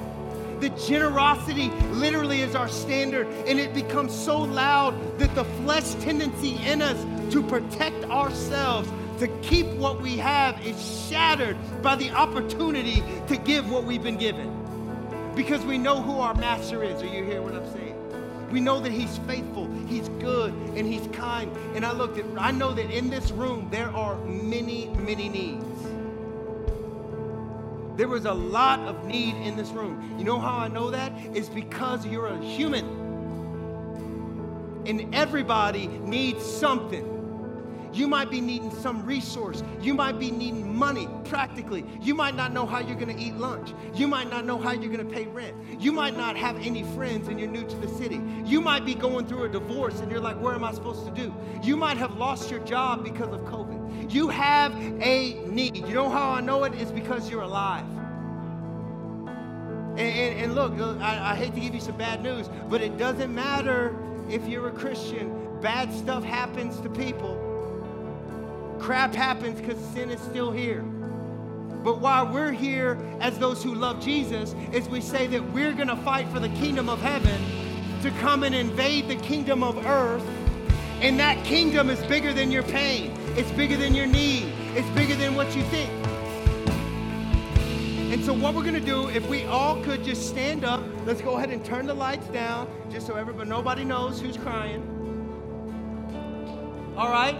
The 0.60 0.70
generosity 0.70 1.70
literally 1.92 2.40
is 2.40 2.54
our 2.54 2.68
standard, 2.68 3.26
and 3.46 3.58
it 3.58 3.74
becomes 3.74 4.14
so 4.14 4.38
loud 4.40 5.18
that 5.18 5.34
the 5.34 5.44
flesh 5.44 5.94
tendency 5.94 6.56
in 6.64 6.80
us 6.80 7.04
to 7.32 7.42
protect 7.42 8.04
ourselves, 8.04 8.88
to 9.18 9.28
keep 9.42 9.66
what 9.76 10.00
we 10.00 10.16
have, 10.16 10.64
is 10.64 11.08
shattered 11.08 11.56
by 11.82 11.96
the 11.96 12.10
opportunity 12.10 13.02
to 13.28 13.36
give 13.36 13.70
what 13.70 13.84
we've 13.84 14.02
been 14.02 14.16
given. 14.16 14.65
Because 15.36 15.64
we 15.66 15.76
know 15.76 16.00
who 16.00 16.18
our 16.18 16.34
master 16.34 16.82
is. 16.82 17.02
Are 17.02 17.06
you 17.06 17.22
hearing 17.22 17.44
what 17.44 17.54
I'm 17.54 17.70
saying? 17.72 18.50
We 18.50 18.58
know 18.58 18.80
that 18.80 18.90
He's 18.90 19.18
faithful, 19.18 19.70
He's 19.86 20.08
good, 20.20 20.54
and 20.74 20.86
He's 20.86 21.06
kind. 21.08 21.54
And 21.74 21.84
I 21.84 21.92
looked 21.92 22.16
at, 22.18 22.24
I 22.38 22.52
know 22.52 22.72
that 22.72 22.90
in 22.90 23.10
this 23.10 23.30
room 23.30 23.68
there 23.70 23.90
are 23.90 24.16
many, 24.24 24.88
many 24.88 25.28
needs. 25.28 25.64
There 27.98 28.08
was 28.08 28.24
a 28.24 28.32
lot 28.32 28.80
of 28.80 29.04
need 29.04 29.34
in 29.46 29.56
this 29.56 29.70
room. 29.70 30.16
You 30.18 30.24
know 30.24 30.38
how 30.38 30.56
I 30.56 30.68
know 30.68 30.90
that? 30.90 31.12
It's 31.34 31.50
because 31.50 32.06
you're 32.06 32.28
a 32.28 32.38
human. 32.38 32.84
And 34.86 35.14
everybody 35.14 35.86
needs 35.86 36.44
something. 36.44 37.15
You 37.96 38.06
might 38.06 38.30
be 38.30 38.42
needing 38.42 38.70
some 38.70 39.06
resource. 39.06 39.62
You 39.80 39.94
might 39.94 40.18
be 40.18 40.30
needing 40.30 40.76
money 40.76 41.08
practically. 41.24 41.82
You 42.02 42.14
might 42.14 42.34
not 42.34 42.52
know 42.52 42.66
how 42.66 42.80
you're 42.80 42.98
going 42.98 43.16
to 43.16 43.22
eat 43.22 43.36
lunch. 43.36 43.72
You 43.94 44.06
might 44.06 44.28
not 44.28 44.44
know 44.44 44.58
how 44.58 44.72
you're 44.72 44.92
going 44.92 45.08
to 45.08 45.14
pay 45.14 45.24
rent. 45.24 45.56
You 45.80 45.92
might 45.92 46.14
not 46.14 46.36
have 46.36 46.58
any 46.58 46.82
friends 46.94 47.28
and 47.28 47.40
you're 47.40 47.48
new 47.48 47.66
to 47.66 47.76
the 47.76 47.88
city. 47.88 48.20
You 48.44 48.60
might 48.60 48.84
be 48.84 48.94
going 48.94 49.26
through 49.26 49.44
a 49.44 49.48
divorce 49.48 50.00
and 50.00 50.10
you're 50.10 50.20
like, 50.20 50.38
where 50.38 50.54
am 50.54 50.62
I 50.62 50.74
supposed 50.74 51.06
to 51.06 51.10
do? 51.10 51.34
You 51.62 51.74
might 51.78 51.96
have 51.96 52.18
lost 52.18 52.50
your 52.50 52.60
job 52.60 53.02
because 53.02 53.32
of 53.32 53.40
COVID. 53.46 54.12
You 54.12 54.28
have 54.28 54.76
a 55.00 55.40
need. 55.46 55.78
You 55.78 55.94
know 55.94 56.10
how 56.10 56.32
I 56.32 56.42
know 56.42 56.64
it? 56.64 56.74
It's 56.74 56.90
because 56.90 57.30
you're 57.30 57.42
alive. 57.42 57.86
And, 59.96 60.00
and, 60.00 60.40
and 60.40 60.54
look, 60.54 60.78
uh, 60.78 60.98
I, 60.98 61.32
I 61.32 61.34
hate 61.34 61.54
to 61.54 61.60
give 61.60 61.74
you 61.74 61.80
some 61.80 61.96
bad 61.96 62.22
news, 62.22 62.50
but 62.68 62.82
it 62.82 62.98
doesn't 62.98 63.34
matter 63.34 63.96
if 64.28 64.46
you're 64.46 64.68
a 64.68 64.72
Christian. 64.72 65.58
Bad 65.62 65.90
stuff 65.94 66.22
happens 66.22 66.78
to 66.80 66.90
people 66.90 67.45
Crap 68.78 69.14
happens 69.14 69.60
because 69.60 69.78
sin 69.92 70.10
is 70.10 70.20
still 70.20 70.52
here. 70.52 70.82
But 71.84 72.00
why 72.00 72.22
we're 72.22 72.52
here 72.52 72.98
as 73.20 73.38
those 73.38 73.62
who 73.62 73.74
love 73.74 74.00
Jesus, 74.04 74.54
is 74.72 74.88
we 74.88 75.00
say 75.00 75.26
that 75.28 75.52
we're 75.52 75.72
going 75.72 75.88
to 75.88 75.96
fight 75.96 76.28
for 76.28 76.40
the 76.40 76.48
kingdom 76.50 76.88
of 76.88 77.00
heaven 77.00 77.40
to 78.02 78.10
come 78.20 78.42
and 78.42 78.54
invade 78.54 79.08
the 79.08 79.16
kingdom 79.16 79.62
of 79.62 79.86
earth. 79.86 80.24
And 81.00 81.18
that 81.20 81.44
kingdom 81.44 81.90
is 81.90 82.02
bigger 82.06 82.32
than 82.32 82.50
your 82.50 82.62
pain. 82.64 83.12
It's 83.36 83.50
bigger 83.52 83.76
than 83.76 83.94
your 83.94 84.06
need. 84.06 84.52
It's 84.74 84.88
bigger 84.90 85.14
than 85.14 85.34
what 85.36 85.54
you 85.54 85.62
think. 85.64 85.90
And 88.12 88.24
so, 88.24 88.32
what 88.32 88.54
we're 88.54 88.62
going 88.62 88.74
to 88.74 88.80
do, 88.80 89.08
if 89.08 89.28
we 89.28 89.44
all 89.44 89.82
could 89.82 90.04
just 90.04 90.28
stand 90.28 90.64
up, 90.64 90.82
let's 91.04 91.20
go 91.20 91.36
ahead 91.36 91.50
and 91.50 91.64
turn 91.64 91.86
the 91.86 91.94
lights 91.94 92.28
down, 92.28 92.68
just 92.90 93.06
so 93.06 93.14
everybody, 93.16 93.48
nobody 93.48 93.84
knows 93.84 94.20
who's 94.20 94.36
crying. 94.36 95.04
All 96.96 97.10
right? 97.10 97.36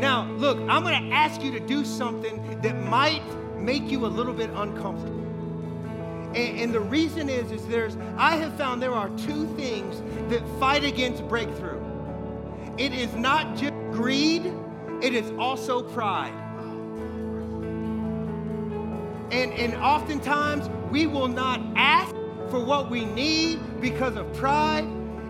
Now, 0.00 0.30
look, 0.32 0.58
I'm 0.68 0.82
going 0.82 1.08
to 1.08 1.14
ask 1.14 1.42
you 1.42 1.50
to 1.52 1.60
do 1.60 1.84
something 1.84 2.60
that 2.60 2.76
might 2.84 3.22
make 3.56 3.90
you 3.90 4.06
a 4.06 4.08
little 4.08 4.32
bit 4.32 4.50
uncomfortable. 4.50 5.24
And, 6.34 6.60
and, 6.60 6.74
the 6.74 6.80
reason 6.80 7.28
is, 7.28 7.50
is 7.50 7.66
there's, 7.68 7.96
I 8.16 8.36
have 8.36 8.54
found 8.54 8.82
there 8.82 8.92
are 8.92 9.08
two 9.10 9.46
things 9.56 10.02
that 10.30 10.42
fight 10.60 10.84
against 10.84 11.26
breakthrough. 11.26 11.82
It 12.76 12.92
is 12.92 13.14
not 13.14 13.56
just 13.56 13.74
greed, 13.92 14.52
it 15.02 15.14
is 15.14 15.32
also 15.38 15.82
pride. 15.82 16.34
And, 19.30 19.52
and 19.52 19.74
oftentimes 19.76 20.68
we 20.90 21.06
will 21.06 21.28
not 21.28 21.60
ask 21.76 22.14
for 22.50 22.64
what 22.64 22.90
we 22.90 23.04
need 23.04 23.60
because 23.80 24.16
of 24.16 24.32
pride, 24.34 24.84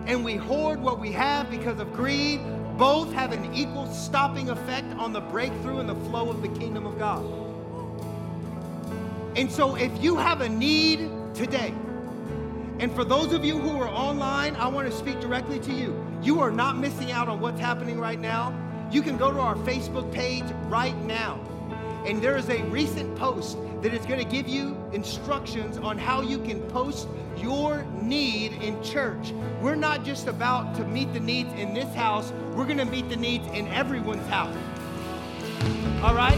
and 0.05 0.23
we 0.23 0.35
hoard 0.35 0.81
what 0.81 0.99
we 0.99 1.11
have 1.11 1.49
because 1.49 1.79
of 1.79 1.91
greed, 1.93 2.39
both 2.79 3.11
have 3.11 3.33
an 3.33 3.53
equal 3.53 3.85
stopping 3.93 4.49
effect 4.49 4.87
on 4.93 5.11
the 5.11 5.19
breakthrough 5.19 5.79
and 5.79 5.89
the 5.89 6.09
flow 6.09 6.29
of 6.29 6.41
the 6.41 6.47
kingdom 6.47 6.85
of 6.85 6.97
God. 6.97 7.25
And 9.37 9.51
so, 9.51 9.75
if 9.75 9.91
you 10.01 10.15
have 10.15 10.39
a 10.39 10.47
need 10.47 11.11
today, 11.35 11.73
and 12.79 12.89
for 12.95 13.03
those 13.03 13.33
of 13.33 13.43
you 13.43 13.59
who 13.59 13.77
are 13.81 13.89
online, 13.89 14.55
I 14.55 14.69
want 14.69 14.89
to 14.89 14.97
speak 14.97 15.19
directly 15.19 15.59
to 15.59 15.73
you. 15.73 15.93
You 16.23 16.39
are 16.39 16.51
not 16.51 16.77
missing 16.77 17.11
out 17.11 17.27
on 17.27 17.41
what's 17.41 17.59
happening 17.59 17.99
right 17.99 18.19
now. 18.19 18.57
You 18.89 19.01
can 19.01 19.17
go 19.17 19.29
to 19.29 19.39
our 19.39 19.55
Facebook 19.55 20.09
page 20.13 20.45
right 20.67 20.97
now. 21.03 21.37
And 22.05 22.21
there 22.21 22.37
is 22.37 22.49
a 22.49 22.63
recent 22.63 23.13
post 23.17 23.57
that 23.81 23.93
is 23.93 24.05
going 24.05 24.19
to 24.19 24.29
give 24.29 24.47
you 24.47 24.77
instructions 24.91 25.77
on 25.77 25.97
how 25.97 26.21
you 26.21 26.39
can 26.39 26.61
post 26.69 27.07
your 27.37 27.83
need 28.01 28.53
in 28.61 28.81
church. 28.83 29.33
We're 29.61 29.75
not 29.75 30.03
just 30.03 30.27
about 30.27 30.75
to 30.75 30.85
meet 30.85 31.13
the 31.13 31.19
needs 31.19 31.53
in 31.53 31.73
this 31.73 31.93
house, 31.95 32.33
we're 32.53 32.65
going 32.65 32.77
to 32.77 32.85
meet 32.85 33.09
the 33.09 33.15
needs 33.15 33.47
in 33.47 33.67
everyone's 33.69 34.27
house. 34.27 34.55
All 36.01 36.13
right? 36.13 36.37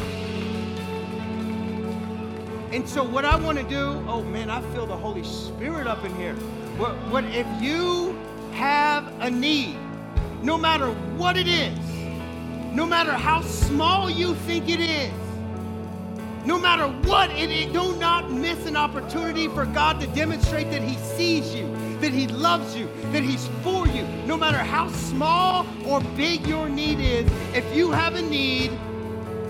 And 2.71 2.87
so, 2.87 3.03
what 3.03 3.25
I 3.25 3.35
want 3.35 3.57
to 3.57 3.65
do, 3.65 4.03
oh 4.07 4.23
man, 4.23 4.49
I 4.49 4.61
feel 4.73 4.85
the 4.85 4.95
Holy 4.95 5.23
Spirit 5.23 5.87
up 5.87 6.05
in 6.05 6.15
here. 6.15 6.35
What, 6.77 6.95
what 7.09 7.25
if 7.25 7.45
you 7.61 8.17
have 8.53 9.11
a 9.19 9.29
need, 9.29 9.77
no 10.41 10.57
matter 10.57 10.87
what 11.17 11.35
it 11.35 11.47
is, 11.47 11.77
no 12.71 12.85
matter 12.85 13.11
how 13.11 13.41
small 13.41 14.09
you 14.09 14.35
think 14.35 14.69
it 14.69 14.79
is, 14.79 15.11
no 16.45 16.57
matter 16.57 16.87
what, 17.07 17.29
it, 17.31 17.51
it, 17.51 17.71
do 17.71 17.95
not 17.97 18.31
miss 18.31 18.65
an 18.65 18.75
opportunity 18.75 19.47
for 19.47 19.65
God 19.65 19.99
to 19.99 20.07
demonstrate 20.07 20.71
that 20.71 20.81
He 20.81 20.95
sees 20.97 21.53
you, 21.53 21.67
that 21.99 22.11
He 22.11 22.27
loves 22.27 22.75
you, 22.75 22.89
that 23.11 23.21
He's 23.21 23.47
for 23.63 23.87
you. 23.87 24.03
No 24.25 24.37
matter 24.37 24.57
how 24.57 24.89
small 24.89 25.67
or 25.85 26.01
big 26.15 26.47
your 26.47 26.67
need 26.67 26.99
is, 26.99 27.31
if 27.53 27.75
you 27.75 27.91
have 27.91 28.15
a 28.15 28.21
need, 28.21 28.71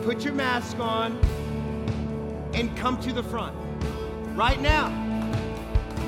put 0.03 0.25
your 0.25 0.33
mask 0.33 0.79
on 0.79 1.17
and 2.53 2.75
come 2.75 2.99
to 3.01 3.13
the 3.13 3.23
front 3.23 3.55
right 4.35 4.59
now. 4.59 4.89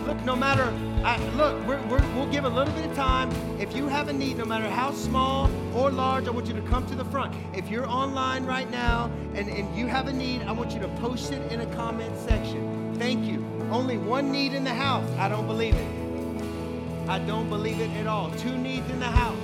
Look, 0.06 0.22
no 0.26 0.36
matter, 0.36 0.70
I, 1.04 1.18
look, 1.32 1.68
we're, 1.68 1.82
we 1.88 2.16
will 2.16 2.28
give 2.28 2.46
a 2.46 2.50
little 2.50 2.74
bit 2.74 2.86
of 2.86 2.96
time. 2.96 3.30
If 3.60 3.76
you 3.76 3.90
have 3.90 4.08
a 4.08 4.14
need, 4.14 4.38
no 4.38 4.46
matter 4.46 4.70
how 4.70 4.92
small 4.92 5.52
or 5.76 5.92
large, 5.92 6.28
I 6.28 6.32
want 6.32 6.48
you 6.48 6.54
to 6.54 6.62
come 6.62 6.86
to 6.88 6.96
the 6.96 7.04
front. 7.04 7.36
If 7.54 7.68
you're 7.70 7.86
online 7.86 8.46
right 8.46 8.72
now 8.72 9.12
and, 9.34 9.50
and 9.50 9.78
you 9.78 9.88
have 9.88 10.08
a 10.08 10.14
need, 10.14 10.44
I 10.44 10.54
want 10.54 10.72
you 10.72 10.80
to 10.80 10.88
post 11.00 11.34
it 11.34 11.52
in 11.52 11.60
a 11.60 11.66
comment 11.76 12.18
section. 12.18 12.96
Thank 12.98 13.26
you. 13.26 13.46
Only 13.70 13.98
one 13.98 14.32
need 14.32 14.54
in 14.54 14.64
the 14.64 14.74
house. 14.74 15.10
I 15.18 15.28
don't 15.28 15.46
believe 15.46 15.76
it. 15.76 17.10
I 17.10 17.20
don't 17.20 17.50
believe 17.50 17.82
it 17.82 17.92
at 17.98 18.08
all. 18.08 18.32
Two 18.32 18.58
needs 18.58 18.90
in 18.90 19.00
the 19.00 19.06
house. 19.06 19.38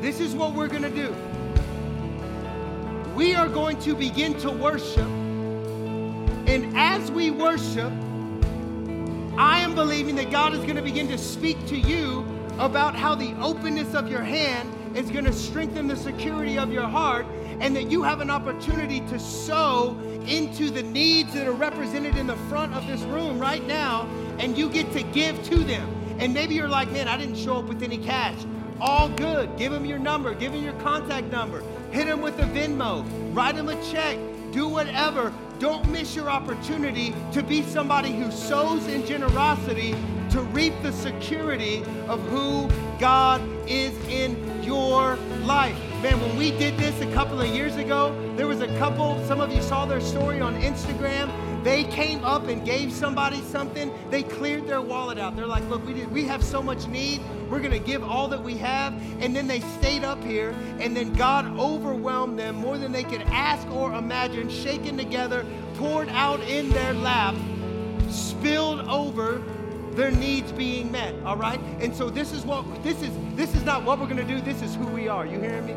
This 0.00 0.18
is 0.18 0.34
what 0.34 0.54
we're 0.54 0.68
going 0.68 0.82
to 0.82 0.88
do. 0.88 1.14
We 3.14 3.34
are 3.34 3.48
going 3.48 3.78
to 3.80 3.94
begin 3.94 4.32
to 4.40 4.50
worship. 4.50 5.08
And 6.46 6.74
as 6.74 7.10
we 7.10 7.30
worship, 7.30 7.92
I 9.40 9.60
am 9.60 9.74
believing 9.74 10.16
that 10.16 10.30
God 10.30 10.52
is 10.52 10.60
going 10.60 10.76
to 10.76 10.82
begin 10.82 11.08
to 11.08 11.16
speak 11.16 11.66
to 11.68 11.74
you 11.74 12.26
about 12.58 12.94
how 12.94 13.14
the 13.14 13.34
openness 13.40 13.94
of 13.94 14.06
your 14.06 14.20
hand 14.20 14.70
is 14.94 15.10
going 15.10 15.24
to 15.24 15.32
strengthen 15.32 15.86
the 15.86 15.96
security 15.96 16.58
of 16.58 16.70
your 16.70 16.86
heart 16.86 17.24
and 17.58 17.74
that 17.74 17.90
you 17.90 18.02
have 18.02 18.20
an 18.20 18.28
opportunity 18.28 19.00
to 19.06 19.18
sow 19.18 19.98
into 20.26 20.68
the 20.68 20.82
needs 20.82 21.32
that 21.32 21.46
are 21.46 21.54
represented 21.54 22.18
in 22.18 22.26
the 22.26 22.36
front 22.50 22.74
of 22.74 22.86
this 22.86 23.00
room 23.04 23.38
right 23.38 23.66
now 23.66 24.06
and 24.38 24.58
you 24.58 24.68
get 24.68 24.92
to 24.92 25.02
give 25.04 25.42
to 25.44 25.56
them. 25.64 25.88
And 26.18 26.34
maybe 26.34 26.54
you're 26.54 26.68
like, 26.68 26.92
man, 26.92 27.08
I 27.08 27.16
didn't 27.16 27.36
show 27.36 27.56
up 27.56 27.64
with 27.64 27.82
any 27.82 27.96
cash. 27.96 28.36
All 28.78 29.08
good. 29.08 29.56
Give 29.56 29.72
them 29.72 29.86
your 29.86 29.98
number, 29.98 30.34
give 30.34 30.52
them 30.52 30.62
your 30.62 30.78
contact 30.80 31.28
number, 31.28 31.64
hit 31.92 32.08
them 32.08 32.20
with 32.20 32.38
a 32.40 32.44
Venmo, 32.44 33.06
write 33.34 33.56
them 33.56 33.70
a 33.70 33.90
check, 33.90 34.18
do 34.52 34.68
whatever. 34.68 35.32
Don't 35.60 35.86
miss 35.90 36.16
your 36.16 36.30
opportunity 36.30 37.14
to 37.32 37.42
be 37.42 37.60
somebody 37.62 38.12
who 38.12 38.30
sows 38.32 38.86
in 38.86 39.04
generosity 39.04 39.94
to 40.30 40.40
reap 40.40 40.72
the 40.80 40.90
security 40.90 41.84
of 42.08 42.18
who 42.28 42.66
God 42.98 43.42
is 43.68 43.94
in 44.08 44.62
your 44.64 45.16
life. 45.42 45.76
Man, 46.02 46.18
when 46.18 46.38
we 46.38 46.50
did 46.52 46.78
this 46.78 46.98
a 47.02 47.12
couple 47.12 47.38
of 47.38 47.46
years 47.48 47.76
ago, 47.76 48.16
there 48.36 48.46
was 48.46 48.62
a 48.62 48.78
couple, 48.78 49.22
some 49.26 49.38
of 49.38 49.52
you 49.52 49.60
saw 49.60 49.84
their 49.84 50.00
story 50.00 50.40
on 50.40 50.54
Instagram. 50.62 51.30
They 51.62 51.84
came 51.84 52.24
up 52.24 52.48
and 52.48 52.64
gave 52.64 52.90
somebody 52.90 53.42
something. 53.42 53.92
They 54.08 54.22
cleared 54.22 54.66
their 54.66 54.80
wallet 54.80 55.18
out. 55.18 55.36
They're 55.36 55.46
like, 55.46 55.68
look, 55.68 55.86
we, 55.86 55.92
did, 55.92 56.10
we 56.10 56.24
have 56.24 56.42
so 56.42 56.62
much 56.62 56.86
need. 56.88 57.20
We're 57.50 57.58
going 57.60 57.72
to 57.72 57.78
give 57.78 58.02
all 58.02 58.28
that 58.28 58.42
we 58.42 58.56
have. 58.58 58.94
And 59.20 59.34
then 59.34 59.46
they 59.46 59.60
stayed 59.60 60.04
up 60.04 60.22
here, 60.22 60.54
and 60.78 60.96
then 60.96 61.12
God 61.12 61.58
overwhelmed 61.58 62.38
them 62.38 62.56
more 62.56 62.78
than 62.78 62.92
they 62.92 63.04
could 63.04 63.22
ask 63.22 63.68
or 63.70 63.92
imagine, 63.92 64.48
shaken 64.48 64.96
together, 64.96 65.44
poured 65.74 66.08
out 66.10 66.40
in 66.42 66.70
their 66.70 66.94
lap, 66.94 67.34
spilled 68.08 68.80
over 68.88 69.42
their 69.92 70.12
needs 70.12 70.52
being 70.52 70.90
met 70.92 71.12
all 71.24 71.36
right 71.36 71.58
and 71.80 71.94
so 71.94 72.08
this 72.08 72.32
is 72.32 72.44
what 72.46 72.64
this 72.84 73.02
is 73.02 73.10
this 73.34 73.56
is 73.56 73.64
not 73.64 73.84
what 73.84 73.98
we're 73.98 74.06
going 74.06 74.16
to 74.16 74.22
do 74.22 74.40
this 74.40 74.62
is 74.62 74.76
who 74.76 74.86
we 74.86 75.08
are 75.08 75.26
you 75.26 75.38
hearing 75.40 75.66
me 75.66 75.74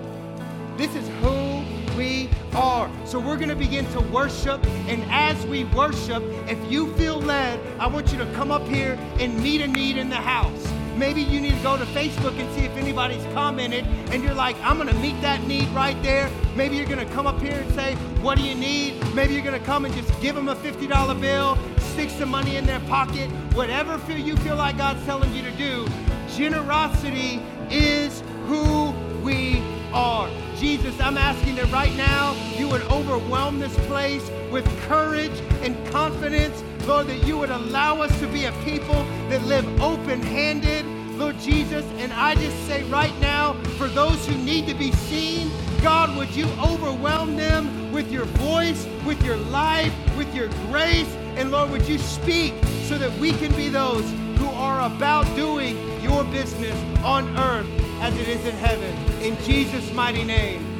this 0.77 0.95
is 0.95 1.07
who 1.21 1.63
we 1.95 2.29
are. 2.53 2.89
So 3.05 3.19
we're 3.19 3.35
going 3.35 3.49
to 3.49 3.55
begin 3.55 3.85
to 3.91 3.99
worship. 3.99 4.65
And 4.87 5.03
as 5.11 5.45
we 5.45 5.65
worship, 5.65 6.23
if 6.47 6.59
you 6.71 6.91
feel 6.95 7.19
led, 7.19 7.59
I 7.79 7.87
want 7.87 8.11
you 8.11 8.17
to 8.17 8.25
come 8.33 8.51
up 8.51 8.67
here 8.67 8.97
and 9.19 9.41
meet 9.41 9.61
a 9.61 9.67
need 9.67 9.97
in 9.97 10.09
the 10.09 10.15
house. 10.15 10.67
Maybe 10.95 11.21
you 11.21 11.41
need 11.41 11.55
to 11.55 11.63
go 11.63 11.77
to 11.77 11.85
Facebook 11.85 12.39
and 12.39 12.53
see 12.55 12.65
if 12.65 12.75
anybody's 12.77 13.23
commented, 13.33 13.85
and 14.11 14.23
you're 14.23 14.33
like, 14.33 14.55
I'm 14.63 14.77
gonna 14.77 14.93
meet 14.95 15.19
that 15.21 15.43
need 15.47 15.67
right 15.69 16.01
there. 16.03 16.29
Maybe 16.55 16.75
you're 16.75 16.87
gonna 16.87 17.05
come 17.05 17.25
up 17.25 17.41
here 17.41 17.59
and 17.59 17.73
say, 17.73 17.95
What 18.21 18.37
do 18.37 18.43
you 18.43 18.55
need? 18.55 19.01
Maybe 19.13 19.33
you're 19.33 19.43
gonna 19.43 19.59
come 19.59 19.85
and 19.85 19.93
just 19.93 20.09
give 20.21 20.35
them 20.35 20.49
a 20.49 20.55
$50 20.55 21.19
bill, 21.19 21.57
stick 21.79 22.09
some 22.09 22.29
money 22.29 22.57
in 22.57 22.65
their 22.65 22.79
pocket, 22.81 23.29
whatever 23.53 23.97
feel 23.99 24.17
you 24.17 24.35
feel 24.37 24.55
like 24.55 24.77
God's 24.77 25.03
telling 25.05 25.33
you 25.33 25.41
to 25.43 25.51
do. 25.51 25.87
Generosity 26.35 27.41
is 27.69 28.23
who 28.45 28.91
we 29.23 29.61
are. 29.93 30.29
Jesus, 30.57 30.99
I'm 30.99 31.17
asking 31.17 31.55
that 31.55 31.71
right 31.71 31.95
now 31.95 32.35
you 32.57 32.67
would 32.67 32.81
overwhelm 32.83 33.59
this 33.59 33.75
place 33.87 34.29
with 34.51 34.65
courage 34.87 35.37
and 35.61 35.75
confidence. 35.87 36.63
Lord, 36.87 37.07
that 37.07 37.25
you 37.25 37.37
would 37.37 37.49
allow 37.49 38.01
us 38.01 38.17
to 38.19 38.27
be 38.27 38.45
a 38.45 38.51
people 38.63 39.03
that 39.29 39.41
live 39.43 39.65
open 39.81 40.21
handed. 40.21 40.85
Lord 41.17 41.37
Jesus, 41.39 41.85
and 41.97 42.11
I 42.11 42.35
just 42.35 42.57
say 42.67 42.83
right 42.85 43.17
now, 43.19 43.53
for 43.77 43.87
those 43.87 44.25
who 44.27 44.35
need 44.43 44.67
to 44.67 44.73
be 44.73 44.91
seen, 44.91 45.51
God, 45.81 46.15
would 46.17 46.35
you 46.35 46.47
overwhelm 46.61 47.35
them 47.35 47.91
with 47.91 48.11
your 48.11 48.25
voice, 48.25 48.87
with 49.05 49.23
your 49.23 49.37
life, 49.37 49.93
with 50.17 50.33
your 50.33 50.47
grace? 50.69 51.09
And 51.35 51.51
Lord, 51.51 51.69
would 51.71 51.87
you 51.87 51.97
speak 51.97 52.53
so 52.83 52.97
that 52.97 53.11
we 53.19 53.31
can 53.31 53.55
be 53.55 53.69
those 53.69 54.09
who 54.37 54.47
are 54.47 54.85
about 54.85 55.25
doing 55.35 56.01
your 56.01 56.23
business 56.25 56.77
on 57.03 57.37
earth 57.37 57.67
as 58.01 58.13
it 58.17 58.27
is 58.27 58.45
in 58.45 58.55
heaven. 58.55 58.93
In 59.21 59.37
Jesus' 59.43 59.93
mighty 59.93 60.23
name. 60.23 60.72